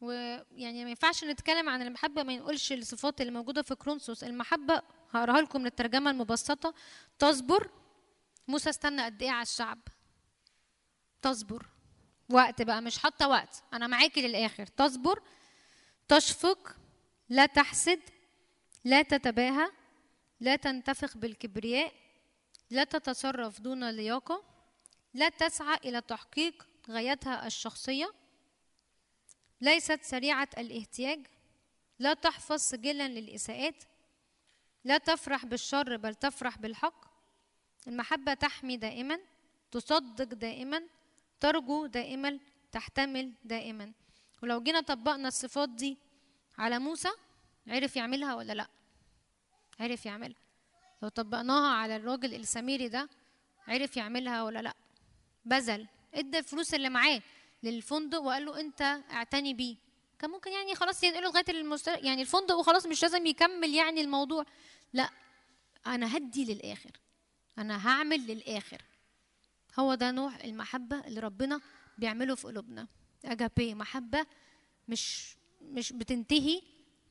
ويعني 0.00 0.84
ما 0.84 0.90
ينفعش 0.90 1.24
نتكلم 1.24 1.68
عن 1.68 1.82
المحبة 1.82 2.22
ما 2.22 2.36
نقولش 2.36 2.72
الصفات 2.72 3.20
اللي 3.20 3.32
موجودة 3.32 3.62
في 3.62 3.74
كرونسوس. 3.74 4.24
المحبة 4.24 4.82
هقراها 5.12 5.40
لكم 5.40 5.60
من 5.60 5.66
الترجمة 5.66 6.10
المبسطة. 6.10 6.74
تصبر. 7.18 7.70
موسى 8.48 8.70
استنى 8.70 9.04
قد 9.04 9.22
إيه 9.22 9.30
على 9.30 9.42
الشعب؟ 9.42 9.78
تصبر. 11.22 11.66
وقت 12.30 12.62
بقى 12.62 12.82
مش 12.82 12.98
حاطة 12.98 13.28
وقت. 13.28 13.62
أنا 13.72 13.86
معاكي 13.86 14.28
للآخر. 14.28 14.66
تصبر. 14.66 15.22
تشفق. 16.08 16.76
لا 17.28 17.46
تحسد. 17.46 18.00
لا 18.84 19.02
تتباهى. 19.02 19.70
لا 20.40 20.56
تنتفخ 20.56 21.16
بالكبرياء. 21.16 21.92
لا 22.70 22.84
تتصرف 22.84 23.60
دون 23.60 23.90
لياقة. 23.90 24.44
لا 25.14 25.28
تسعى 25.28 25.78
إلى 25.84 26.00
تحقيق 26.00 26.66
غايتها 26.90 27.46
الشخصية. 27.46 28.12
ليست 29.60 30.02
سريعة 30.02 30.48
الاهتياج 30.58 31.26
لا 31.98 32.14
تحفظ 32.14 32.60
سجلا 32.60 33.08
للإساءات. 33.08 33.84
لا 34.84 34.98
تفرح 34.98 35.46
بالشر 35.46 35.96
بل 35.96 36.14
تفرح 36.14 36.58
بالحق. 36.58 37.04
المحبة 37.86 38.34
تحمي 38.34 38.76
دائما 38.76 39.18
تصدق 39.70 40.24
دائما 40.24 40.82
ترجو 41.40 41.86
دائما 41.86 42.38
تحتمل 42.72 43.32
دائما. 43.44 43.92
ولو 44.42 44.62
جينا 44.62 44.80
طبقنا 44.80 45.28
الصفات 45.28 45.68
دي 45.68 45.98
على 46.58 46.78
موسى 46.78 47.08
عرف 47.66 47.96
يعملها 47.96 48.34
ولا 48.34 48.52
لأ؟ 48.52 48.66
عرف 49.80 50.06
يعملها. 50.06 50.42
لو 51.02 51.08
طبقناها 51.08 51.74
على 51.74 51.96
الراجل 51.96 52.34
السميري 52.34 52.88
ده 52.88 53.08
عرف 53.68 53.96
يعملها 53.96 54.42
ولا 54.42 54.62
لأ؟ 54.62 54.74
بذل. 55.44 55.88
ادى 56.14 56.38
الفلوس 56.38 56.74
اللي 56.74 56.88
معاه 56.88 57.22
للفندق 57.62 58.20
وقال 58.20 58.44
له 58.44 58.60
انت 58.60 58.82
اعتني 59.10 59.54
بيه. 59.54 59.76
كان 60.22 60.30
ممكن 60.30 60.52
يعني 60.52 60.74
خلاص 60.74 61.04
ينقله 61.04 61.28
لغاية 61.28 61.44
المست... 61.48 61.88
يعني 61.88 62.22
الفندق 62.22 62.54
وخلاص 62.54 62.86
مش 62.86 63.02
لازم 63.02 63.26
يكمل 63.26 63.74
يعني 63.74 64.00
الموضوع. 64.00 64.44
لا 64.92 65.10
أنا 65.86 66.16
هدي 66.16 66.54
للآخر. 66.54 66.90
أنا 67.58 67.88
هعمل 67.88 68.26
للآخر. 68.26 68.82
هو 69.78 69.94
ده 69.94 70.10
نوع 70.10 70.32
المحبة 70.44 71.06
اللي 71.06 71.20
ربنا 71.20 71.60
بيعمله 71.98 72.34
في 72.34 72.46
قلوبنا. 72.46 72.88
أجابي 73.24 73.74
محبة 73.74 74.26
مش 74.88 75.36
مش 75.62 75.92
بتنتهي. 75.92 76.62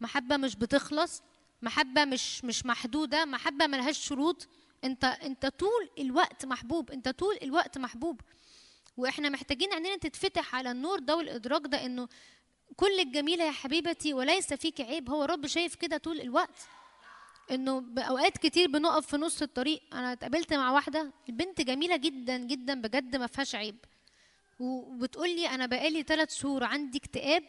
محبة 0.02 0.38
مش 0.38 0.56
بتخلص. 0.56 1.22
محبة 1.62 2.06
مش 2.06 2.46
مش 2.46 2.66
محدودة. 2.66 3.26
محبة 3.26 3.68
ملهاش 3.68 4.08
شروط. 4.08 4.48
انت 4.84 5.04
أنت 5.04 5.46
طول 5.46 5.90
الوقت 6.00 6.46
محبوب. 6.46 6.92
أنت 6.92 7.10
طول 7.10 7.38
الوقت 7.44 7.78
محبوب. 7.78 8.22
وإحنا 8.98 9.30
محتاجين 9.30 9.74
عينينا 9.74 9.98
تتفتح 9.98 10.56
على 10.56 10.72
النور 10.72 11.00
ده 11.00 11.16
والإدراك 11.16 11.62
ده 11.66 11.86
إنه 11.86 12.08
كل 12.76 13.00
الجميلة 13.00 13.44
يا 13.44 13.52
حبيبتي 13.52 14.14
وليس 14.14 14.54
فيك 14.54 14.82
عيب 14.82 15.10
هو 15.10 15.24
رب 15.24 15.48
شايف 15.48 15.76
كده 15.76 15.98
طول 15.98 16.22
الوقت. 16.22 16.68
إنه 17.52 17.80
باوقات 17.80 18.38
كتير 18.38 18.68
بنقف 18.68 19.08
في 19.08 19.18
نص 19.18 19.42
الطريق. 19.42 19.82
أنا 19.94 20.14
اتقابلت 20.14 20.54
مع 20.54 20.72
واحدة 20.72 21.12
البنت 21.30 21.62
جميلة 21.62 21.98
جدا 21.98 22.38
جدا 22.38 22.82
بجد 22.82 23.16
ما 23.16 23.28
فيهاش 23.28 23.56
عيب. 23.56 23.76
وبتقول 24.60 25.30
لي 25.30 25.50
أنا 25.50 25.66
بقالي 25.66 26.04
ثلاث 26.04 26.36
شهور 26.36 26.64
عندي 26.64 26.98
اكتئاب 26.98 27.44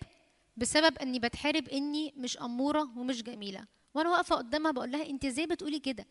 بسبب 0.56 0.98
إني 0.98 1.18
بتحارب 1.18 1.68
إني 1.68 2.14
مش 2.16 2.38
أمورة 2.38 2.82
ومش 2.98 3.22
جميلة. 3.22 3.64
وأنا 3.94 4.10
واقفة 4.10 4.36
قدامها 4.36 4.70
بقول 4.70 4.92
لها 4.92 5.10
أنت 5.10 5.24
إزاي 5.24 5.46
بتقولي 5.46 5.78
كده؟ 5.78 6.06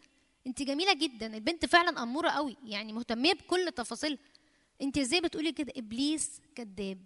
أنت 0.48 0.62
جميلة 0.62 0.94
جدا 0.94 1.36
البنت 1.36 1.66
فعلا 1.66 2.04
أمورة 2.04 2.30
قوي 2.30 2.58
يعني 2.64 2.94
مهتمية 2.94 3.34
بكل 3.34 3.72
تفاصيلها. 3.76 4.18
أنت 4.82 4.98
إزاي 4.98 5.22
بتقولي 5.22 5.52
كده؟ 5.52 5.74
إبليس 5.78 6.42
كذاب. 6.56 7.06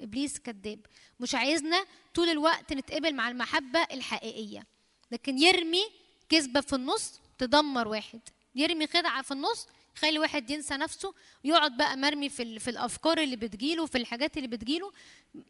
إبليس 0.00 0.38
كذاب. 0.38 0.78
مش 1.20 1.34
عايزنا 1.34 1.84
طول 2.14 2.28
الوقت 2.28 2.72
نتقابل 2.72 3.14
مع 3.14 3.28
المحبة 3.28 3.82
الحقيقية. 3.92 4.66
لكن 5.12 5.38
يرمي 5.38 5.82
كذبة 6.28 6.60
في 6.60 6.72
النص 6.72 7.20
تدمر 7.38 7.88
واحد. 7.88 8.20
يرمي 8.54 8.86
خدعة 8.86 9.22
في 9.22 9.30
النص 9.32 9.66
يخلي 9.96 10.18
واحد 10.18 10.50
ينسى 10.50 10.74
نفسه 10.76 11.14
ويقعد 11.44 11.76
بقى 11.76 11.96
مرمي 11.96 12.28
في 12.28 12.58
في 12.58 12.70
الأفكار 12.70 13.18
اللي 13.18 13.36
بتجيله 13.36 13.86
في 13.86 13.98
الحاجات 13.98 14.36
اللي 14.36 14.48
بتجيله. 14.48 14.92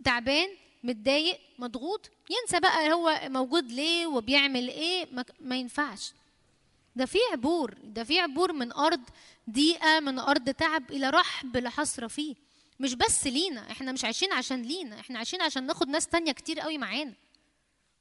تعبان 0.04 0.48
متضايق 0.84 1.40
مضغوط 1.58 2.10
ينسى 2.30 2.60
بقى 2.60 2.92
هو 2.92 3.20
موجود 3.24 3.72
ليه 3.72 4.06
وبيعمل 4.06 4.68
إيه. 4.68 5.06
ما, 5.12 5.24
ما 5.40 5.56
ينفعش. 5.56 6.12
ده 6.96 7.06
في 7.06 7.18
عبور. 7.32 7.74
ده 7.84 8.04
في 8.04 8.20
عبور 8.20 8.52
من 8.52 8.72
أرض 8.72 9.00
ضيقة 9.50 10.00
من 10.00 10.18
أرض 10.18 10.50
تعب 10.50 10.90
إلى 10.90 11.10
رحب 11.10 11.56
لا 11.56 11.70
حصر 11.70 12.08
فيه. 12.08 12.34
مش 12.80 12.94
بس 12.94 13.26
لينا 13.26 13.70
إحنا 13.70 13.92
مش 13.92 14.04
عايشين 14.04 14.32
عشان 14.32 14.62
لينا 14.62 15.00
إحنا 15.00 15.18
عايشين 15.18 15.42
عشان 15.42 15.66
ناخد 15.66 15.88
ناس 15.88 16.06
تانية 16.06 16.32
كتير 16.32 16.60
قوي 16.60 16.78
معانا. 16.78 17.14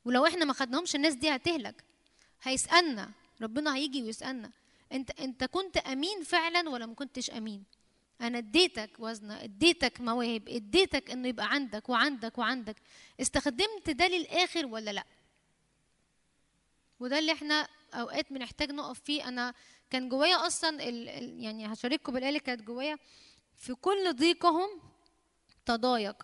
ولو 0.05 0.25
إحنا 0.25 0.45
ما 0.45 0.53
خدناهمش 0.53 0.95
الناس 0.95 1.13
دي 1.13 1.29
هتهلك. 1.29 1.83
هيسألنا 2.43 3.11
ربنا 3.41 3.75
هيجي 3.75 4.03
ويسألنا. 4.03 4.51
انت 4.91 5.11
انت 5.19 5.43
كنت 5.43 5.77
أمين 5.77 6.23
فعلا 6.23 6.69
ولا 6.69 6.85
ما 6.85 6.93
كنتش 6.93 7.29
أمين؟ 7.31 7.63
أنا 8.21 8.37
اديتك 8.37 8.89
وزنه 8.99 9.43
اديتك 9.43 10.01
مواهب 10.01 10.49
اديتك 10.49 11.11
إنه 11.11 11.27
يبقى 11.27 11.51
عندك 11.51 11.89
وعندك 11.89 12.37
وعندك. 12.37 12.75
استخدمت 13.21 13.89
ده 13.89 14.07
للآخر 14.07 14.65
ولا 14.65 14.91
لأ؟ 14.91 15.05
وده 16.99 17.19
اللي 17.19 17.31
إحنا 17.31 17.67
أوقات 17.93 18.33
بنحتاج 18.33 18.71
نقف 18.71 18.99
فيه. 18.99 19.27
أنا 19.27 19.53
كان 19.89 20.09
جوايا 20.09 20.47
أصلا 20.47 20.89
ال 20.89 21.09
ال 21.09 21.43
يعني 21.43 21.73
هشارككم 21.73 22.13
بالايه 22.13 22.29
اللي 22.29 22.39
كانت 22.39 22.61
جوايا 22.61 22.97
في 23.57 23.73
كل 23.75 24.13
ضيقهم 24.13 24.69
تضايق. 25.65 26.15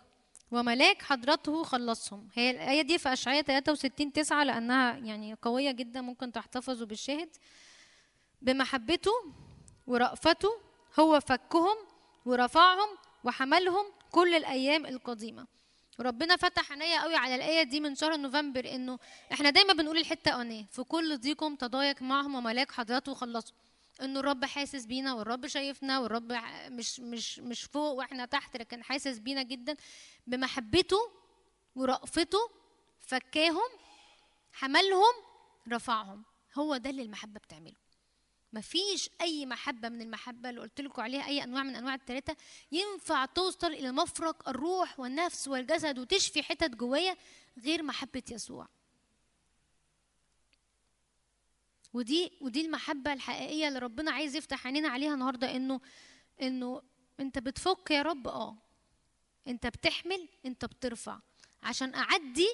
وملاك 0.50 1.02
حضرته 1.02 1.62
خلصهم. 1.62 2.28
هي 2.34 2.50
الآية 2.50 2.82
دي 2.82 2.98
في 2.98 3.12
أشعياء 3.12 3.42
63 3.42 4.12
9 4.12 4.44
لأنها 4.44 4.96
يعني 4.96 5.34
قوية 5.42 5.70
جدا 5.70 6.00
ممكن 6.00 6.32
تحتفظوا 6.32 6.86
بالشاهد. 6.86 7.28
بمحبته 8.42 9.12
ورأفته 9.86 10.48
هو 11.00 11.20
فكهم 11.20 11.76
ورفعهم 12.26 12.88
وحملهم 13.24 13.84
كل 14.10 14.34
الأيام 14.34 14.86
القديمة. 14.86 15.46
وربنا 15.98 16.36
فتح 16.36 16.72
عينيا 16.72 17.02
قوي 17.02 17.14
على 17.16 17.34
الآية 17.34 17.62
دي 17.62 17.80
من 17.80 17.94
شهر 17.94 18.16
نوفمبر 18.16 18.74
إنه 18.74 18.98
إحنا 19.32 19.50
دايما 19.50 19.72
بنقول 19.72 19.98
الحتة 19.98 20.40
أنية 20.40 20.64
في 20.70 20.82
كل 20.84 21.18
ضيقهم 21.18 21.56
تضايق 21.56 22.02
معهم 22.02 22.34
وملاك 22.34 22.72
حضرته 22.72 23.14
خلصهم. 23.14 23.56
إنه 24.04 24.20
الرب 24.20 24.44
حاسس 24.44 24.84
بينا 24.84 25.14
والرب 25.14 25.46
شايفنا 25.46 25.98
والرب 25.98 26.32
مش 26.68 27.00
مش 27.00 27.38
مش 27.38 27.62
فوق 27.64 27.92
وإحنا 27.92 28.24
تحت 28.24 28.56
لكن 28.56 28.82
حاسس 28.84 29.18
بينا 29.18 29.42
جدا 29.42 29.76
بمحبته 30.26 30.98
ورأفته 31.74 32.38
فكاهم 33.00 33.70
حملهم 34.52 35.14
رفعهم. 35.68 36.24
هو 36.58 36.76
ده 36.76 36.90
اللي 36.90 37.02
المحبة 37.02 37.40
بتعمله. 37.40 37.76
مفيش 38.52 39.10
أي 39.20 39.46
محبة 39.46 39.88
من 39.88 40.02
المحبة 40.02 40.50
اللي 40.50 40.60
قلت 40.60 40.80
لكم 40.80 41.02
عليها 41.02 41.26
أي 41.26 41.44
أنواع 41.44 41.62
من 41.62 41.76
أنواع 41.76 41.94
الثلاثه 41.94 42.36
ينفع 42.72 43.24
توصل 43.24 43.66
إلى 43.72 43.92
مفرق 43.92 44.48
الروح 44.48 45.00
والنفس 45.00 45.48
والجسد 45.48 45.98
وتشفي 45.98 46.42
حتت 46.42 46.70
جوايا 46.70 47.16
غير 47.64 47.82
محبة 47.82 48.22
يسوع. 48.30 48.68
ودي 51.92 52.32
ودي 52.40 52.60
المحبة 52.60 53.12
الحقيقية 53.12 53.68
اللي 53.68 53.78
ربنا 53.78 54.10
عايز 54.10 54.36
يفتح 54.36 54.66
عينينا 54.66 54.88
عليها 54.88 55.14
النهارده 55.14 55.56
إنه 55.56 55.80
إنه 56.42 56.82
أنت 57.20 57.38
بتفك 57.38 57.90
يا 57.90 58.02
رب 58.02 58.28
آه 58.28 58.56
أنت 59.48 59.66
بتحمل 59.66 60.28
أنت 60.46 60.64
بترفع 60.64 61.18
عشان 61.62 61.94
أعدي 61.94 62.48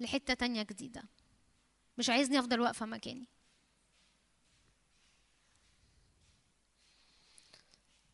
لحتة 0.00 0.34
تانية 0.34 0.62
جديدة. 0.62 1.02
مش 1.98 2.10
عايزني 2.10 2.38
أفضل 2.38 2.60
واقفة 2.60 2.86
مكاني. 2.86 3.28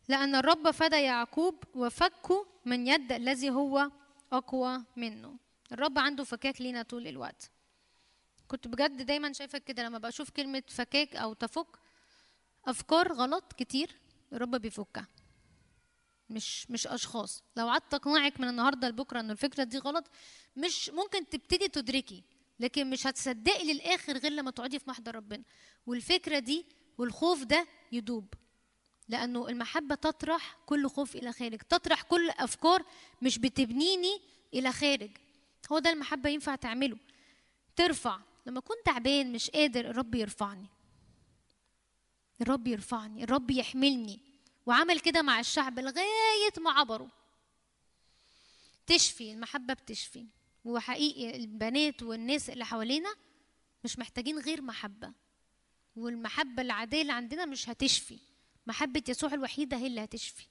لأن 0.07 0.35
الرب 0.35 0.71
فدى 0.71 1.01
يعقوب 1.01 1.63
وفكه 1.75 2.47
من 2.65 2.87
يد 2.87 3.11
الذي 3.11 3.49
هو 3.49 3.91
أقوى 4.31 4.83
منه. 4.95 5.37
الرب 5.71 5.99
عنده 5.99 6.23
فكاك 6.23 6.61
لينا 6.61 6.81
طول 6.83 7.07
الوقت. 7.07 7.51
كنت 8.51 8.67
بجد 8.67 9.01
دايما 9.05 9.33
شايفة 9.33 9.57
كده 9.57 9.83
لما 9.83 9.97
بشوف 9.97 10.29
كلمة 10.29 10.63
فكاك 10.67 11.15
أو 11.15 11.33
تفك 11.33 11.67
أفكار 12.65 13.13
غلط 13.13 13.53
كتير 13.53 13.95
الرب 14.33 14.55
بيفكها. 14.55 15.07
مش 16.29 16.71
مش 16.71 16.87
أشخاص. 16.87 17.43
لو 17.57 17.67
قعدت 17.67 17.93
أقنعك 17.93 18.39
من 18.39 18.47
النهاردة 18.49 18.89
لبكرة 18.89 19.19
إن 19.19 19.31
الفكرة 19.31 19.63
دي 19.63 19.77
غلط 19.77 20.05
مش 20.57 20.89
ممكن 20.89 21.29
تبتدي 21.29 21.67
تدركي 21.67 22.23
لكن 22.59 22.89
مش 22.89 23.07
هتصدقي 23.07 23.73
للآخر 23.73 24.17
غير 24.17 24.31
لما 24.31 24.51
تقعدي 24.51 24.79
في 24.79 24.89
محضر 24.89 25.15
ربنا. 25.15 25.43
والفكرة 25.85 26.39
دي 26.39 26.65
والخوف 26.97 27.43
ده 27.43 27.67
يدوب 27.91 28.33
لأنه 29.09 29.47
المحبة 29.49 29.95
تطرح 29.95 30.57
كل 30.65 30.87
خوف 30.89 31.15
إلى 31.15 31.33
خارج. 31.33 31.59
تطرح 31.59 32.01
كل 32.01 32.29
أفكار 32.29 32.85
مش 33.21 33.39
بتبنيني 33.39 34.21
إلى 34.53 34.71
خارج. 34.71 35.11
هو 35.71 35.79
ده 35.79 35.89
المحبة 35.91 36.29
ينفع 36.29 36.55
تعمله. 36.55 36.97
ترفع. 37.75 38.19
لما 38.45 38.59
أكون 38.59 38.75
تعبان 38.85 39.31
مش 39.31 39.49
قادر 39.49 39.79
الرب 39.89 40.15
يرفعني. 40.15 40.67
الرب 42.41 42.67
يرفعني 42.67 43.23
الرب 43.23 43.51
يحملني. 43.51 44.19
وعمل 44.65 44.99
كده 44.99 45.21
مع 45.21 45.39
الشعب 45.39 45.79
لغاية 45.79 46.53
ما 46.57 46.71
عبروا. 46.71 47.09
تشفي 48.87 49.31
المحبة 49.31 49.73
بتشفي. 49.73 50.25
وحقيقي 50.65 51.35
البنات 51.35 52.03
والناس 52.03 52.49
اللي 52.49 52.65
حوالينا 52.65 53.15
مش 53.83 53.99
محتاجين 53.99 54.39
غير 54.39 54.61
محبة. 54.61 55.13
والمحبة 55.95 56.61
العادية 56.61 57.01
اللي 57.01 57.13
عندنا 57.13 57.45
مش 57.45 57.69
هتشفي. 57.69 58.19
محبة 58.67 59.03
يسوع 59.09 59.33
الوحيدة 59.33 59.77
هي 59.77 59.87
اللي 59.87 60.03
هتشفي. 60.03 60.45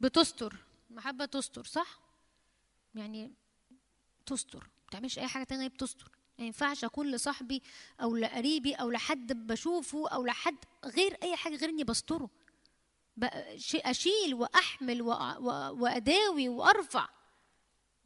بتستر. 0.00 0.56
محبة 0.90 1.24
تستر 1.24 1.64
صح؟ 1.64 2.00
يعني 2.94 3.32
تستر. 4.26 4.58
ما 4.58 4.86
بتعملش 4.88 5.18
أي 5.18 5.28
حاجة 5.28 5.44
تانية 5.44 5.68
بتستر. 5.68 6.15
ما 6.38 6.44
ينفعش 6.44 6.84
أكون 6.84 7.10
لصاحبي 7.10 7.62
أو 8.02 8.16
لقريبي 8.16 8.74
أو 8.74 8.90
لحد 8.90 9.46
بشوفه 9.46 10.08
أو 10.08 10.26
لحد 10.26 10.56
غير 10.84 11.16
أي 11.22 11.36
حاجة 11.36 11.56
غير 11.56 11.68
إني 11.68 11.84
بستره. 11.84 12.30
وأ- 15.02 15.36
وأ- 15.36 15.80
وأداوي 15.80 16.48
وأرفع. 16.48 17.08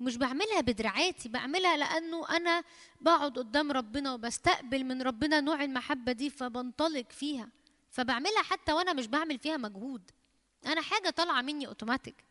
مش 0.01 0.17
بعملها 0.17 0.61
بدراعاتي 0.61 1.29
بعملها 1.29 1.77
لأنه 1.77 2.29
أنا 2.29 2.65
بقعد 3.01 3.39
قدام 3.39 3.73
ربنا 3.73 4.15
وبستقبل 4.15 4.85
من 4.85 5.03
ربنا 5.03 5.41
نوع 5.41 5.65
المحبة 5.65 6.13
دي 6.13 6.31
فبنطلق 6.31 7.11
فيها. 7.13 7.49
فبعملها 7.91 8.43
حتى 8.43 8.73
وأنا 8.73 8.93
مش 8.93 9.07
بعمل 9.07 9.39
فيها 9.39 9.57
مجهود. 9.57 10.11
أنا 10.67 10.81
حاجة 10.81 11.11
طالعة 11.11 11.43
مني 11.43 11.67
أوتوماتيك. 11.67 12.25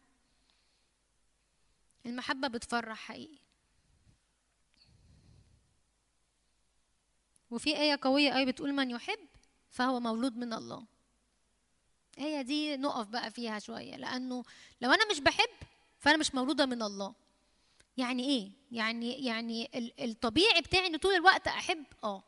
المحبة 2.05 2.47
بتفرح 2.47 2.97
حقيقي. 2.97 3.37
وفي 7.51 7.77
آية 7.77 7.99
قوية 8.01 8.31
أوي 8.31 8.45
بتقول 8.45 8.73
من 8.73 8.89
يحب 8.89 9.19
فهو 9.69 9.99
مولود 9.99 10.37
من 10.37 10.53
الله. 10.53 10.85
الآية 12.17 12.41
دي 12.41 12.77
نقف 12.77 13.07
بقى 13.07 13.31
فيها 13.31 13.59
شوية 13.59 13.95
لأنه 13.95 14.43
لو 14.81 14.91
أنا 14.91 15.11
مش 15.11 15.19
بحب 15.19 15.49
فأنا 15.99 16.17
مش 16.17 16.35
مولودة 16.35 16.65
من 16.65 16.81
الله. 16.83 17.13
يعني 17.97 18.23
إيه؟ 18.29 18.51
يعني 18.71 19.25
يعني 19.25 19.69
ال- 19.75 20.03
الطبيعي 20.03 20.61
بتاعي 20.61 20.87
إن 20.87 20.97
طول 20.97 21.13
الوقت 21.13 21.47
أحب 21.47 21.83
آه. 22.03 22.23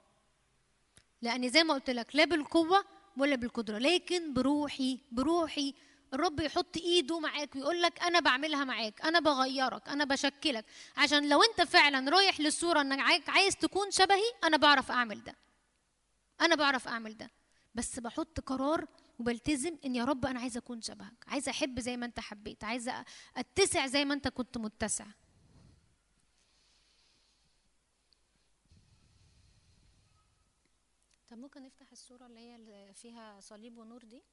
لأن 1.22 1.50
زي 1.50 1.64
ما 1.64 1.74
قلت 1.74 1.90
لك 1.90 2.16
لا 2.16 2.26
بالقوة 2.26 2.86
ولا 3.18 3.36
بالقدرة 3.36 3.78
لكن 3.78 4.34
بروحي 4.34 5.00
بروحي 5.12 5.74
الرب 6.14 6.40
يحط 6.40 6.78
إيده 6.78 7.20
معاك 7.20 7.56
ويقول 7.56 7.82
لك 7.82 8.00
أنا 8.04 8.20
بعملها 8.20 8.64
معاك 8.64 9.02
أنا 9.02 9.20
بغيرك 9.20 9.90
أنا 9.90 10.06
بشكلك. 10.06 10.66
عشان 10.98 11.30
لو 11.30 11.44
أنت 11.44 11.62
فعلا 11.62 12.10
رايح 12.12 12.40
للصورة 12.40 12.82
إنك 12.82 13.00
عاي- 13.00 13.24
عايز 13.28 13.56
تكون 13.58 13.92
شبهي 13.92 14.34
أنا 14.44 14.58
بعرف 14.58 14.92
أعمل 14.92 15.24
ده. 15.24 15.36
أنا 16.42 16.56
بعرف 16.56 16.88
أعمل 16.88 17.18
ده. 17.18 17.30
بس 17.76 18.00
بحط 18.00 18.40
قرار 18.40 18.88
وبلتزم 19.20 19.78
إن 19.86 19.96
يا 19.96 20.04
رب 20.06 20.26
أنا 20.26 20.40
عايزه 20.40 20.58
أكون 20.58 20.82
شبهك. 20.82 21.14
عايزه 21.28 21.52
أحب 21.52 21.80
زي 21.80 21.98
ما 21.98 22.06
أنت 22.06 22.20
حبيت. 22.20 22.64
عايزه 22.64 23.06
أتسع 23.38 23.88
زي 23.88 24.06
ما 24.06 24.14
أنت 24.14 24.28
كنت 24.28 24.58
متسع. 24.58 25.06
طب 31.30 31.38
ممكن 31.38 31.64
نفتح 31.64 31.92
الصورة 31.92 32.26
اللي 32.26 32.40
هي 32.40 32.94
فيها 32.94 33.40
صليب 33.40 33.78
ونور 33.78 34.04
دي؟ 34.04 34.24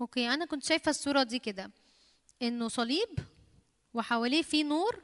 أوكي 0.00 0.28
أنا 0.34 0.44
كنت 0.44 0.64
شايفة 0.64 0.90
الصورة 0.90 1.22
دي 1.22 1.38
كده 1.38 1.70
إنه 2.42 2.68
صليب 2.68 3.18
وحواليه 3.94 4.42
فيه 4.42 4.64
نور 4.64 5.02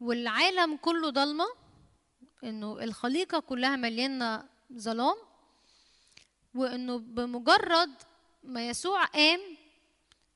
والعالم 0.00 0.76
كله 0.76 1.10
ضلمة 1.10 1.46
إنه 2.44 2.84
الخليقة 2.84 3.40
كلها 3.40 3.76
مليانة 3.76 4.48
ظلام 4.72 5.16
وإنه 6.54 6.98
بمجرد 6.98 7.90
ما 8.42 8.68
يسوع 8.68 9.04
قام 9.04 9.40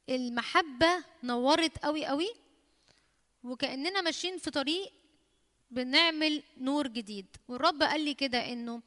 المحبة 0.08 1.04
نورت 1.22 1.78
قوي 1.78 2.06
قوي 2.06 2.28
وكأننا 3.44 4.00
ماشيين 4.00 4.38
في 4.38 4.50
طريق 4.50 4.92
بنعمل 5.70 6.42
نور 6.58 6.86
جديد. 6.86 7.26
والرب 7.48 7.82
قال 7.82 8.00
لي 8.04 8.14
كده 8.14 8.52
إنه 8.52 8.82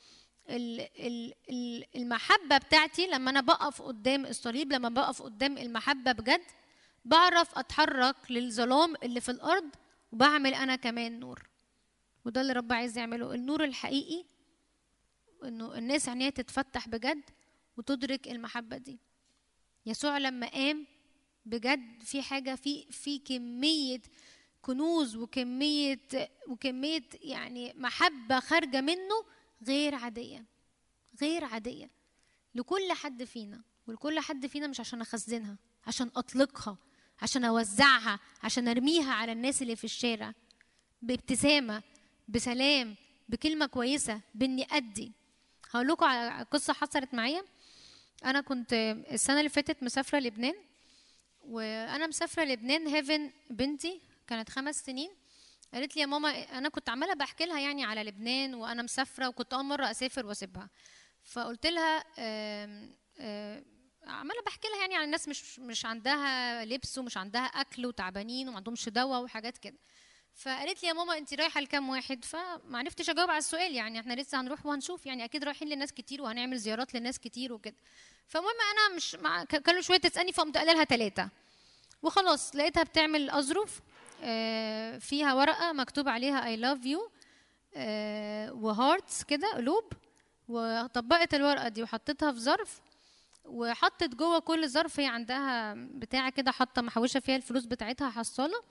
ال- 0.49 0.81
ال- 0.81 1.33
ال- 1.49 1.85
المحبة 1.95 2.57
بتاعتي 2.57 3.07
لما 3.07 3.29
أنا 3.31 3.41
بقف 3.41 3.81
قدام 3.81 4.25
الصليب 4.25 4.73
لما 4.73 4.89
بقف 4.89 5.21
قدام 5.21 5.57
المحبة 5.57 6.11
بجد 6.11 6.41
بعرف 7.05 7.57
أتحرك 7.57 8.15
للظلام 8.29 8.95
اللي 9.03 9.21
في 9.21 9.31
الأرض 9.31 9.69
وبعمل 10.11 10.53
أنا 10.53 10.75
كمان 10.75 11.19
نور. 11.19 11.49
وده 12.25 12.41
اللي 12.41 12.53
رب 12.53 12.73
عايز 12.73 12.97
يعمله. 12.97 13.33
النور 13.33 13.63
الحقيقي 13.63 14.25
إنه 15.43 15.77
الناس 15.77 16.09
عينيها 16.09 16.29
تتفتح 16.29 16.87
بجد 16.87 17.21
وتدرك 17.77 18.27
المحبة 18.27 18.77
دي. 18.77 18.99
يسوع 19.85 20.17
لما 20.17 20.47
قام 20.47 20.87
بجد 21.45 22.03
في 22.03 22.21
حاجة 22.21 22.55
في 22.55 22.85
في 22.91 23.19
كمية 23.19 24.01
كنوز 24.61 25.15
وكمية 25.15 25.99
وكمية 26.47 27.03
يعني 27.21 27.73
محبة 27.77 28.39
خارجة 28.39 28.81
منه 28.81 29.25
غير 29.67 29.95
عادية 29.95 30.45
غير 31.21 31.43
عادية 31.43 31.89
لكل 32.55 32.91
حد 32.91 33.23
فينا 33.23 33.61
ولكل 33.87 34.19
حد 34.19 34.47
فينا 34.47 34.67
مش 34.67 34.79
عشان 34.79 35.01
أخزنها 35.01 35.57
عشان 35.87 36.11
أطلقها 36.15 36.77
عشان 37.21 37.45
أوزعها 37.45 38.19
عشان 38.43 38.67
أرميها 38.67 39.13
على 39.13 39.31
الناس 39.31 39.61
اللي 39.61 39.75
في 39.75 39.83
الشارع 39.83 40.33
بابتسامة 41.01 41.83
بسلام 42.27 42.95
بكلمة 43.29 43.65
كويسة 43.65 44.21
بإني 44.35 44.67
أدي. 44.71 45.11
هقول 45.71 45.87
لكم 45.87 46.05
على 46.05 46.43
قصة 46.43 46.73
حصلت 46.73 47.13
معايا. 47.13 47.43
أنا 48.25 48.41
كنت 48.41 48.73
السنة 49.11 49.39
اللي 49.39 49.49
فاتت 49.49 49.83
مسافرة 49.83 50.19
لبنان 50.19 50.55
وأنا 51.43 52.07
مسافرة 52.07 52.43
لبنان 52.43 52.87
هيفن 52.87 53.31
بنتي 53.49 54.01
كانت 54.27 54.49
خمس 54.49 54.85
سنين. 54.85 55.09
قالت 55.75 55.95
لي 55.95 56.01
يا 56.01 56.05
ماما 56.05 56.29
أنا 56.57 56.69
كنت 56.69 56.89
عمالة 56.89 57.13
بحكي 57.13 57.45
لها 57.45 57.59
يعني 57.59 57.83
على 57.83 58.03
لبنان 58.03 58.53
وأنا 58.53 58.81
مسافرة 58.81 59.27
وكنت 59.27 59.53
أول 59.53 59.65
مرة 59.65 59.91
أسافر 59.91 60.25
وأسيبها. 60.25 60.69
فقلت 61.23 61.65
لها 61.65 62.03
عمالة 64.07 64.41
بحكي 64.45 64.67
لها 64.67 64.81
يعني 64.81 64.95
عن 64.95 65.03
الناس 65.03 65.27
مش 65.27 65.59
مش 65.59 65.85
عندها 65.85 66.65
لبس 66.65 66.97
ومش 66.97 67.17
عندها 67.17 67.41
أكل 67.45 67.85
وتعبانين 67.85 68.47
وما 68.47 68.57
عندهمش 68.57 68.89
دواء 68.89 69.23
وحاجات 69.23 69.57
كده. 69.57 69.77
فقالت 70.35 70.83
لي 70.83 70.89
يا 70.89 70.93
ماما 70.93 71.17
انت 71.17 71.33
رايحة 71.33 71.61
لكام 71.61 71.89
واحد؟ 71.89 72.25
فما 72.25 72.77
عرفتش 72.77 73.09
أجاوب 73.09 73.29
على 73.29 73.37
السؤال 73.37 73.75
يعني 73.75 73.99
إحنا 73.99 74.13
لسه 74.13 74.41
هنروح 74.41 74.65
وهنشوف 74.65 75.05
يعني 75.05 75.25
أكيد 75.25 75.43
رايحين 75.43 75.69
لناس 75.69 75.93
كتير 75.93 76.21
وهنعمل 76.21 76.57
زيارات 76.57 76.93
لناس 76.95 77.19
كتير 77.19 77.53
وكده. 77.53 77.75
فالمهم 78.27 78.53
أنا 78.71 78.95
مش 78.95 79.15
مع 79.15 79.43
كانوا 79.43 79.81
شوية 79.81 79.97
تسألني 79.97 80.31
فقمت 80.31 80.57
قايلة 80.57 80.73
لها 80.73 80.83
ثلاثة 80.83 81.29
وخلاص 82.01 82.55
لقيتها 82.55 82.83
بتعمل 82.83 83.29
اظرف 83.29 83.81
فيها 84.99 85.33
ورقة 85.33 85.73
مكتوب 85.73 86.09
عليها 86.09 86.45
I 86.45 86.55
love 86.57 86.85
you 86.85 87.09
و 88.61 88.70
hearts 88.70 89.23
كده 89.23 89.53
قلوب 89.53 89.83
وطبقت 90.47 91.33
الورقة 91.33 91.67
دي 91.67 91.83
وحطيتها 91.83 92.31
في 92.31 92.39
ظرف 92.39 92.81
وحطت 93.45 94.15
جوه 94.15 94.39
كل 94.39 94.69
ظرف 94.69 94.99
هي 94.99 95.05
عندها 95.05 95.73
بتاعه 95.77 96.29
كده 96.29 96.51
حاطة 96.51 96.81
محوشة 96.81 97.19
فيها 97.19 97.35
الفلوس 97.35 97.65
بتاعتها 97.65 98.09
حصالة. 98.09 98.61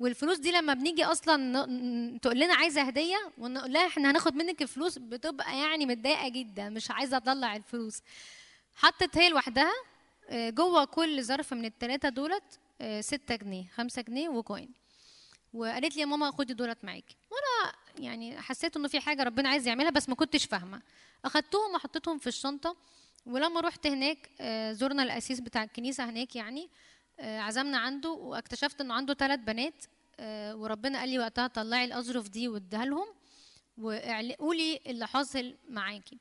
والفلوس 0.00 0.38
دي 0.38 0.52
لما 0.52 0.74
بنيجي 0.74 1.04
أصلا 1.04 2.18
تقول 2.22 2.38
لنا 2.40 2.54
عايزة 2.54 2.82
هدية 2.82 3.16
ونقول 3.38 3.72
لها 3.72 3.86
إحنا 3.86 4.10
هناخد 4.10 4.34
منك 4.34 4.62
الفلوس 4.62 4.98
بتبقى 4.98 5.58
يعني 5.58 5.86
متضايقة 5.86 6.28
جدا 6.28 6.68
مش 6.68 6.90
عايزة 6.90 7.16
اطلع 7.16 7.56
الفلوس. 7.56 8.00
حطت 8.74 9.18
هي 9.18 9.28
لوحدها 9.28 9.72
آه، 10.28 10.50
جوه 10.50 10.84
كل 10.84 11.22
ظرف 11.24 11.52
من 11.54 11.64
الثلاثه 11.64 12.08
دولت. 12.08 12.60
آه، 12.82 13.00
ستة 13.00 13.36
جنيه 13.36 13.68
خمسة 13.74 14.02
جنيه 14.02 14.28
وكوين 14.28 14.68
وقالت 15.54 15.94
لي 15.96 16.00
يا 16.00 16.06
ماما 16.06 16.30
خدي 16.30 16.54
دولت 16.54 16.84
معاكي. 16.84 17.16
وأنا 17.30 17.72
يعني 17.98 18.40
حسيت 18.40 18.76
إنه 18.76 18.88
في 18.88 19.00
حاجة 19.00 19.22
ربنا 19.22 19.48
عايز 19.48 19.66
يعملها 19.66 19.90
بس 19.90 20.08
ما 20.08 20.14
كنتش 20.14 20.44
فاهمة. 20.44 20.82
أخدتهم 21.24 21.74
وحطيتهم 21.74 22.18
في 22.18 22.26
الشنطة 22.26 22.76
ولما 23.26 23.60
رحت 23.60 23.86
هناك 23.86 24.30
آه، 24.40 24.72
زرنا 24.72 25.02
القسيس 25.02 25.40
بتاع 25.40 25.62
الكنيسة 25.64 26.04
هناك 26.10 26.36
يعني 26.36 26.68
آه، 27.20 27.40
عزمنا 27.40 27.78
عنده 27.78 28.10
واكتشفت 28.10 28.80
إنه 28.80 28.94
عنده 28.94 29.14
ثلاث 29.14 29.40
بنات 29.40 29.84
آه، 30.20 30.56
وربنا 30.56 30.98
قال 30.98 31.08
لي 31.08 31.18
وقتها 31.18 31.46
طلعي 31.46 31.84
الأظرف 31.84 32.28
دي 32.28 32.48
واديها 32.48 32.84
لهم 32.84 33.06
وقولي 33.78 34.80
اللي 34.86 35.06
حاصل 35.06 35.54
معاكي. 35.68 36.18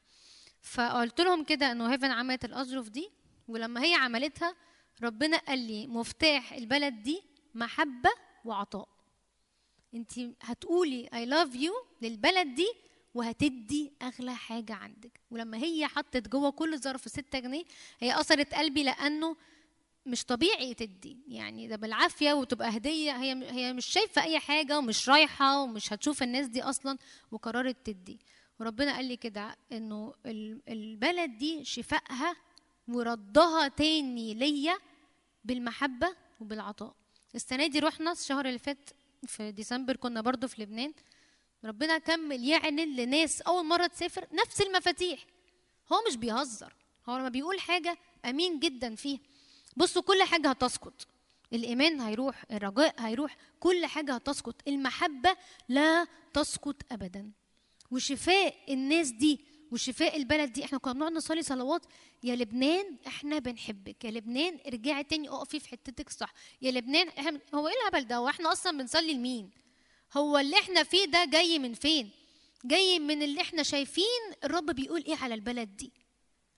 فقلت 0.62 1.22
لهم 1.22 1.44
كده 1.44 1.72
إنه 1.72 1.94
Heaven 1.94 2.12
عملت 2.12 2.46
الأظرف 2.46 2.90
دي 2.90 3.10
ولما 3.48 3.84
هي 3.84 3.94
عملتها 3.94 4.56
ربنا 5.04 5.38
قال 5.38 5.60
لي 5.60 5.88
مفتاح 5.88 6.54
البلد 6.54 7.04
دي 7.04 7.22
محبة 7.56 8.10
وعطاء. 8.46 8.88
انت 9.94 10.12
هتقولي 10.42 11.10
I 11.14 11.26
love 11.26 11.56
you 11.56 11.74
للبلد 12.02 12.56
دي 12.56 12.68
وهتدي 13.14 13.92
أغلى 14.02 14.36
حاجة 14.36 14.74
عندك. 14.74 15.20
ولما 15.32 15.58
هي 15.58 15.88
حطت 15.88 16.28
جوه 16.28 16.50
كل 16.52 16.78
ظرف 16.80 17.08
6 17.08 17.40
جنيه 17.40 17.64
هي 18.00 18.20
أثرت 18.20 18.54
قلبي 18.54 18.84
لأنه 18.84 19.36
مش 20.06 20.26
طبيعي 20.26 20.74
تدي. 20.74 21.18
يعني 21.28 21.68
ده 21.68 21.76
بالعافية 21.76 22.34
وتبقى 22.34 22.78
هدية. 22.78 23.12
هي 23.12 23.52
هي 23.52 23.74
مش 23.74 23.86
شايفة 23.86 24.24
أي 24.24 24.40
حاجة 24.40 24.78
ومش 24.78 25.10
رايحة 25.10 25.62
ومش 25.62 25.94
هتشوف 25.94 26.24
الناس 26.24 26.48
دي 26.48 26.64
أصلا 26.64 26.98
وقررت 27.32 27.86
تدي. 27.86 28.20
وربنا 28.60 28.96
قال 28.96 29.06
لي 29.06 29.18
كده 29.18 29.56
إنه 29.72 30.14
ال- 30.26 30.62
البلد 30.70 31.38
دي 31.38 31.66
شفائها 31.66 32.36
وردها 32.88 33.68
تاني 33.68 34.34
ليا 34.34 34.78
بالمحبة 35.44 36.16
وبالعطاء. 36.40 36.96
السنة 37.36 37.68
دي 37.68 37.80
رحنا 37.80 38.12
الشهر 38.12 38.46
اللي 38.46 38.60
فات 38.60 38.90
في 39.28 39.52
ديسمبر 39.52 39.96
كنا 39.96 40.22
برضو 40.22 40.48
في 40.48 40.62
لبنان. 40.62 40.94
ربنا 41.66 41.98
كمل 41.98 42.44
يعلن 42.44 42.96
لناس 42.96 43.42
أول 43.42 43.66
مرة 43.66 43.88
تسافر 43.88 44.28
نفس 44.34 44.62
المفاتيح. 44.62 45.26
هو 45.94 45.98
مش 46.08 46.16
بيهزر 46.16 46.74
هو 47.10 47.18
لما 47.18 47.30
بيقول 47.30 47.60
حاجة 47.60 47.98
أمين 48.26 48.60
جدا 48.60 48.96
فيها. 48.96 49.20
بصوا 49.78 50.02
كل 50.02 50.24
حاجة 50.24 50.50
هتسقط. 50.50 51.08
الإيمان 51.54 52.02
هيروح 52.02 52.46
الرجاء 52.52 52.96
هيروح 53.00 53.38
كل 53.60 53.86
حاجة 53.86 54.14
هتسقط. 54.16 54.56
المحبة 54.68 55.36
لا 55.70 56.08
تسقط 56.34 56.76
ابدا. 56.92 57.32
وشفاء 57.92 58.74
الناس 58.74 59.10
دي 59.12 59.40
وشفاء 59.72 60.18
البلد 60.18 60.54
دي. 60.54 60.66
إحنا 60.66 60.78
كنا 60.78 60.94
بنقعد 60.94 61.12
نصلي 61.12 61.42
صلوات 61.42 61.82
يا 62.24 62.36
لبنان 62.36 62.98
إحنا 63.08 63.40
بنحبك 63.40 64.06
يا 64.06 64.12
لبنان 64.12 64.60
ارجعي 64.68 65.04
تاني 65.04 65.30
اقفي 65.30 65.60
في 65.60 65.70
حتتك 65.70 66.08
الصح. 66.08 66.34
يا 66.62 66.72
لبنان 66.72 67.08
إحنا 67.08 67.40
هو 67.56 67.68
إيه 67.68 67.74
الهبل 67.82 68.08
ده؟ 68.08 68.16
هو 68.16 68.30
إحنا 68.30 68.52
أصلا 68.52 68.78
بنصلي 68.78 69.14
لمين؟ 69.14 69.50
هو 70.18 70.38
اللي 70.38 70.60
إحنا 70.60 70.84
فيه 70.84 71.06
ده 71.06 71.26
جاي 71.26 71.60
من 71.60 71.74
فين؟ 71.74 72.10
جاي 72.66 73.00
من 73.00 73.24
اللي 73.24 73.42
إحنا 73.42 73.64
شايفين 73.64 74.22
الرب 74.44 74.66
بيقول 74.66 75.04
إيه 75.06 75.16
على 75.16 75.34
البلد 75.34 75.78
دي. 75.78 75.92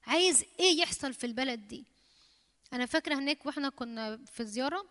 عايز 0.08 0.44
إيه 0.60 0.80
يحصل 0.80 1.14
في 1.14 1.24
البلد 1.28 1.68
دي؟ 1.68 1.86
أنا 2.74 2.86
فاكرة 2.86 3.16
هناك 3.16 3.46
وإحنا 3.46 3.70
كنا 3.70 4.20
في 4.26 4.46
زيارة 4.46 4.86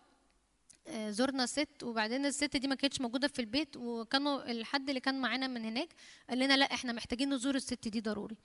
زرنا 0.91 1.45
ست 1.45 1.83
وبعدين 1.83 2.25
الست 2.25 2.57
دي 2.57 2.67
ما 2.67 2.75
كانتش 2.75 3.01
موجودة 3.01 3.27
في 3.27 3.39
البيت 3.39 3.77
وكانوا 3.77 4.51
الحد 4.51 4.89
اللي 4.89 4.99
كان 5.01 5.21
معانا 5.21 5.47
من 5.47 5.65
هناك 5.65 5.89
قال 6.29 6.39
لنا 6.39 6.57
لا 6.57 6.73
إحنا 6.73 6.93
محتاجين 6.93 7.33
نزور 7.33 7.55
الست 7.55 7.87
دي 7.87 8.01
ضروري. 8.01 8.35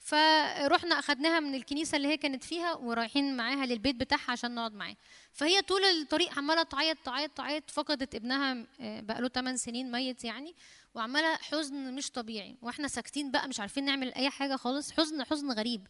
فرحنا 0.00 0.98
أخدناها 0.98 1.40
من 1.40 1.54
الكنيسة 1.54 1.96
اللي 1.96 2.08
هي 2.08 2.16
كانت 2.16 2.44
فيها 2.44 2.74
ورايحين 2.74 3.36
معاها 3.36 3.66
للبيت 3.66 3.96
بتاعها 3.96 4.30
عشان 4.30 4.54
نقعد 4.54 4.74
معاها. 4.74 4.96
فهي 5.32 5.62
طول 5.62 5.84
الطريق 5.84 6.38
عمالة 6.38 6.62
تعيط 6.62 6.96
تعيط 7.04 7.30
تعيط 7.30 7.70
فقدت 7.70 8.14
ابنها 8.14 8.66
آه، 8.80 9.00
بقاله 9.00 9.28
8 9.28 9.56
سنين 9.56 9.90
ميت 9.92 10.24
يعني 10.24 10.54
وعمالة 10.94 11.36
حزن 11.36 11.94
مش 11.94 12.10
طبيعي. 12.10 12.56
وإحنا 12.62 12.88
ساكتين 12.88 13.30
بقى 13.30 13.48
مش 13.48 13.60
عارفين 13.60 13.84
نعمل 13.84 14.14
أي 14.14 14.30
حاجة 14.30 14.56
خالص 14.56 14.92
حزن 14.92 15.24
حزن 15.24 15.52
غريب. 15.52 15.86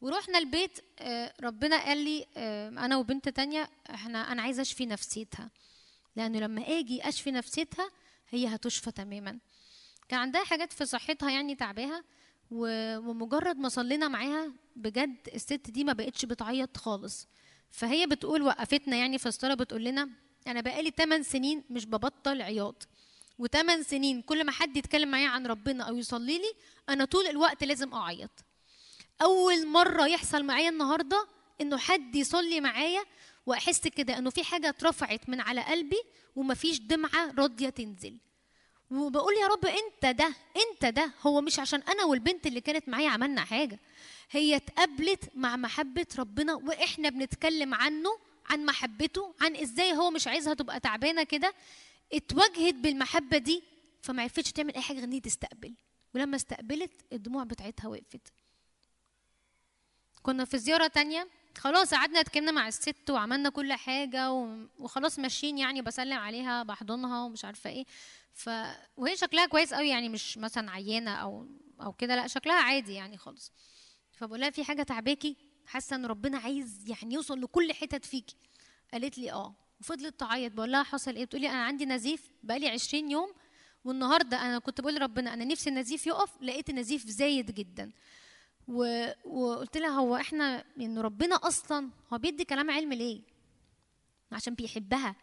ورحنا 0.00 0.38
البيت 0.38 0.78
آه، 0.98 1.32
ربنا 1.40 1.84
قال 1.84 1.98
لي 1.98 2.26
آه، 2.36 2.68
أنا 2.68 2.96
وبنت 2.96 3.28
تانية 3.28 3.70
إحنا 3.90 4.32
أنا 4.32 4.42
عايزة 4.42 4.62
أشفي 4.62 4.86
نفسيتها. 4.86 5.50
لأنه 6.16 6.38
لما 6.38 6.62
آجي 6.78 7.08
أشفي 7.08 7.30
نفسيتها 7.30 7.90
هي 8.30 8.46
هتشفى 8.54 8.90
تماما. 8.90 9.38
كان 10.08 10.20
عندها 10.20 10.44
حاجات 10.44 10.72
في 10.72 10.86
صحتها 10.86 11.30
يعني 11.30 11.54
تعباها 11.54 12.04
ومجرد 12.50 13.56
ما 13.56 13.68
صلينا 13.68 14.08
معاها 14.08 14.52
بجد 14.76 15.16
الست 15.34 15.70
دي 15.70 15.84
ما 15.84 15.92
بقتش 15.92 16.24
بتعيط 16.24 16.76
خالص. 16.76 17.28
فهي 17.70 18.06
بتقول 18.06 18.42
وقفتنا 18.42 18.96
يعني 18.96 19.16
الصلاه 19.26 19.54
بتقول 19.54 19.84
لنا 19.84 20.08
أنا 20.46 20.60
بقالي 20.60 20.90
8 20.90 21.22
سنين 21.22 21.64
مش 21.70 21.86
ببطل 21.86 22.42
عياط. 22.42 22.88
وثمان 23.38 23.82
سنين 23.82 24.22
كل 24.22 24.44
ما 24.46 24.52
حد 24.52 24.76
يتكلم 24.76 25.08
معايا 25.10 25.28
عن 25.28 25.46
ربنا 25.46 25.84
أو 25.84 25.96
يصلي 25.96 26.38
لي 26.38 26.52
أنا 26.88 27.04
طول 27.04 27.26
الوقت 27.26 27.64
لازم 27.64 27.94
أعيط. 27.94 28.30
أول 29.22 29.66
مرة 29.66 30.06
يحصل 30.06 30.44
معايا 30.44 30.68
النهارده 30.68 31.26
إنه 31.60 31.78
حد 31.78 32.14
يصلي 32.16 32.60
معايا 32.60 33.04
وأحس 33.46 33.88
كده 33.88 34.18
إنه 34.18 34.30
في 34.30 34.44
حاجة 34.44 34.68
اترفعت 34.68 35.28
من 35.28 35.40
على 35.40 35.60
قلبي 35.60 36.02
ومفيش 36.36 36.78
دمعة 36.80 37.32
راضية 37.38 37.68
تنزل. 37.68 38.18
وبقول 38.90 39.34
يا 39.34 39.46
رب 39.46 39.66
أنت 39.66 40.18
ده 40.18 40.34
أنت 40.56 40.84
ده. 40.96 41.12
هو 41.22 41.40
مش 41.40 41.58
عشان 41.58 41.80
أنا 41.82 42.04
والبنت 42.04 42.46
اللي 42.46 42.60
كانت 42.60 42.88
معايا 42.88 43.08
عملنا 43.10 43.44
حاجة. 43.44 43.80
هي 44.30 44.56
اتقابلت 44.56 45.30
مع 45.34 45.56
محبة 45.56 46.06
ربنا 46.18 46.54
وإحنا 46.54 47.08
بنتكلم 47.08 47.74
عنه 47.74 48.10
عن 48.46 48.64
محبته 48.64 49.34
عن 49.40 49.56
إزاي 49.56 49.92
هو 49.96 50.10
مش 50.10 50.26
عايزها 50.26 50.54
تبقى 50.54 50.80
تعبانة 50.80 51.22
كده. 51.22 51.54
اتواجهت 52.12 52.74
بالمحبة 52.74 53.38
دي 53.38 53.62
فما 54.02 54.22
عرفتش 54.22 54.52
تعمل 54.52 54.74
أي 54.74 54.80
حاجة 54.82 54.96
غير 54.96 55.04
ان 55.08 55.22
تستقبل. 55.22 55.74
ولما 56.14 56.36
استقبلت 56.36 56.92
الدموع 57.12 57.44
بتاعتها 57.44 57.88
وقفت. 57.88 58.32
كنا 60.26 60.44
في 60.44 60.58
زيارة 60.58 60.86
تانية 60.86 61.28
خلاص 61.58 61.94
قعدنا 61.94 62.20
اتكلمنا 62.20 62.52
مع 62.52 62.68
الست 62.68 63.10
وعملنا 63.10 63.48
كل 63.48 63.72
حاجة 63.72 64.32
وخلاص 64.78 65.18
ماشيين 65.18 65.58
يعني 65.58 65.82
بسلم 65.82 66.18
عليها 66.18 66.62
بحضنها 66.62 67.24
ومش 67.24 67.44
عارفة 67.44 67.70
إيه. 67.70 67.84
ف 68.32 68.50
وهي 68.96 69.16
شكلها 69.16 69.46
كويس 69.46 69.74
قوي 69.74 69.88
يعني 69.88 70.08
مش 70.08 70.38
مثلا 70.38 70.70
عيانة 70.70 71.14
أو 71.14 71.46
أو 71.80 71.92
كده 71.92 72.16
لا 72.16 72.26
شكلها 72.26 72.62
عادي 72.62 72.94
يعني 72.94 73.16
خالص. 73.16 73.52
فبقول 74.12 74.40
لها 74.40 74.50
في 74.50 74.64
حاجة 74.64 74.82
تعباكي؟ 74.82 75.36
حاسة 75.66 75.96
إن 75.96 76.06
ربنا 76.06 76.38
عايز 76.38 76.84
يعني 76.88 77.14
يوصل 77.14 77.42
لكل 77.42 77.72
حتت 77.72 78.04
فيكي. 78.04 78.36
قالت 78.92 79.18
لي 79.18 79.32
آه. 79.32 79.54
وفضلت 79.80 80.20
تعيط. 80.20 80.52
بقول 80.52 80.72
لها 80.72 80.82
حصل 80.82 81.16
إيه؟ 81.16 81.24
بتقول 81.24 81.42
لي 81.42 81.50
أنا 81.50 81.64
عندي 81.64 81.86
نزيف 81.86 82.30
بقالي 82.42 82.68
20 82.68 83.10
يوم 83.10 83.32
والنهاردة 83.84 84.42
أنا 84.42 84.58
كنت 84.58 84.80
بقول 84.80 84.94
لربنا 84.94 85.34
أنا 85.34 85.44
نفسي 85.44 85.70
النزيف 85.70 86.06
يقف 86.06 86.42
لقيت 86.42 86.70
النزيف 86.70 87.06
زايد 87.06 87.50
جدا. 87.54 87.92
و... 88.68 89.06
وقلت 89.24 89.76
لها 89.76 89.90
هو 89.90 90.16
إحنا 90.16 90.64
ان 90.80 90.98
ربنا 90.98 91.36
أصلا 91.36 91.90
هو 92.12 92.18
بيدي 92.18 92.44
كلام 92.44 92.70
علم 92.70 92.92
ليه؟ 92.92 93.20
عشان 94.32 94.54
بيحبها. 94.54 95.16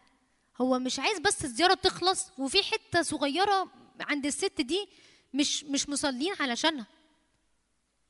هو 0.60 0.78
مش 0.78 0.98
عايز 0.98 1.18
بس 1.18 1.44
الزيارة 1.44 1.74
تخلص 1.74 2.30
وفي 2.38 2.62
حتة 2.62 3.02
صغيرة 3.02 3.70
عند 4.00 4.26
الست 4.26 4.60
دي 4.60 4.88
مش 5.34 5.64
مش 5.64 5.88
مصلين 5.88 6.32
علشانها. 6.40 6.86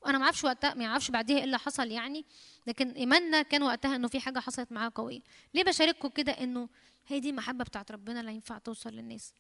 أنا 0.07 0.19
ما 0.19 0.25
أعرفش 0.25 0.45
وقتها 0.45 0.75
ما 0.75 0.87
أعرفش 0.87 1.11
بعديها 1.11 1.39
إيه 1.39 1.45
اللي 1.45 1.59
حصل 1.59 1.91
يعني 1.91 2.25
لكن 2.67 2.91
إيماننا 2.91 3.43
كان 3.43 3.63
وقتها 3.63 3.97
إنه 3.97 4.09
في 4.09 4.21
حاجة 4.21 4.39
حصلت 4.39 4.73
معاها 4.73 4.89
قوية. 4.89 5.21
ليه 5.55 5.65
بشارككم 5.65 6.09
كده؟ 6.09 6.33
إنه 6.33 6.69
هي 7.07 7.21
دي 7.21 7.31
المحبه 7.31 7.65
بتاعت 7.65 7.93
ربنا 7.93 8.21
اللي 8.21 8.33
ينفع 8.35 8.59
توصل 8.59 8.91
للناس. 8.91 9.33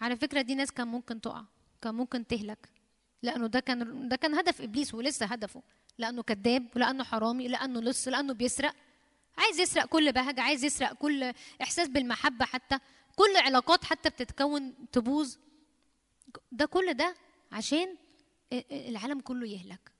على 0.00 0.16
فكرة 0.16 0.40
دي 0.42 0.54
ناس 0.54 0.72
كان 0.72 0.88
ممكن 0.88 1.20
تقع 1.20 1.44
كان 1.82 1.94
ممكن 1.94 2.26
تهلك. 2.26 2.75
لأنه 3.26 3.46
ده 3.46 3.60
كان 3.60 4.08
ده 4.08 4.16
كان 4.16 4.34
هدف 4.34 4.60
إبليس 4.60 4.94
ولسه 4.94 5.26
هدفه. 5.26 5.62
لأنه 5.98 6.22
كذاب 6.22 6.68
ولأنه 6.76 7.04
حرامي 7.04 7.48
لأنه 7.48 7.80
لص 7.80 8.08
لأنه 8.08 8.32
بيسرق. 8.32 8.74
عايز 9.38 9.60
يسرق 9.60 9.86
كل 9.86 10.12
بهجة 10.12 10.40
عايز 10.40 10.64
يسرق 10.64 10.92
كل 10.92 11.32
إحساس 11.62 11.88
بالمحبة 11.88 12.44
حتى. 12.44 12.78
كل 13.16 13.36
علاقات 13.36 13.84
حتى 13.84 14.10
بتتكون 14.10 14.74
تبوظ. 14.92 15.36
ده 16.52 16.66
كل 16.66 16.94
ده 16.94 17.14
عشان 17.52 17.96
العالم 18.72 19.20
كله 19.20 19.46
يهلك. 19.46 19.92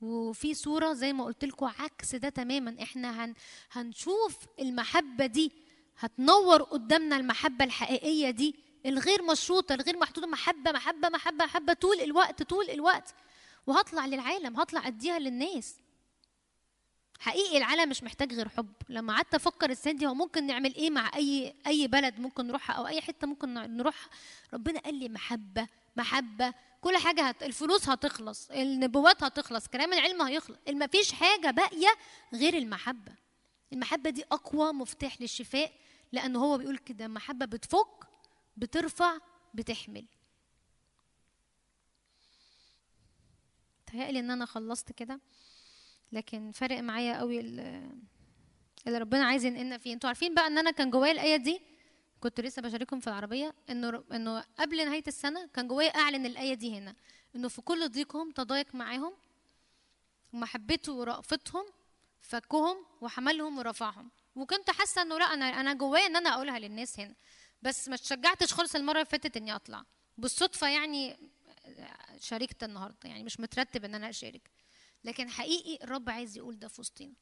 وفي 0.00 0.54
صورة 0.54 0.92
زي 0.92 1.12
ما 1.12 1.24
قلت 1.24 1.44
لكم 1.44 1.66
عكس 1.66 2.14
ده 2.14 2.28
تماما. 2.28 2.76
إحنا 2.82 3.24
هن 3.24 3.34
هنشوف 3.72 4.46
المحبة 4.60 5.26
دي 5.26 5.52
هتنور 5.98 6.62
قدامنا 6.62 7.16
المحبة 7.16 7.64
الحقيقية 7.64 8.30
دي. 8.30 8.65
الغير 8.86 9.22
مشروطة 9.22 9.74
الغير 9.74 9.98
محدودة 9.98 10.26
محبة 10.26 10.72
محبة 10.72 11.08
محبة 11.08 11.44
محبة 11.44 11.72
طول 11.72 12.00
الوقت 12.00 12.42
طول 12.42 12.70
الوقت. 12.70 13.14
وهطلع 13.66 14.06
للعالم 14.06 14.60
هطلع 14.60 14.86
أديها 14.86 15.18
للناس. 15.18 15.74
حقيقي 17.20 17.58
العالم 17.58 17.90
مش 17.90 18.02
محتاج 18.02 18.34
غير 18.34 18.48
حب. 18.48 18.72
لما 18.88 19.14
قعدت 19.14 19.34
أفكر 19.34 19.70
السنة 19.70 19.92
دي 19.92 20.06
هو 20.06 20.14
ممكن 20.14 20.46
نعمل 20.46 20.74
إيه 20.74 20.90
مع 20.90 21.10
أي 21.16 21.54
أي 21.66 21.88
بلد 21.88 22.20
ممكن 22.20 22.46
نروحها 22.46 22.76
أو 22.76 22.86
أي 22.86 23.00
حتة 23.00 23.26
ممكن 23.26 23.54
نروحها 23.54 24.08
ربنا 24.54 24.80
قال 24.80 24.94
لي 24.94 25.08
محبة 25.08 25.68
محبة. 25.96 26.54
كل 26.80 26.96
حاجة 26.96 27.22
هت... 27.22 27.42
الفلوس 27.42 27.88
هتخلص 27.88 28.50
النبوات 28.50 29.22
هتخلص 29.22 29.68
كلام 29.68 29.92
العلم 29.92 30.22
هيخلص. 30.22 30.58
ما 30.72 30.86
فيش 30.86 31.12
حاجة 31.12 31.50
باقية 31.50 31.88
غير 32.34 32.54
المحبة. 32.54 33.12
المحبة 33.72 34.10
دي 34.10 34.24
أقوى 34.32 34.72
مفتاح 34.72 35.20
للشفاء 35.20 35.72
لأنه 36.12 36.38
هو 36.44 36.58
بيقول 36.58 36.78
كده 36.78 37.06
المحبة 37.06 37.46
بتفك 37.46 38.05
بترفع 38.56 39.18
بتحمل. 39.54 40.06
تهيألي 43.86 44.18
إن 44.18 44.30
أنا 44.30 44.44
خلصت 44.46 44.92
كده 44.92 45.20
لكن 46.12 46.50
فرق 46.52 46.78
معايا 46.80 47.18
قوي 47.18 47.40
اللي 47.40 48.98
ربنا 48.98 49.24
عايز 49.26 49.44
ينقلنا 49.44 49.78
فيه. 49.78 49.94
أنتوا 49.94 50.08
عارفين 50.08 50.34
بقى 50.34 50.46
إن 50.46 50.58
أنا 50.58 50.70
كان 50.70 50.90
جوايا 50.90 51.12
الآية 51.12 51.36
دي 51.36 51.60
كنت 52.20 52.40
لسه 52.40 52.62
بشارككم 52.62 53.00
في 53.00 53.06
العربية 53.06 53.54
إنه 53.70 54.04
إنه 54.12 54.44
قبل 54.58 54.86
نهاية 54.86 55.04
السنة 55.08 55.46
كان 55.46 55.68
جوايا 55.68 55.88
أعلن 55.90 56.26
الآية 56.26 56.54
دي 56.54 56.78
هنا 56.78 56.94
إنه 57.36 57.48
في 57.48 57.62
كل 57.62 57.88
ضيقهم 57.88 58.30
تضايق 58.30 58.74
معاهم 58.74 59.12
ومحبته 60.32 60.92
ورأفتهم 60.92 61.64
فكهم 62.20 62.76
وحملهم 63.00 63.58
ورفعهم. 63.58 64.10
وكنت 64.36 64.70
حاسة 64.70 65.02
إنه 65.02 65.18
لأ 65.18 65.24
أنا 65.24 65.44
أنا 65.44 65.72
جوايا 65.74 66.06
إن 66.06 66.16
أنا 66.16 66.34
أقولها 66.34 66.58
للناس 66.58 67.00
هنا. 67.00 67.14
بس 67.66 67.88
ما 67.88 67.94
اتشجعتش 67.94 68.52
خالص 68.54 68.74
المرة 68.74 68.94
اللي 68.96 69.06
فاتت 69.06 69.36
إني 69.36 69.54
أطلع. 69.56 69.84
بالصدفة 70.18 70.68
يعني 70.68 71.16
شاركت 72.20 72.64
النهارده. 72.64 73.08
يعني 73.08 73.24
مش 73.24 73.40
مترتب 73.40 73.84
إن 73.84 73.94
أنا 73.94 74.08
أشارك. 74.08 74.50
لكن 75.04 75.30
حقيقي 75.30 75.84
الرب 75.84 76.10
عايز 76.10 76.36
يقول 76.36 76.58
ده 76.58 76.68
في 76.68 76.80
وسطنا 76.80 77.12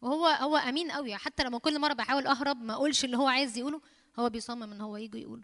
وهو 0.00 0.26
هو 0.26 0.56
أمين 0.56 0.90
قوي. 0.90 1.16
حتى 1.16 1.44
لما 1.44 1.58
كل 1.58 1.78
مرة 1.80 1.92
بحاول 1.92 2.26
أهرب 2.26 2.62
ما 2.62 2.74
أقولش 2.74 3.04
اللي 3.04 3.16
هو 3.16 3.28
عايز 3.28 3.58
يقوله 3.58 3.80
هو 4.18 4.30
بيصمم 4.30 4.62
إن 4.72 4.80
هو 4.80 4.96
يجي 4.96 5.20
يقوله. 5.20 5.42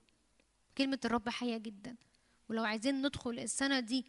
كلمة 0.79 0.99
الرب 1.05 1.29
حية 1.29 1.57
جدا. 1.57 1.97
ولو 2.49 2.65
عايزين 2.65 3.03
ندخل 3.07 3.39
السنة 3.39 3.81
دي 3.81 4.07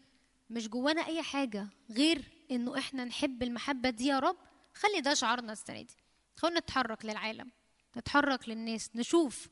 مش 0.49 0.68
جوانا 0.69 1.05
أي 1.05 1.22
حاجة 1.22 1.68
غير 1.91 2.23
إنه 2.51 2.77
إحنا 2.77 3.05
نحب 3.05 3.43
المحبة 3.43 3.89
دي 3.89 4.05
يا 4.05 4.19
رب 4.19 4.38
خلي 4.73 5.01
ده 5.01 5.14
شعارنا 5.14 5.51
السنة 5.53 5.81
دي. 5.81 5.95
خلينا 6.35 6.60
نتحرك 6.60 7.05
للعالم 7.05 7.51
نتحرك 7.97 8.49
للناس 8.49 8.89
نشوف 8.95 9.47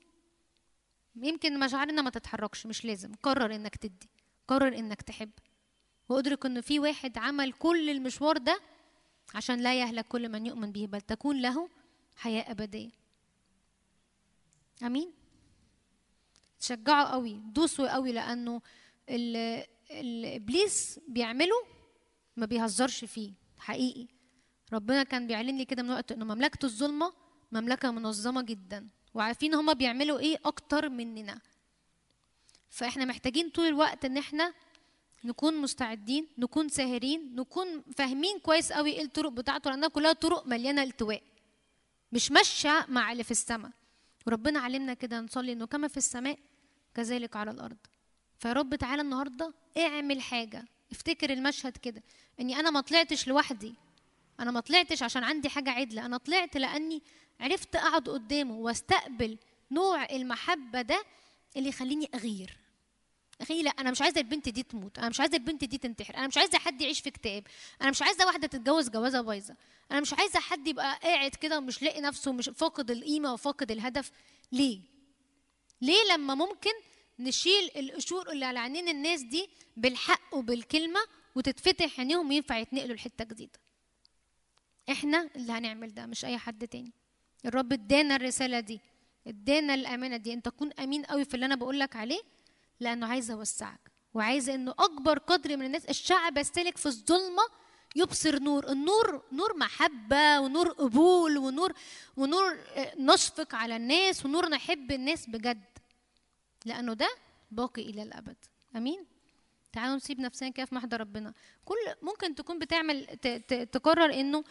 يمكن 1.16 1.60
مشاعرنا 1.60 2.02
ما 2.02 2.10
تتحركش 2.10 2.66
مش 2.66 2.86
لازم. 2.86 3.12
قرر 3.24 3.56
إنك 3.56 3.76
تدي 3.76 4.10
قرر 4.48 4.78
إنك 4.78 5.02
تحب. 5.02 5.32
وأدرك 6.10 6.46
ان 6.46 6.62
في 6.62 6.80
واحد 6.80 7.18
عمل 7.18 7.54
كل 7.54 7.90
المشوار 7.90 8.38
ده 8.38 8.60
عشان 9.36 9.60
لا 9.60 9.80
يهلك 9.80 10.08
كل 10.08 10.30
من 10.30 10.46
يؤمن 10.46 10.72
به 10.72 10.86
بل 10.86 11.02
تكون 11.02 11.42
له 11.42 11.70
حياة 12.16 12.52
أبدية. 12.52 12.90
آمين؟ 14.84 15.14
تشجعوا 16.60 17.12
قوي 17.12 17.34
دوسوا 17.34 17.94
قوي 17.94 18.12
لأنه 18.12 18.62
الابليس 19.92 21.00
بيعمله 21.08 21.56
ما 22.38 22.46
بيهزرش 22.46 23.06
فيه 23.06 23.34
حقيقي. 23.60 24.08
ربنا 24.74 25.04
كان 25.04 25.28
بيعلن 25.28 25.58
لي 25.58 25.66
كده 25.66 25.84
من 25.84 25.90
وقت 25.90 26.12
إنه 26.12 26.26
مملكه 26.26 26.66
الظلمة 26.66 27.14
مملكة 27.52 27.92
منظمة 27.92 28.42
جدا. 28.42 28.90
وعارفين 29.14 29.54
هما 29.56 29.74
بيعملوا 29.74 30.20
إيه 30.20 30.38
أكتر 30.46 30.90
مننا. 30.90 31.40
فإحنا 32.70 33.06
محتاجين 33.06 33.50
طول 33.50 33.66
الوقت 33.66 34.06
إن 34.06 34.18
إحنا 34.18 34.54
نكون 35.24 35.58
مستعدين 35.58 36.28
نكون 36.38 36.70
ساهرين 36.70 37.36
نكون 37.36 37.84
فاهمين 37.98 38.40
كويس 38.40 38.72
قوي 38.72 38.92
إيه 38.92 39.04
الطرق 39.04 39.32
بتاعته 39.32 39.70
لأنها 39.70 39.90
كلها 39.90 40.14
طرق 40.14 40.48
مليانة 40.48 40.84
التواء. 40.84 41.22
مش 42.12 42.32
ماشية 42.32 42.86
مع 42.90 43.12
اللي 43.12 43.24
في 43.24 43.32
السماء. 43.32 43.72
وربنا 44.28 44.60
علمنا 44.60 44.94
كده 44.94 45.20
نصلي 45.20 45.52
إنه 45.52 45.66
كما 45.66 45.88
في 45.88 45.98
السماء 45.98 46.40
كذلك 46.96 47.36
على 47.36 47.52
الأرض. 47.52 47.78
فيا 48.40 48.54
رب 48.54 48.76
تعالى 48.76 49.02
النهارده 49.02 49.54
اعمل 49.78 50.22
حاجة. 50.22 50.66
افتكر 50.92 51.34
المشهد 51.34 51.78
كده. 51.78 52.04
إني 52.40 52.60
أنا 52.60 52.70
ما 52.70 52.82
طلعتش 52.82 53.28
لوحدي. 53.28 53.76
أنا 54.42 54.52
ما 54.52 54.60
طلعتش 54.60 55.04
عشان 55.04 55.24
عندي 55.24 55.50
حاجة 55.50 55.70
عدلة 55.70 56.06
أنا 56.06 56.18
طلعت 56.18 56.58
لأني 56.58 57.02
عرفت 57.40 57.76
أقعد 57.76 58.10
قدامه 58.10 58.56
وأستقبل 58.56 59.38
نوع 59.72 60.06
المحبة 60.06 60.82
ده 60.82 61.04
اللي 61.58 61.70
يخليني 61.70 62.10
أغير. 62.16 62.58
أخي 63.42 63.62
لا 63.64 63.70
أنا 63.70 63.92
مش 63.92 64.02
عايزة 64.02 64.22
البنت 64.22 64.50
دي 64.50 64.64
تموت 64.64 64.98
أنا 65.00 65.10
مش 65.10 65.20
عايزة 65.20 65.38
البنت 65.38 65.64
دي 65.64 65.78
تنتحر 65.78 66.18
أنا 66.18 66.28
مش 66.28 66.38
عايزة 66.38 66.58
حد 66.58 66.82
يعيش 66.82 67.00
في 67.00 67.10
اكتئاب 67.10 67.44
أنا 67.82 67.90
مش 67.90 68.02
عايزة 68.02 68.26
واحدة 68.26 68.48
تتجوز 68.48 68.90
جوازة 68.90 69.22
بايظة 69.22 69.56
أنا 69.92 70.00
مش 70.00 70.14
عايزة 70.14 70.40
حد 70.40 70.68
يبقى 70.68 71.00
قاعد 71.04 71.32
كده 71.32 71.58
ومش 71.58 71.82
لاقي 71.82 72.02
نفسه 72.02 72.32
مش 72.32 72.50
فاقد 72.56 72.92
القيمة 72.92 73.34
وفاقد 73.34 73.72
الهدف. 73.72 74.12
ليه؟ 74.52 74.80
ليه 75.82 76.14
لما 76.14 76.36
ممكن 76.36 76.72
نشيل 77.20 77.70
القشور 77.76 78.32
اللي 78.32 78.46
على 78.46 78.60
عينين 78.60 78.88
الناس 78.90 79.22
دي 79.22 79.50
بالحق 79.78 80.36
وبالكلمة 80.36 81.00
وتتفتح 81.36 82.00
عينيهم 82.00 82.30
وينفع 82.30 82.58
يتنقلوا 82.58 82.96
لحتة 82.96 83.26
جديدة؟ 83.26 83.60
إحنا 84.90 85.30
اللي 85.36 85.52
هنعمل 85.52 85.94
ده 85.94 86.06
مش 86.06 86.26
أي 86.26 86.38
حد 86.38 86.68
تاني. 86.68 86.94
الرب 87.46 87.74
ادانا 87.74 88.16
الرسالة 88.16 88.60
دي 88.60 88.80
ادانا 89.28 89.74
الأمانة 89.74 90.18
دي. 90.18 90.34
أنت 90.34 90.46
تكون 90.46 90.74
أمين 90.74 91.06
قوي 91.06 91.26
في 91.26 91.34
اللي 91.34 91.46
أنا 91.46 91.56
بقول 91.56 91.80
لك 91.80 91.96
عليه 91.96 92.22
لأنه 92.80 93.08
عايز 93.08 93.32
اوسعك 93.32 93.92
وعايز 94.14 94.50
إنه 94.50 94.72
أكبر 94.72 95.18
قدر 95.20 95.58
من 95.58 95.66
الناس 95.66 95.86
الشعب 95.86 96.38
يستلك 96.38 96.78
في 96.78 96.86
الظلمة 96.86 97.44
يبصر 97.96 98.40
نور. 98.40 98.72
النور 98.72 99.24
نور 99.32 99.58
محبة 99.58 100.40
ونور 100.40 100.70
قبول 100.70 101.38
ونور 101.38 101.74
ونور 102.18 102.58
آه، 102.76 102.94
نشفق 103.00 103.56
على 103.56 103.76
الناس 103.76 104.26
ونور 104.26 104.50
نحب 104.50 104.92
الناس 104.92 105.30
بجد. 105.30 105.64
لأنه 106.66 106.94
ده 106.94 107.10
باقي 107.52 107.82
إلى 107.82 108.04
الأبد. 108.04 108.38
أمين؟ 108.76 109.06
تعالوا 109.74 109.96
نسيب 109.96 110.20
نفسنا 110.20 110.50
كده 110.50 110.66
في 110.66 110.76
محضر 110.76 111.00
ربنا. 111.02 111.34
كل 111.66 111.76
ممكن 112.02 112.36
تكون 112.36 112.60
بتعمل 112.60 113.06
تقرر 113.48 114.14
إنه 114.14 114.44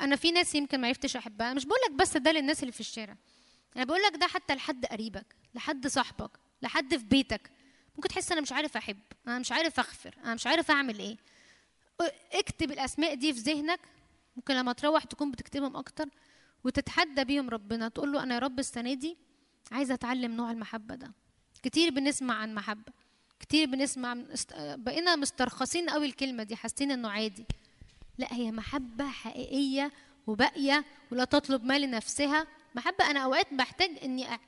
أنا 0.00 0.16
في 0.16 0.32
ناس 0.32 0.54
يمكن 0.54 0.80
ما 0.80 0.88
عرفتش 0.88 1.16
أحبها. 1.16 1.54
مش 1.54 1.64
بقول 1.64 1.78
لك 1.88 1.92
بس 1.92 2.16
ده 2.16 2.32
للناس 2.32 2.60
اللي 2.60 2.72
في 2.72 2.80
الشارع. 2.80 3.16
أنا 3.76 3.84
بقول 3.84 4.02
لك 4.02 4.16
ده 4.16 4.26
حتى 4.26 4.54
لحد 4.54 4.86
قريبك 4.86 5.36
لحد 5.54 5.86
صاحبك 5.86 6.30
لحد 6.62 6.96
في 6.96 7.04
بيتك. 7.04 7.50
ممكن 7.96 8.08
تحس 8.08 8.32
أنا 8.32 8.40
مش 8.40 8.52
عارف 8.52 8.76
أحب 8.76 8.98
أنا 9.28 9.38
مش 9.38 9.52
عارف 9.52 9.78
أغفر 9.78 10.14
أنا 10.24 10.34
مش 10.34 10.46
عارف 10.46 10.70
أعمل 10.70 10.98
إيه. 10.98 11.16
اكتب 12.32 12.70
الأسماء 12.70 13.14
دي 13.14 13.32
في 13.32 13.40
ذهنك. 13.40 13.80
ممكن 14.36 14.54
لما 14.54 14.72
تروح 14.72 15.04
تكون 15.04 15.30
بتكتبهم 15.30 15.76
أكتر 15.76 16.08
وتتحدى 16.64 17.24
بيهم 17.24 17.50
ربنا. 17.50 17.88
تقول 17.88 18.12
له 18.12 18.22
أنا 18.22 18.34
يا 18.34 18.38
رب 18.38 18.58
السنة 18.58 18.94
دي 18.94 19.16
عايزه 19.72 19.94
أتعلم 19.94 20.32
نوع 20.32 20.50
المحبة 20.50 20.94
ده. 20.94 21.12
كتير 21.62 21.90
بنسمع 21.90 22.34
عن 22.34 22.54
محبة 22.54 22.92
كتير 23.40 23.66
بنسمع. 23.66 24.16
بقينا 24.58 25.16
مسترخصين 25.16 25.90
قوي 25.90 26.06
الكلمة 26.06 26.42
دي 26.42 26.56
حاسين 26.56 26.90
إنه 26.90 27.08
عادي. 27.08 27.44
لا 28.18 28.34
هي 28.34 28.50
محبة 28.52 29.08
حقيقية 29.08 29.92
وباقية 30.26 30.84
ولا 31.12 31.24
تطلب 31.24 31.64
ما 31.64 31.78
لنفسها 31.78 32.46
محبة 32.74 33.10
أنا 33.10 33.20
أوقات 33.20 33.54
بحتاج 33.54 33.90
إني 34.02 34.36
أ- 34.36 34.40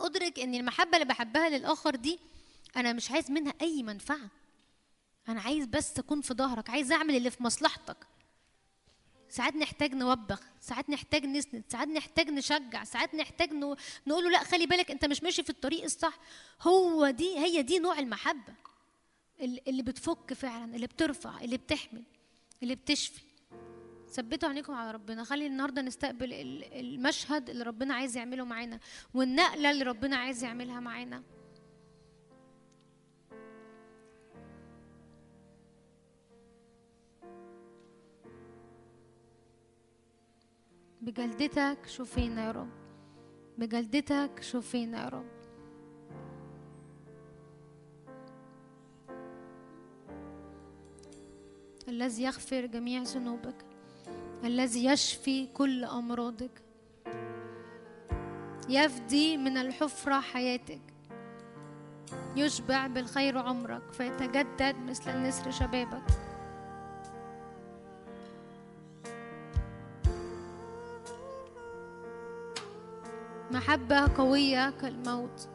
أدرك 0.00 0.38
إن 0.38 0.54
المحبة 0.54 0.92
اللي 0.96 1.04
بحبها 1.08 1.48
للآخر 1.48 1.96
دي 1.96 2.18
أنا 2.76 2.92
مش 2.92 3.10
عايز 3.10 3.30
منها 3.30 3.54
أي 3.62 3.82
منفعة. 3.82 4.28
أنا 5.28 5.40
عايز 5.40 5.66
بس 5.66 5.98
اكون 5.98 6.20
في 6.20 6.34
ظهرك 6.34 6.70
عايز 6.70 6.92
أعمل 6.92 7.16
اللي 7.16 7.30
في 7.30 7.42
مصلحتك. 7.42 7.96
ساعات 9.28 9.56
نحتاج 9.56 9.94
نوبخ 9.94 10.40
ساعات 10.60 10.90
نحتاج 10.90 11.26
نسند 11.26 11.62
ساعات 11.68 11.88
نحتاج 11.88 12.30
نشجع 12.30 12.84
ساعات 12.84 13.14
نحتاج. 13.14 13.52
نقول 14.06 14.24
له 14.24 14.30
لا 14.30 14.44
خلي 14.44 14.66
بالك 14.66 14.90
أنت 14.90 15.04
مش 15.04 15.22
ماشي 15.22 15.42
في 15.42 15.50
الطريق 15.50 15.84
الصح. 15.84 16.18
هو 16.62 17.10
دي 17.10 17.38
هي 17.38 17.62
دي 17.62 17.78
نوع 17.78 17.98
المحبة. 17.98 18.54
اللي 19.40 19.82
بتفك 19.82 20.32
فعلا 20.32 20.74
اللي 20.76 20.86
بترفع 20.86 21.40
اللي 21.40 21.56
بتحمل. 21.56 22.02
اللي 22.62 22.74
بتشفي. 22.74 23.22
ثبتوا 24.08 24.48
عينيكم 24.48 24.72
على 24.74 24.90
ربنا. 24.90 25.24
خلي 25.24 25.46
النهارده 25.46 25.82
نستقبل 25.82 26.32
ال- 26.32 26.74
المشهد 26.74 27.50
اللي 27.50 27.64
ربنا 27.64 27.94
عايز 27.94 28.16
يعمله 28.16 28.44
معانا 28.44 28.80
والنقلة 29.14 29.70
اللي 29.70 29.84
ربنا 29.84 30.16
عايز 30.16 30.44
يعملها 30.44 30.80
معانا. 30.80 31.22
بجلدتك 41.00 41.78
شوفينا 41.86 42.46
يا 42.46 42.50
رب. 42.52 42.70
بجلدتك 43.58 44.42
شوفينا 44.42 45.04
يا 45.04 45.08
رب. 45.08 45.35
الذي 51.88 52.22
يغفر 52.22 52.66
جميع 52.66 53.02
ذنوبك 53.02 53.64
الذي 54.44 54.84
يشفي 54.84 55.46
كل 55.46 55.84
أمراضك 55.84 56.62
يفدي 58.68 59.36
من 59.36 59.56
الحفرة 59.56 60.20
حياتك 60.20 60.80
يشبع 62.36 62.86
بالخير 62.86 63.38
عمرك 63.38 63.92
فيتجدد 63.92 64.76
مثل 64.76 65.10
النسر 65.10 65.50
شبابك. 65.50 66.02
محبة 73.50 74.16
قوية 74.16 74.70
كالموت. 74.70 75.48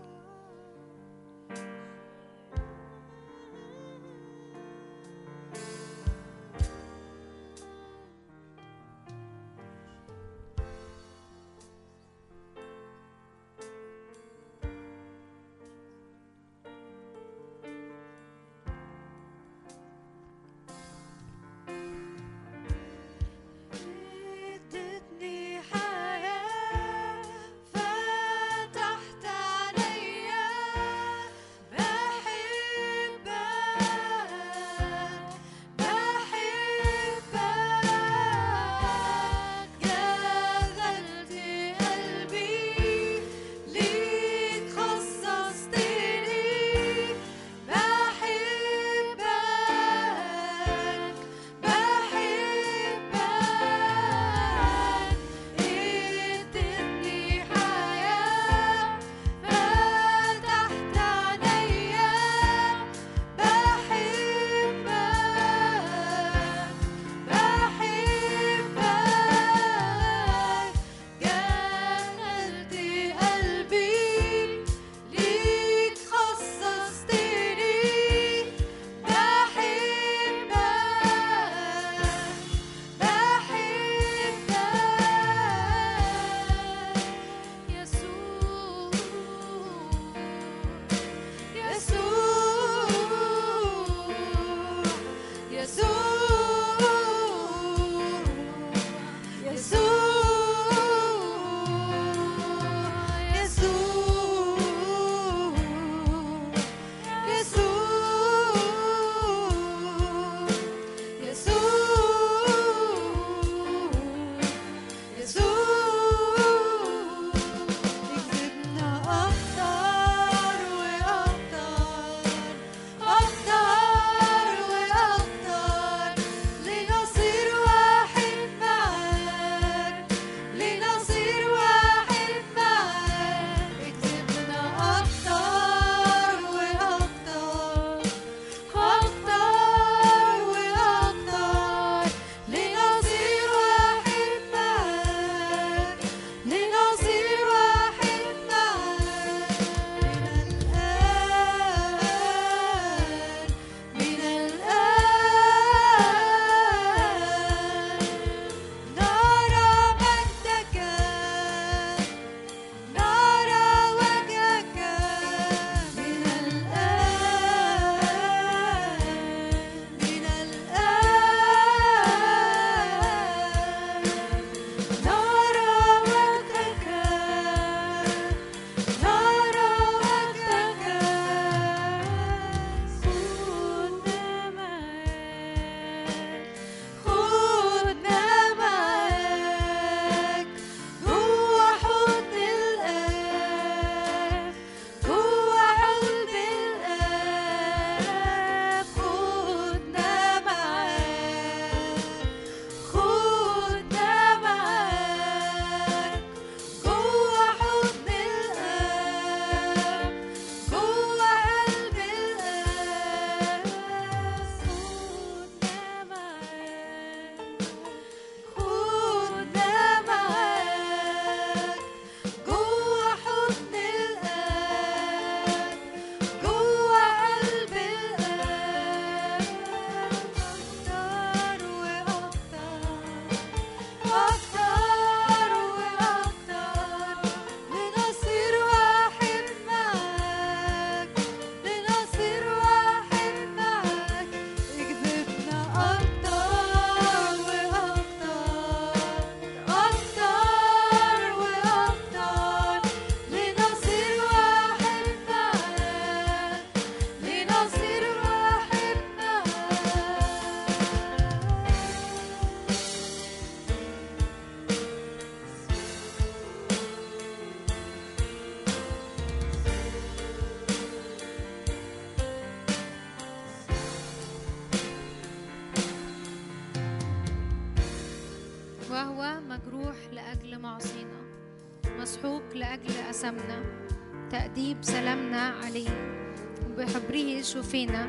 وبحبره 287.41 287.63
شفينا 287.63 288.07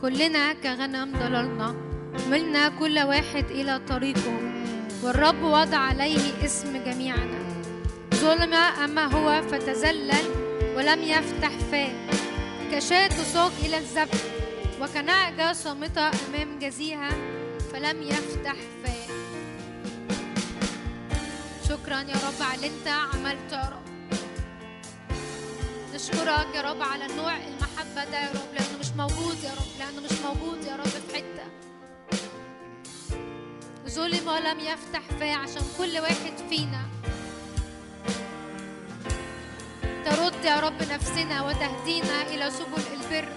كلنا 0.00 0.52
كغنم 0.52 1.12
ضللنا 1.12 1.74
ملنا 2.30 2.68
كل 2.68 2.98
واحد 2.98 3.44
إلى 3.50 3.80
طريقه. 3.88 4.38
والرب 5.02 5.42
وضع 5.42 5.78
عليه 5.78 6.44
اسم 6.44 6.84
جميعنا. 6.84 7.38
ظلم 8.14 8.54
أما 8.54 9.04
هو 9.04 9.42
فتذلل 9.42 10.12
ولم 10.76 11.02
يفتح 11.02 11.50
فاه. 11.70 11.92
كشاة 12.72 13.08
تساق 13.08 13.52
إلى 13.64 13.78
الذبح 13.78 14.20
وكنعجة 14.80 15.52
صامتة 15.52 16.10
أمام 16.10 16.58
جزيها 16.58 17.10
فلم 17.72 18.02
يفتح 18.02 18.56
فاه. 18.84 19.06
شكرا 21.68 22.00
يا 22.00 22.18
رب 22.26 22.40
على 22.40 22.54
اللي 22.56 22.66
أنت 22.66 22.88
عملته 22.88 23.56
يا 23.56 23.70
رب. 23.70 23.86
نشكرك 25.94 26.54
يا 26.54 26.62
رب 26.62 26.82
على 26.82 27.06
نوع 27.16 27.36
المحبة 27.36 28.10
ده 28.10 28.18
يا 28.18 28.30
رب. 28.30 28.55
موجود 28.96 29.44
يا 29.44 29.50
رب 29.50 29.72
لأنه 29.78 30.00
مش 30.00 30.12
موجود 30.24 30.64
يا 30.64 30.76
رب 30.76 30.86
في 30.86 31.16
حتة. 31.16 31.46
ظلم 33.88 34.28
ولم 34.28 34.60
يفتح 34.60 35.00
فاه 35.20 35.34
عشان 35.34 35.62
كل 35.78 35.98
واحد 35.98 36.32
فينا. 36.50 36.82
ترد 40.04 40.44
يا 40.44 40.60
رب 40.60 40.82
نفسنا 40.82 41.46
وتهدينا 41.46 42.22
إلى 42.22 42.50
سبل 42.50 42.82
البر. 42.92 43.28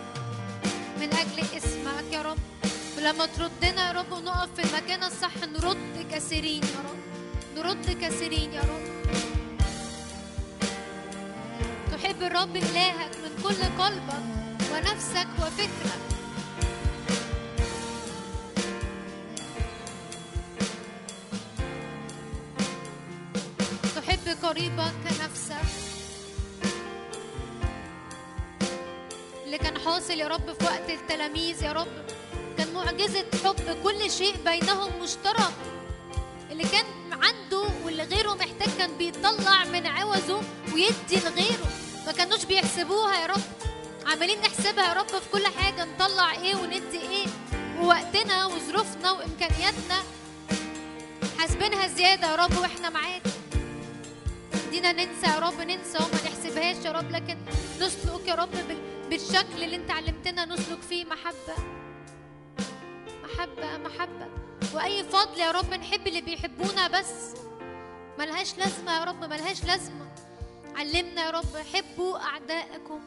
من 0.99 1.13
أجل 1.13 1.57
اسمك 1.57 2.13
يا 2.13 2.21
رب. 2.21 2.37
ولما 2.97 3.25
تردنا 3.25 3.87
يا 3.87 3.91
رب 3.91 4.11
ونقف 4.11 4.49
في 4.55 4.63
المكان 4.63 5.03
الصح 5.03 5.37
نرد 5.37 6.07
كثيرين 6.11 6.63
يا 6.63 6.79
رب. 6.89 6.99
نرد 7.57 7.97
كثيرين 8.01 8.53
يا 8.53 8.61
رب. 8.61 8.85
تحب 11.91 12.21
الرب 12.21 12.55
إلهك 12.55 13.11
من 13.23 13.43
كل 13.43 13.83
قلبك. 13.83 14.38
ونفسك 14.73 15.27
وفكرك. 15.39 15.99
تحب 23.95 24.45
قريبك 24.45 24.93
كنفسك 25.03 25.55
اللي 29.45 29.57
كان 29.57 29.77
حاصل 29.77 30.13
يا 30.13 30.27
رب 30.27 30.53
في 30.59 30.65
وقت 30.65 30.89
التلاميذ 30.89 31.63
يا 31.63 31.71
رب 31.71 31.87
كان 32.57 32.73
معجزة 32.73 33.25
حب 33.45 33.77
كل 33.83 34.11
شيء 34.11 34.35
بينهم 34.45 35.03
مشترك. 35.03 35.53
اللي 36.51 36.63
كان 36.63 36.85
عنده 37.11 37.63
واللي 37.85 38.03
غيره 38.03 38.33
محتاج 38.33 38.69
كان 38.77 38.97
بيطلع 38.97 39.63
من 39.63 39.87
عوزه 39.87 40.41
ويدي 40.73 41.25
لغيره 41.25 41.67
ما 42.05 42.11
كانوش 42.11 42.45
بيحسبوها 42.45 43.21
يا 43.21 43.25
رب. 43.25 43.41
عمالين 44.11 44.39
نحسبها 44.41 44.87
يا 44.87 44.93
رب 44.93 45.07
في 45.07 45.29
كل 45.31 45.47
حاجة 45.47 45.85
نطلع 45.85 46.31
إيه 46.31 46.55
وندي 46.55 47.01
إيه 47.01 47.27
ووقتنا 47.81 48.45
وظروفنا 48.45 49.11
وإمكانياتنا. 49.11 49.95
حاسبينها 51.39 51.87
زيادة 51.87 52.27
يا 52.31 52.35
رب 52.35 52.57
وإحنا 52.57 52.89
معاك. 52.89 53.21
دينا 54.71 54.91
ننسى 54.91 55.27
يا 55.27 55.39
رب 55.39 55.61
ننسى 55.61 55.97
وما 55.97 56.19
نحسبهاش 56.25 56.85
يا 56.85 56.91
رب 56.91 57.11
لكن 57.11 57.37
نسلك 57.81 58.27
يا 58.27 58.35
رب 58.35 58.51
بال- 58.51 59.09
بالشكل 59.09 59.63
اللي 59.63 59.75
انت 59.75 59.91
علمتنا 59.91 60.45
نسلك 60.45 60.81
فيه 60.89 61.05
محبة. 61.05 61.55
محبة 63.23 63.77
محبة. 63.77 64.27
وأي 64.73 65.03
فضل 65.03 65.39
يا 65.39 65.51
رب 65.51 65.73
نحب 65.73 66.07
اللي 66.07 66.21
بيحبونا 66.21 66.87
بس. 66.87 67.33
ملهاش 68.19 68.57
لازمة 68.57 68.99
يا 68.99 69.03
رب 69.03 69.23
ملهاش 69.23 69.63
لازمة. 69.63 70.05
علمنا 70.75 71.25
يا 71.25 71.29
رب 71.29 71.57
حبوا 71.73 72.17
أعدائكم. 72.19 72.99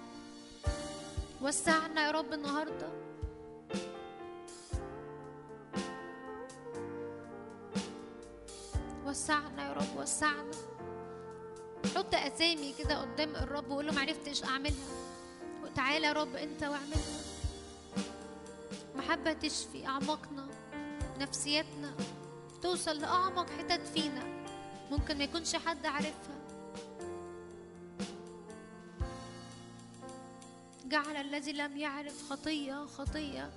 وسعنا 1.43 2.07
يا 2.07 2.11
رب 2.11 2.33
النهارده. 2.33 2.89
وسعنا 9.07 9.69
يا 9.69 9.73
رب 9.73 9.97
وسعنا. 9.97 10.51
حط 11.97 12.15
أسامي 12.15 12.75
كده 12.79 13.01
قدام 13.01 13.37
الرب 13.37 13.71
وقول 13.71 13.87
له 13.87 13.93
معرفتش 13.93 14.45
أعملها. 14.45 14.93
وتعالى 15.65 16.07
يا 16.07 16.13
رب 16.13 16.37
أنت 16.37 16.63
واعملها. 16.63 17.21
محبة 18.95 19.33
تشفي 19.33 19.87
أعماقنا 19.87 20.47
نفسيتنا 21.21 21.95
توصل 22.63 22.99
لأعمق 22.99 23.51
حتت 23.51 23.87
فينا. 23.87 24.45
ممكن 24.91 25.19
ما 25.19 25.25
يكونش 25.25 25.57
حد 25.57 25.87
عارفها. 25.87 26.42
جعل 30.93 31.17
الذي 31.17 31.53
لم 31.53 31.77
يعرف 31.77 32.31
خطية 32.31 32.87
خطية. 32.87 33.51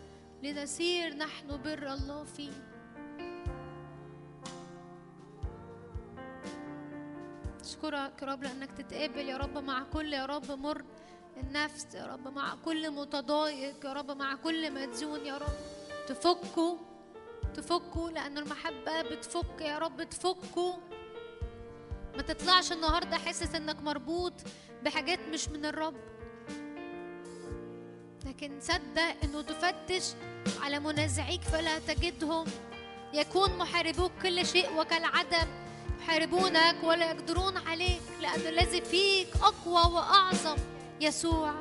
لنسير 0.43 1.15
نحن 1.15 1.61
بر 1.61 1.93
الله 1.93 2.23
فيه. 2.23 2.51
أشكرك 7.61 8.21
يا 8.21 8.27
رب 8.27 8.43
لأنك 8.43 8.71
تتقابل 8.71 9.29
يا 9.29 9.37
رب 9.37 9.57
مع 9.57 9.83
كل 9.83 10.13
يا 10.13 10.25
رب 10.25 10.51
مر 10.51 10.83
النفس. 11.37 11.95
يا 11.95 12.05
رب 12.05 12.27
مع 12.27 12.55
كل 12.65 12.91
متضايق. 12.91 13.85
يا 13.85 13.93
رب 13.93 14.11
مع 14.11 14.35
كل 14.35 14.73
مديون 14.73 15.25
يا 15.25 15.37
رب 15.37 15.55
تفكه 16.07 16.77
تفكه 17.53 18.09
لأن 18.09 18.37
المحبة 18.37 19.01
بتفك. 19.01 19.61
يا 19.61 19.77
رب 19.77 20.03
تفكه 20.03 20.79
ما 22.15 22.21
تطلعش 22.21 22.71
النهاردة 22.71 23.17
حاسس 23.17 23.55
إنك 23.55 23.81
مربوط 23.81 24.33
بحاجات 24.83 25.19
مش 25.19 25.49
من 25.49 25.65
الرب. 25.65 26.14
لكن 28.25 28.59
صدق 28.61 29.15
إنه 29.23 29.41
تفتش 29.41 30.03
على 30.61 30.79
منازعيك 30.79 31.41
فلا 31.41 31.79
تجدهم. 31.79 32.45
يكون 33.13 33.57
محاربوك 33.57 34.11
كل 34.23 34.45
شيء 34.45 34.79
وكالعدم. 34.79 35.47
يحاربونك 36.01 36.75
ولا 36.83 37.11
يقدرون 37.11 37.57
عليك 37.57 38.01
لأن 38.21 38.47
الذي 38.47 38.81
فيك 38.81 39.27
أقوى 39.35 39.93
وأعظم. 39.93 40.55
يسوع. 41.01 41.53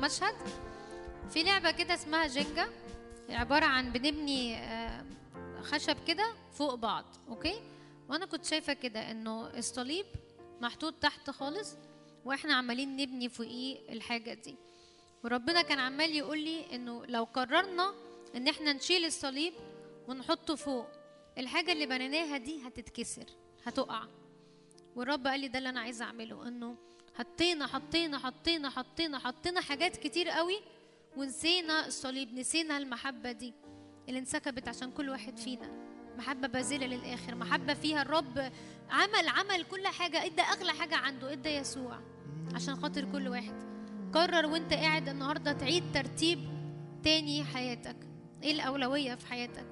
بمشهد 0.00 0.34
في 1.30 1.42
لعبة 1.42 1.70
كده 1.70 1.94
اسمها 1.94 2.26
جينجا 2.26 2.68
عبارة 3.28 3.64
عن 3.64 3.92
بنبني 3.92 4.56
آه، 4.56 5.04
خشب 5.62 5.96
كده 6.06 6.34
فوق 6.52 6.74
بعض 6.74 7.04
أوكي؟ 7.28 7.60
وأنا 8.08 8.26
كنت 8.26 8.44
شايفة 8.44 8.72
كده 8.72 9.10
إنه 9.10 9.46
الصليب 9.46 10.06
محطوط 10.60 10.94
تحت 10.94 11.30
خالص 11.30 11.76
وإحنا 12.24 12.54
عمالين 12.54 12.96
نبني 12.96 13.28
فوقيه 13.28 13.78
الحاجة 13.92 14.34
دي. 14.34 14.56
وربنا 15.24 15.62
كان 15.62 15.78
عمال 15.80 16.14
يقول 16.16 16.38
لي 16.40 16.74
إنه 16.74 17.06
لو 17.06 17.24
قررنا 17.24 17.94
إن 18.36 18.48
إحنا 18.48 18.72
نشيل 18.72 19.04
الصليب 19.04 19.52
ونحطه 20.08 20.54
فوق 20.54 20.86
الحاجة 21.38 21.72
اللي 21.72 21.86
بنيناها 21.86 22.36
دي 22.36 22.66
هتتكسر 22.66 23.26
هتقع. 23.64 24.02
والرب 24.96 25.26
قال 25.26 25.40
لي 25.40 25.48
ده 25.48 25.58
اللي 25.58 25.68
أنا 25.68 25.80
عايزة 25.80 26.04
أعمله 26.04 26.48
إنه 26.48 26.76
حطينا 27.20 27.66
حطينا 27.66 28.18
حطينا 28.18 28.70
حطينا 28.70 29.18
حطينا 29.18 29.60
حاجات 29.60 29.96
كتير 29.96 30.28
قوي 30.28 30.58
ونسينا 31.16 31.86
الصليب 31.86 32.34
نسينا 32.34 32.78
المحبة 32.78 33.32
دي 33.32 33.54
اللي 34.08 34.18
انسكبت 34.18 34.68
عشان 34.68 34.90
كل 34.90 35.08
واحد 35.10 35.38
فينا. 35.38 35.70
محبة 36.18 36.48
باذله 36.48 36.86
للآخر 36.86 37.34
محبة 37.34 37.74
فيها 37.74 38.02
الرب 38.02 38.52
عمل 38.90 39.28
عمل 39.28 39.64
كل 39.64 39.86
حاجة 39.86 40.24
إدى 40.24 40.42
أغلى 40.42 40.72
حاجة 40.72 40.96
عنده 40.96 41.32
إدى 41.32 41.48
يسوع 41.48 42.00
عشان 42.54 42.76
خاطر 42.76 43.04
كل 43.12 43.28
واحد. 43.28 43.54
قرر 44.12 44.46
وانت 44.46 44.72
قاعد 44.72 45.08
النهارده 45.08 45.52
تعيد 45.52 45.84
ترتيب 45.94 46.38
تاني 47.04 47.44
حياتك. 47.44 47.96
إيه 48.42 48.52
الأولوية 48.52 49.14
في 49.14 49.26
حياتك؟ 49.26 49.66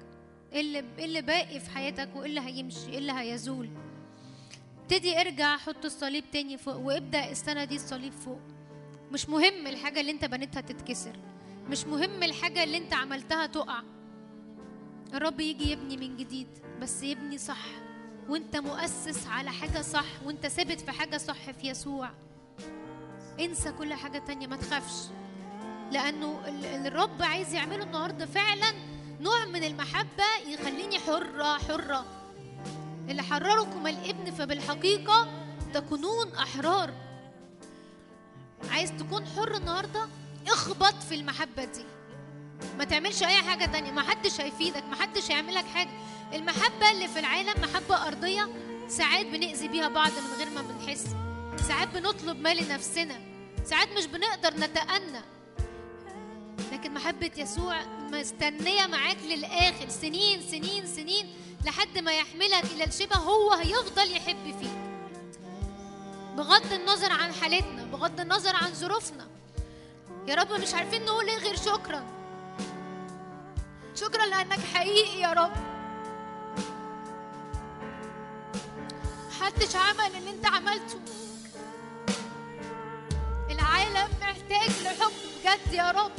إيه 0.53 0.61
اللي 0.61 0.83
إيه 0.99 1.05
اللي 1.05 1.21
باقي 1.21 1.59
في 1.59 1.69
حياتك 1.69 2.09
وإيه 2.15 2.29
اللي 2.29 2.41
هيمشي 2.41 2.89
إيه 2.89 2.97
اللي 2.97 3.11
هيزول؟ 3.11 3.69
ابتدي 4.91 5.21
ارجع 5.21 5.57
حط 5.57 5.85
الصليب 5.85 6.23
تاني 6.31 6.57
فوق 6.57 6.75
وابدأ 6.75 7.31
السنة 7.31 7.63
دي 7.63 7.75
الصليب 7.75 8.13
فوق. 8.13 8.39
مش 9.11 9.29
مهم 9.29 9.67
الحاجة 9.67 10.01
اللي 10.01 10.11
انت 10.11 10.25
بنيتها 10.25 10.61
تتكسر. 10.61 11.15
مش 11.69 11.85
مهم 11.85 12.23
الحاجة 12.23 12.63
اللي 12.63 12.77
انت 12.77 12.93
عملتها 12.93 13.45
تقع. 13.45 13.81
الرب 15.13 15.39
يجي 15.39 15.71
يبني 15.71 15.97
من 15.97 16.17
جديد 16.17 16.47
بس 16.81 17.03
يبني 17.03 17.37
صح. 17.37 17.65
وانت 18.29 18.55
مؤسس 18.57 19.27
على 19.27 19.51
حاجة 19.51 19.81
صح 19.81 20.05
وانت 20.25 20.47
ثابت 20.47 20.81
في 20.81 20.91
حاجة 20.91 21.17
صح 21.17 21.51
في 21.51 21.67
يسوع. 21.69 22.09
انسى 23.39 23.71
كل 23.71 23.93
حاجة 23.93 24.17
تانية 24.19 24.47
ما 24.47 24.55
تخافش. 24.55 25.07
لأنه 25.91 26.41
ال- 26.47 26.65
ال- 26.65 26.87
الرب 26.87 27.21
عايز 27.21 27.53
يعمله 27.53 27.83
النهارده 27.83 28.25
فعلا 28.25 28.71
نوع 29.21 29.45
من 29.45 29.63
المحبة 29.63 30.23
يخليني 30.47 30.99
حرة 30.99 31.57
حرة. 31.57 32.05
اللي 33.09 33.23
حرركم 33.23 33.87
الابن 33.87 34.31
فبالحقيقة 34.31 35.27
تكونون 35.73 36.35
أحرار. 36.35 36.93
عايز 38.71 38.91
تكون 38.99 39.25
حر 39.25 39.55
النهاردة؟ 39.55 40.07
اخبط 40.47 41.03
في 41.09 41.15
المحبة 41.15 41.63
دي. 41.63 41.85
ما 42.77 42.83
تعملش 42.83 43.23
أي 43.23 43.35
حاجة 43.37 43.65
تانية. 43.65 43.91
ما 43.91 44.01
حدش 44.01 44.41
هيفيدك 44.41 44.83
ما 44.83 44.95
حدش 44.95 45.31
هيعمل 45.31 45.55
لك 45.55 45.65
حاجة. 45.65 45.89
المحبة 46.33 46.91
اللي 46.91 47.07
في 47.07 47.19
العالم 47.19 47.53
محبة 47.61 48.07
أرضية 48.07 48.49
ساعات 48.87 49.25
بنأذي 49.25 49.67
بيها 49.67 49.87
بعض 49.87 50.11
من 50.11 50.37
غير 50.37 50.49
ما 50.49 50.61
بنحس. 50.61 51.07
ساعات 51.67 51.87
بنطلب 51.87 52.39
ما 52.41 52.53
لنفسنا 52.53 53.15
ساعات 53.65 53.87
مش 53.97 54.05
بنقدر 54.05 54.53
نتأنى. 54.53 55.21
لكن 56.71 56.93
محبة 56.93 57.31
يسوع 57.37 57.75
مستنية 58.11 58.87
معاك 58.87 59.17
للآخر. 59.29 59.89
سنين 59.89 60.41
سنين 60.41 60.87
سنين. 60.87 61.33
لحد 61.65 61.97
ما 61.97 62.11
يحملك 62.11 62.63
إلى 62.63 62.83
الشبه 62.83 63.15
هو 63.15 63.53
هيفضل 63.53 64.11
يحب 64.11 64.55
فيك. 64.59 64.79
بغض 66.37 66.73
النظر 66.73 67.11
عن 67.11 67.33
حالتنا 67.33 67.83
بغض 67.83 68.19
النظر 68.19 68.55
عن 68.55 68.73
ظروفنا. 68.73 69.27
يا 70.27 70.35
رب 70.35 70.53
مش 70.53 70.73
عارفين 70.73 71.05
نقول 71.05 71.29
إيه 71.29 71.37
غير 71.37 71.55
شكرا. 71.55 72.03
شكرا 73.95 74.25
لأنك 74.25 74.59
حقيقي 74.73 75.19
يا 75.19 75.33
رب. 75.33 75.51
محدش 79.29 79.75
عمل 79.75 80.15
اللي 80.17 80.29
أنت 80.29 80.45
عملته. 80.45 80.99
العالم 83.49 84.09
محتاج 84.21 84.69
لحب 84.83 85.11
بجد 85.43 85.73
يا 85.73 85.91
رب. 85.91 86.11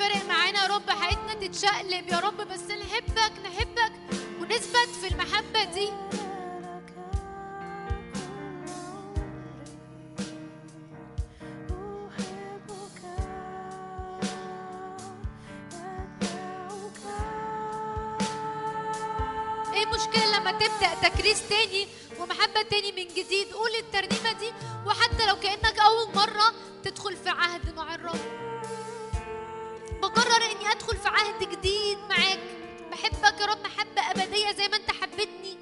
فارق 0.00 0.24
معانا 0.28 0.62
يا 0.62 0.66
رب 0.66 0.90
حياتنا 0.90 1.34
تتشقلب 1.34 2.08
يا 2.08 2.18
رب 2.18 2.36
بس 2.36 2.60
نحبك 2.70 3.32
نحبك 3.44 3.92
ونثبت 4.40 4.88
في 5.00 5.08
المحبة 5.08 5.64
دي. 5.64 5.88
إيه 19.74 19.84
المشكلة 19.84 20.38
لما 20.38 20.52
تبدأ 20.52 21.08
تكريس 21.08 21.48
تاني 21.48 21.86
ومحبة 22.20 22.62
تاني 22.70 22.92
من 22.92 23.08
جديد؟ 23.14 23.52
قول 23.52 23.70
الترنيمة 23.78 24.32
دي 24.32 24.52
وحتى 24.86 25.26
لو 25.26 25.36
كأنك 25.36 25.78
أول 25.78 26.14
مرة 26.14 26.54
تدخل 26.84 27.16
في 27.16 27.28
عهد 27.28 27.74
مع 27.76 27.94
الرب. 27.94 28.49
بقرر 30.02 30.42
إني 30.52 30.72
أدخل 30.72 30.96
في 30.96 31.08
عهد 31.08 31.48
جديد 31.50 31.98
معاك. 31.98 32.40
بحبك 32.92 33.40
يا 33.40 33.46
رب 33.46 33.58
محبة 33.64 34.10
أبدية 34.10 34.52
زي 34.52 34.68
ما 34.68 34.76
أنت 34.76 34.90
حبيتني. 34.90 35.58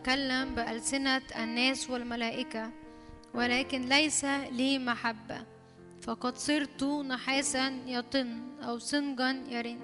أتكلم 0.00 0.54
بألسنة 0.54 1.22
الناس 1.36 1.90
والملائكة 1.90 2.70
ولكن 3.34 3.80
ليس 3.82 4.24
لي 4.24 4.78
محبة. 4.78 5.44
فقد 6.02 6.36
صرت 6.36 6.84
نحاسا 6.84 7.68
يطن 7.86 8.40
أو 8.64 8.78
صنجا 8.78 9.44
يرن. 9.48 9.80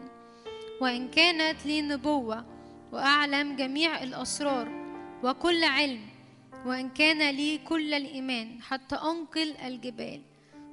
وإن 0.80 1.08
كانت 1.08 1.66
لي 1.66 1.82
نبوة 1.82 2.44
وأعلم 2.92 3.56
جميع 3.56 4.02
الأسرار 4.02 4.68
وكل 5.22 5.64
علم 5.64 6.00
وإن 6.66 6.88
كان 6.88 7.30
لي 7.34 7.58
كل 7.58 7.94
الإيمان 7.94 8.62
حتى 8.62 8.96
أنقل 8.96 9.56
الجبال 9.56 10.22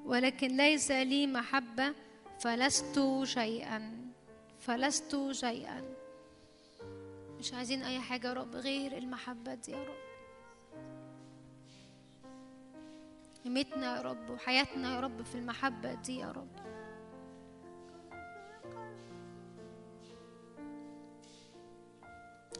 ولكن 0.05 0.47
ليس 0.57 0.91
لي 0.91 1.27
محبة 1.27 1.93
فلست 2.39 2.99
شيئا. 3.23 3.81
فلست 4.59 5.17
شيئا. 5.31 5.83
مش 7.43 7.53
عايزين 7.53 7.83
أي 7.83 7.99
حاجة 7.99 8.27
يا 8.27 8.33
رب 8.33 8.55
غير 8.55 8.97
المحبة 8.97 9.53
دي 9.53 9.71
يا 9.71 9.83
رب. 9.83 10.03
قيمتنا 13.43 13.97
يا 13.97 14.01
رب 14.01 14.29
وحياتنا 14.29 14.95
يا 14.95 14.99
رب 14.99 15.21
في 15.21 15.35
المحبة 15.35 15.93
دي 15.93 16.17
يا 16.17 16.31
رب. 16.31 16.55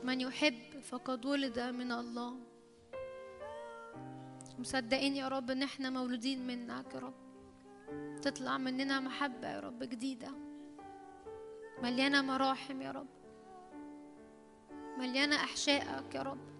من 0.04 0.22
يحب 0.22 0.80
فقد 0.82 1.26
ولد 1.26 1.60
من 1.60 1.92
الله. 1.92 2.36
مصدقين 4.60 5.16
يا 5.16 5.28
رب 5.28 5.52
إن 5.52 5.64
إحنا 5.64 5.90
مولودين 5.90 6.48
منك 6.48 6.94
يا 6.94 7.00
رب. 7.00 7.16
تطلع 8.22 8.58
مننا 8.58 9.00
محبة 9.00 9.48
يا 9.48 9.60
رب 9.60 9.84
جديدة. 9.84 10.32
مليانة 11.84 12.22
مراحم 12.22 12.82
يا 12.82 12.92
رب. 12.92 13.12
مليانة 14.98 15.36
أحشائك 15.36 16.15
يا 16.15 16.22
رب. 16.22 16.53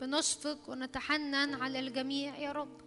بنشفق 0.00 0.70
ونتحنن 0.70 1.54
على 1.54 1.78
الجميع 1.78 2.36
يا 2.36 2.52
رب. 2.52 2.80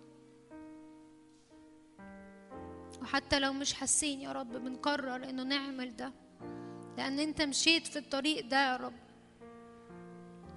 وحتى 3.02 3.40
لو 3.40 3.53
مش 3.53 3.74
حاسين 3.74 4.22
يا 4.22 4.32
رب 4.32 4.49
بنقرر 4.49 5.30
إنه 5.30 5.44
نعمل 5.44 5.95
ده. 5.95 6.14
لأن 6.98 7.20
أنت 7.20 7.41
مشيت 7.41 7.88
في 7.88 7.99
الطريق 7.99 8.48
ده 8.48 8.72
يا 8.72 8.78
رب. 8.78 8.99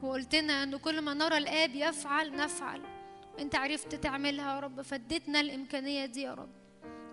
وقلت 0.03 0.35
لنا 0.35 0.63
إنه 0.63 0.79
كل 0.79 1.01
ما 1.01 1.15
نرى 1.15 1.39
الآب 1.39 1.75
يفعل 1.75 2.37
نفعل. 2.37 2.83
أنت 3.39 3.55
عرفت 3.55 3.95
تعملها 3.95 4.55
يا 4.55 4.61
رب. 4.61 4.83
فاديتنا 4.83 5.41
الإمكانية 5.41 6.07
دي 6.07 6.23
يا 6.23 6.35
رب. 6.35 6.51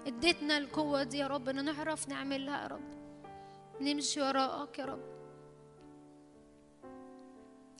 اديتنا 0.07 0.57
القوة 0.57 1.03
دي 1.03 1.17
يا 1.17 1.27
رب 1.27 1.49
ان 1.49 1.65
نعرف 1.65 2.09
نعملها 2.09 2.61
يا 2.61 2.67
رب. 2.67 2.89
نمشي 3.81 4.21
وراءك 4.21 4.79
يا 4.79 4.85
رب. 4.85 5.18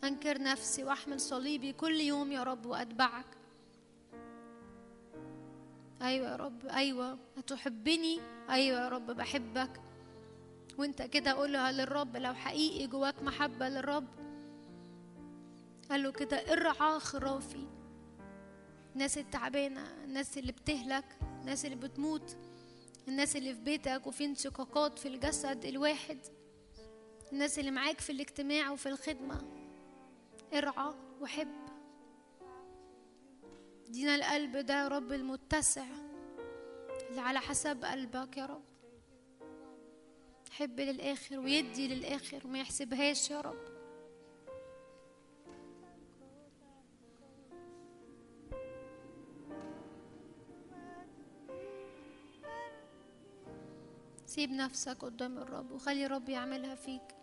أنكر 0.10 0.42
نفسي 0.42 0.84
وأحمل 0.84 1.20
صليبي 1.20 1.74
كل 1.74 2.00
يوم 2.00 2.32
يا 2.32 2.44
رب 2.44 2.66
وأتبعك. 2.66 3.26
أيوه 6.02 6.32
يا 6.32 6.36
رب 6.36 6.66
أيوه. 6.66 7.18
هتحبني؟ 7.38 8.20
أيوه 8.50 8.80
يا 8.80 8.90
رب 8.90 9.06
بحبك. 9.12 9.82
وأنت 10.78 11.02
كده 11.02 11.32
قولها 11.32 11.72
للرب 11.72 12.18
لو 12.18 12.34
حقيقي 12.34 12.88
جواك 12.88 13.24
محبة 13.24 13.70
للرب. 13.70 14.08
قال 15.90 16.04
له 16.04 16.12
كده 16.12 16.38
ارعى 16.54 17.00
خرافي 17.00 17.68
الناس 18.94 19.18
التعبانة 19.18 20.04
الناس 20.04 20.38
اللي 20.38 20.52
بتهلك 20.52 21.06
الناس 21.42 21.66
اللي 21.66 21.76
بتموت 21.76 22.38
الناس 23.08 23.36
اللي 23.36 23.54
في 23.54 23.62
بيتك 23.62 24.08
وفي 24.08 24.26
انشقاقات 24.26 25.00
في 25.00 25.08
الجسد 25.08 25.66
الواحد 25.66 26.18
الناس 27.34 27.60
اللي 27.60 27.72
معاك 27.72 28.00
في 28.00 28.12
الاجتماع 28.12 28.72
وفي 28.72 28.90
الخدمة. 28.90 29.59
ارعى 30.54 30.94
وحب. 31.22 31.56
دينا 33.90 34.16
القلب 34.16 34.58
ده 34.58 34.74
يا 34.74 34.88
رب 34.88 35.12
المتسع 35.12 35.86
اللي 37.10 37.22
على 37.22 37.40
حسب 37.40 37.86
قلبك 37.86 38.38
يا 38.38 38.46
رب. 38.46 38.64
حب 40.52 40.80
للآخر 40.80 41.40
ويدي 41.40 41.88
للآخر 41.88 42.42
وما 42.46 42.60
يحسبهاش 42.60 43.32
يا 43.32 43.42
رب. 43.42 43.80
سيب 54.26 54.52
نفسك 54.52 54.98
قدام 54.98 55.38
الرب 55.38 55.72
وخلي 55.72 56.06
الرب 56.06 56.30
يعملها 56.30 56.76
فيك. 56.76 57.16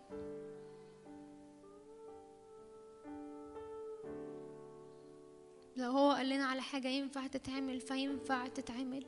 لو 5.77 5.91
هو 5.91 6.13
قال 6.13 6.29
لنا 6.29 6.45
على 6.45 6.63
حاجة 6.63 6.89
ينفع 6.89 7.27
تتعمل 7.27 7.81
فينفع 7.81 8.47
تتعمل. 8.47 9.07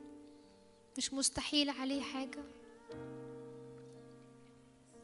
مش 0.99 1.15
مستحيل 1.15 1.70
عليه 1.70 2.03
حاجة. 2.03 2.45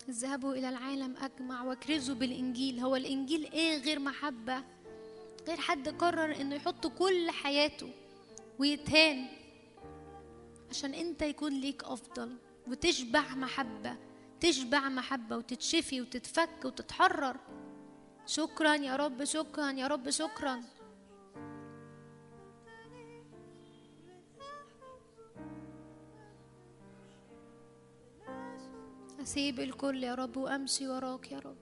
اذهبوا 0.09 0.55
إلى 0.55 0.69
العالم 0.69 1.17
أجمع 1.17 1.63
واكرزوا 1.63 2.15
بالإنجيل. 2.15 2.81
هو 2.81 2.97
الإنجيل 2.97 3.53
إيه 3.53 3.79
غير 3.79 3.99
محبة؟ 3.99 4.65
غير 5.49 5.57
حد 5.57 5.89
قرر 5.89 6.41
إنه 6.41 6.55
يحط 6.55 6.87
كل 6.87 7.31
حياته 7.31 7.91
ويتهان 8.59 9.27
عشان 10.71 10.95
أنت 10.95 11.23
يكون 11.23 11.53
ليك 11.53 11.85
أفضل 11.85 12.37
وتشبع 12.69 13.35
محبة 13.35 13.97
تشبع 14.41 14.89
محبة 14.89 15.37
وتتشفي 15.37 16.01
وتتفك 16.01 16.65
وتتحرر. 16.65 17.37
شكرا 18.27 18.75
يا 18.75 18.97
رب 18.97 19.25
شكرا 19.25 19.71
يا 19.71 19.87
رب 19.87 20.11
شكرا. 20.11 20.63
أسيب 29.25 29.61
الكل 29.61 30.05
يا 30.05 30.15
رب 30.15 30.37
وأمشي 30.37 30.89
وراك 30.89 31.33
يا 31.33 31.39
رب. 31.39 31.57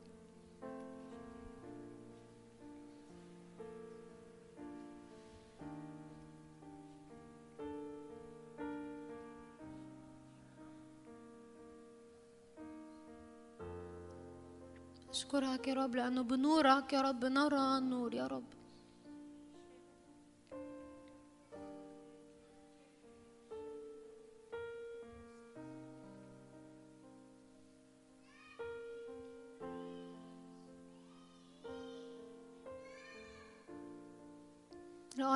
أشكرك 15.10 15.68
يا 15.68 15.74
رب 15.74 15.94
لأنه 15.94 16.22
بنورك 16.22 16.92
يا 16.92 17.00
رب 17.00 17.24
نرى 17.24 17.78
النور 17.78 18.14
يا 18.14 18.26
رب. 18.26 18.61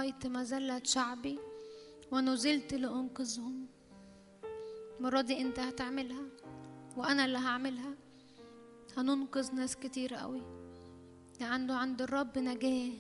رأيت 0.07 0.27
مذلة 0.27 0.81
شعبي 0.85 1.39
ونزلت 2.13 2.75
لأنقذهم. 2.75 3.67
المرة 4.99 5.21
دي 5.21 5.41
أنت 5.41 5.59
هتعملها 5.59 6.23
وأنا 6.97 7.25
اللي 7.25 7.39
هعملها. 7.39 7.95
هننقذ 8.97 9.55
ناس 9.55 9.77
كتير 9.77 10.15
قوي. 10.15 10.43
عنده 11.41 11.75
عند 11.75 12.03
الرب 12.03 12.39
نجاة. 12.39 12.93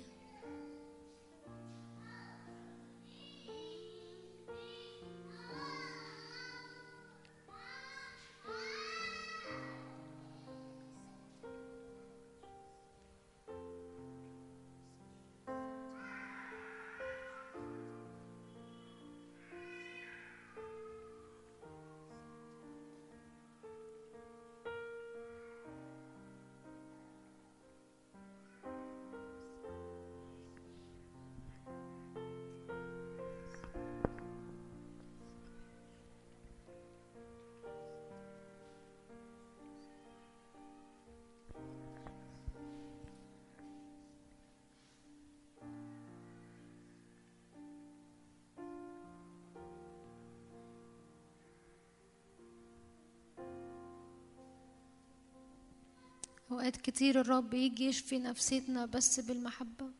أوقات 56.57 56.77
كتير 56.77 57.21
الرب 57.21 57.55
يجي 57.55 57.85
يشفي 57.87 58.19
نفسيتنا 58.19 58.87
بس 58.87 59.21
بالمحبة. 59.21 59.91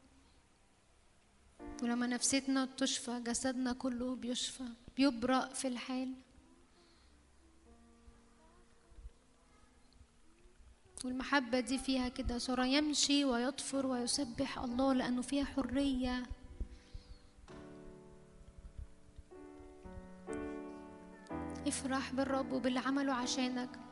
ولما 1.83 2.07
نفسيتنا 2.07 2.65
تشفى 2.65 3.21
جسدنا 3.21 3.73
كله 3.73 4.17
بيشفى 4.17 4.65
بيبرأ 4.97 5.47
في 5.49 5.69
الحال. 5.69 6.15
والمحبة 11.05 11.61
دي 11.61 11.79
فيها 11.79 12.09
كده 12.09 12.39
صار 12.39 12.65
يمشي 12.65 13.25
ويطفر 13.25 13.87
ويسبح 13.87 14.59
الله 14.59 14.93
لأنه 14.93 15.23
فيها 15.23 15.45
حرية. 15.45 16.23
افرح 21.67 22.13
بالرب 22.13 22.53
وباللي 22.53 22.79
عمله 22.79 23.13
عشانك 23.13 23.86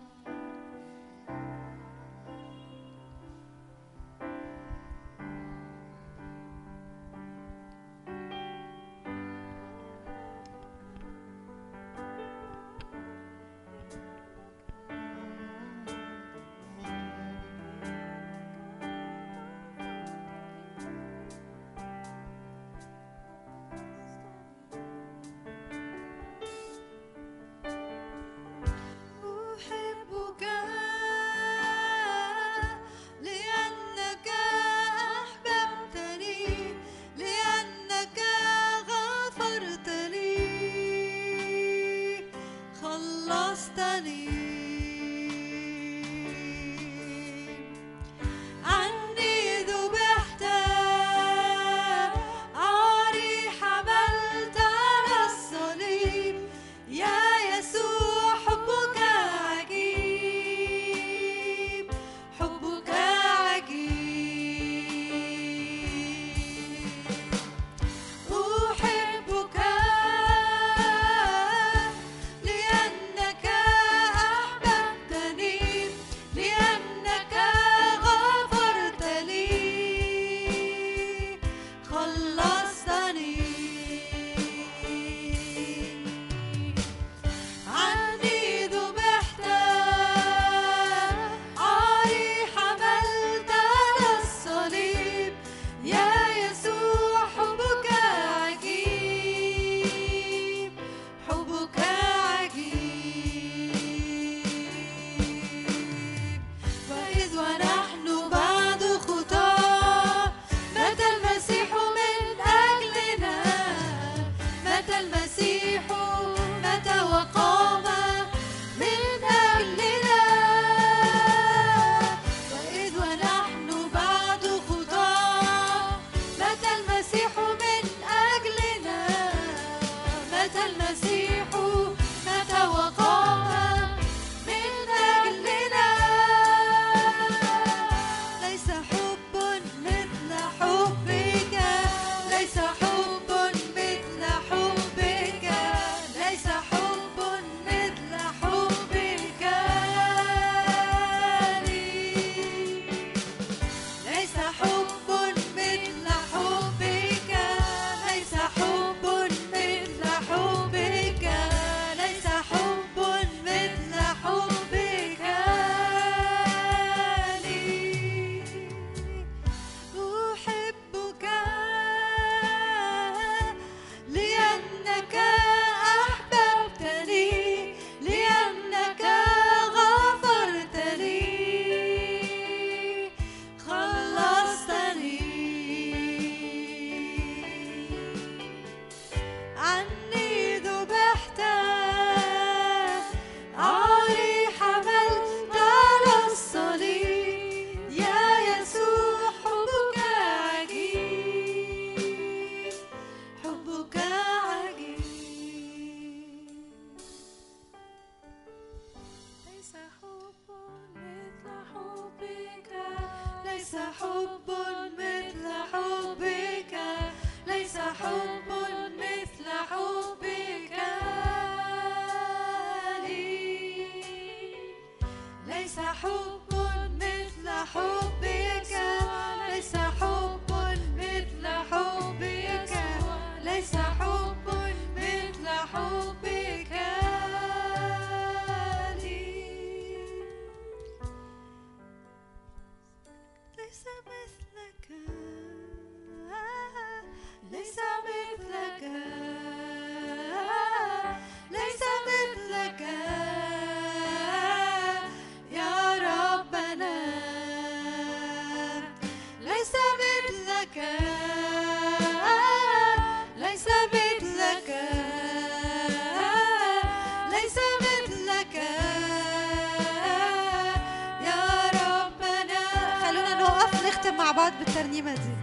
بالترنيمة 274.52 275.14
دي. 275.14 275.34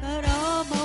كرامة 0.00 0.84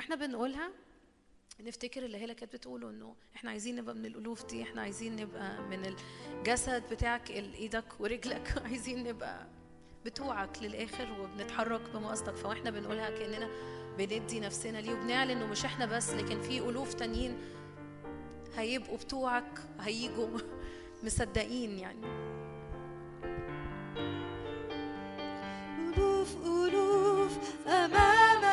وإحنا 0.00 0.16
بنقولها 0.16 0.70
نفتكر 1.60 2.04
اللي 2.04 2.18
هيلا 2.18 2.32
كانت 2.32 2.56
بتقوله 2.56 2.90
إنه 2.90 3.14
إحنا 3.36 3.50
عايزين 3.50 3.76
نبقى 3.76 3.94
من 3.94 4.06
الألوف 4.06 4.44
دي 4.46 4.62
إحنا 4.62 4.82
عايزين 4.82 5.16
نبقى 5.16 5.62
من 5.62 5.94
الجسد 6.38 6.82
بتاعك 6.90 7.30
إيدك 7.30 8.00
ورجلك 8.00 8.54
عايزين 8.64 9.04
نبقى 9.04 9.46
بتوعك 10.04 10.62
للآخر 10.62 11.20
وبنتحرك 11.20 11.80
بمقصدك. 11.94 12.36
فاحنا 12.36 12.70
بنقولها 12.70 13.10
كأننا 13.10 13.48
بندي 13.98 14.40
نفسنا 14.40 14.78
ليه. 14.78 14.92
وبنعلن 14.92 15.30
إنه 15.30 15.46
مش 15.46 15.64
إحنا 15.64 15.86
بس 15.86 16.10
لكن 16.10 16.40
في 16.40 16.58
ألوف 16.58 16.94
تانيين 16.94 17.38
هيبقوا 18.56 18.96
بتوعك 18.96 19.58
هيجوا 19.80 20.38
مصدقين 21.04 21.78
يعني. 21.78 22.06
ألوف 25.94 26.36
ألوف 26.46 27.38
أمامك 27.68 28.49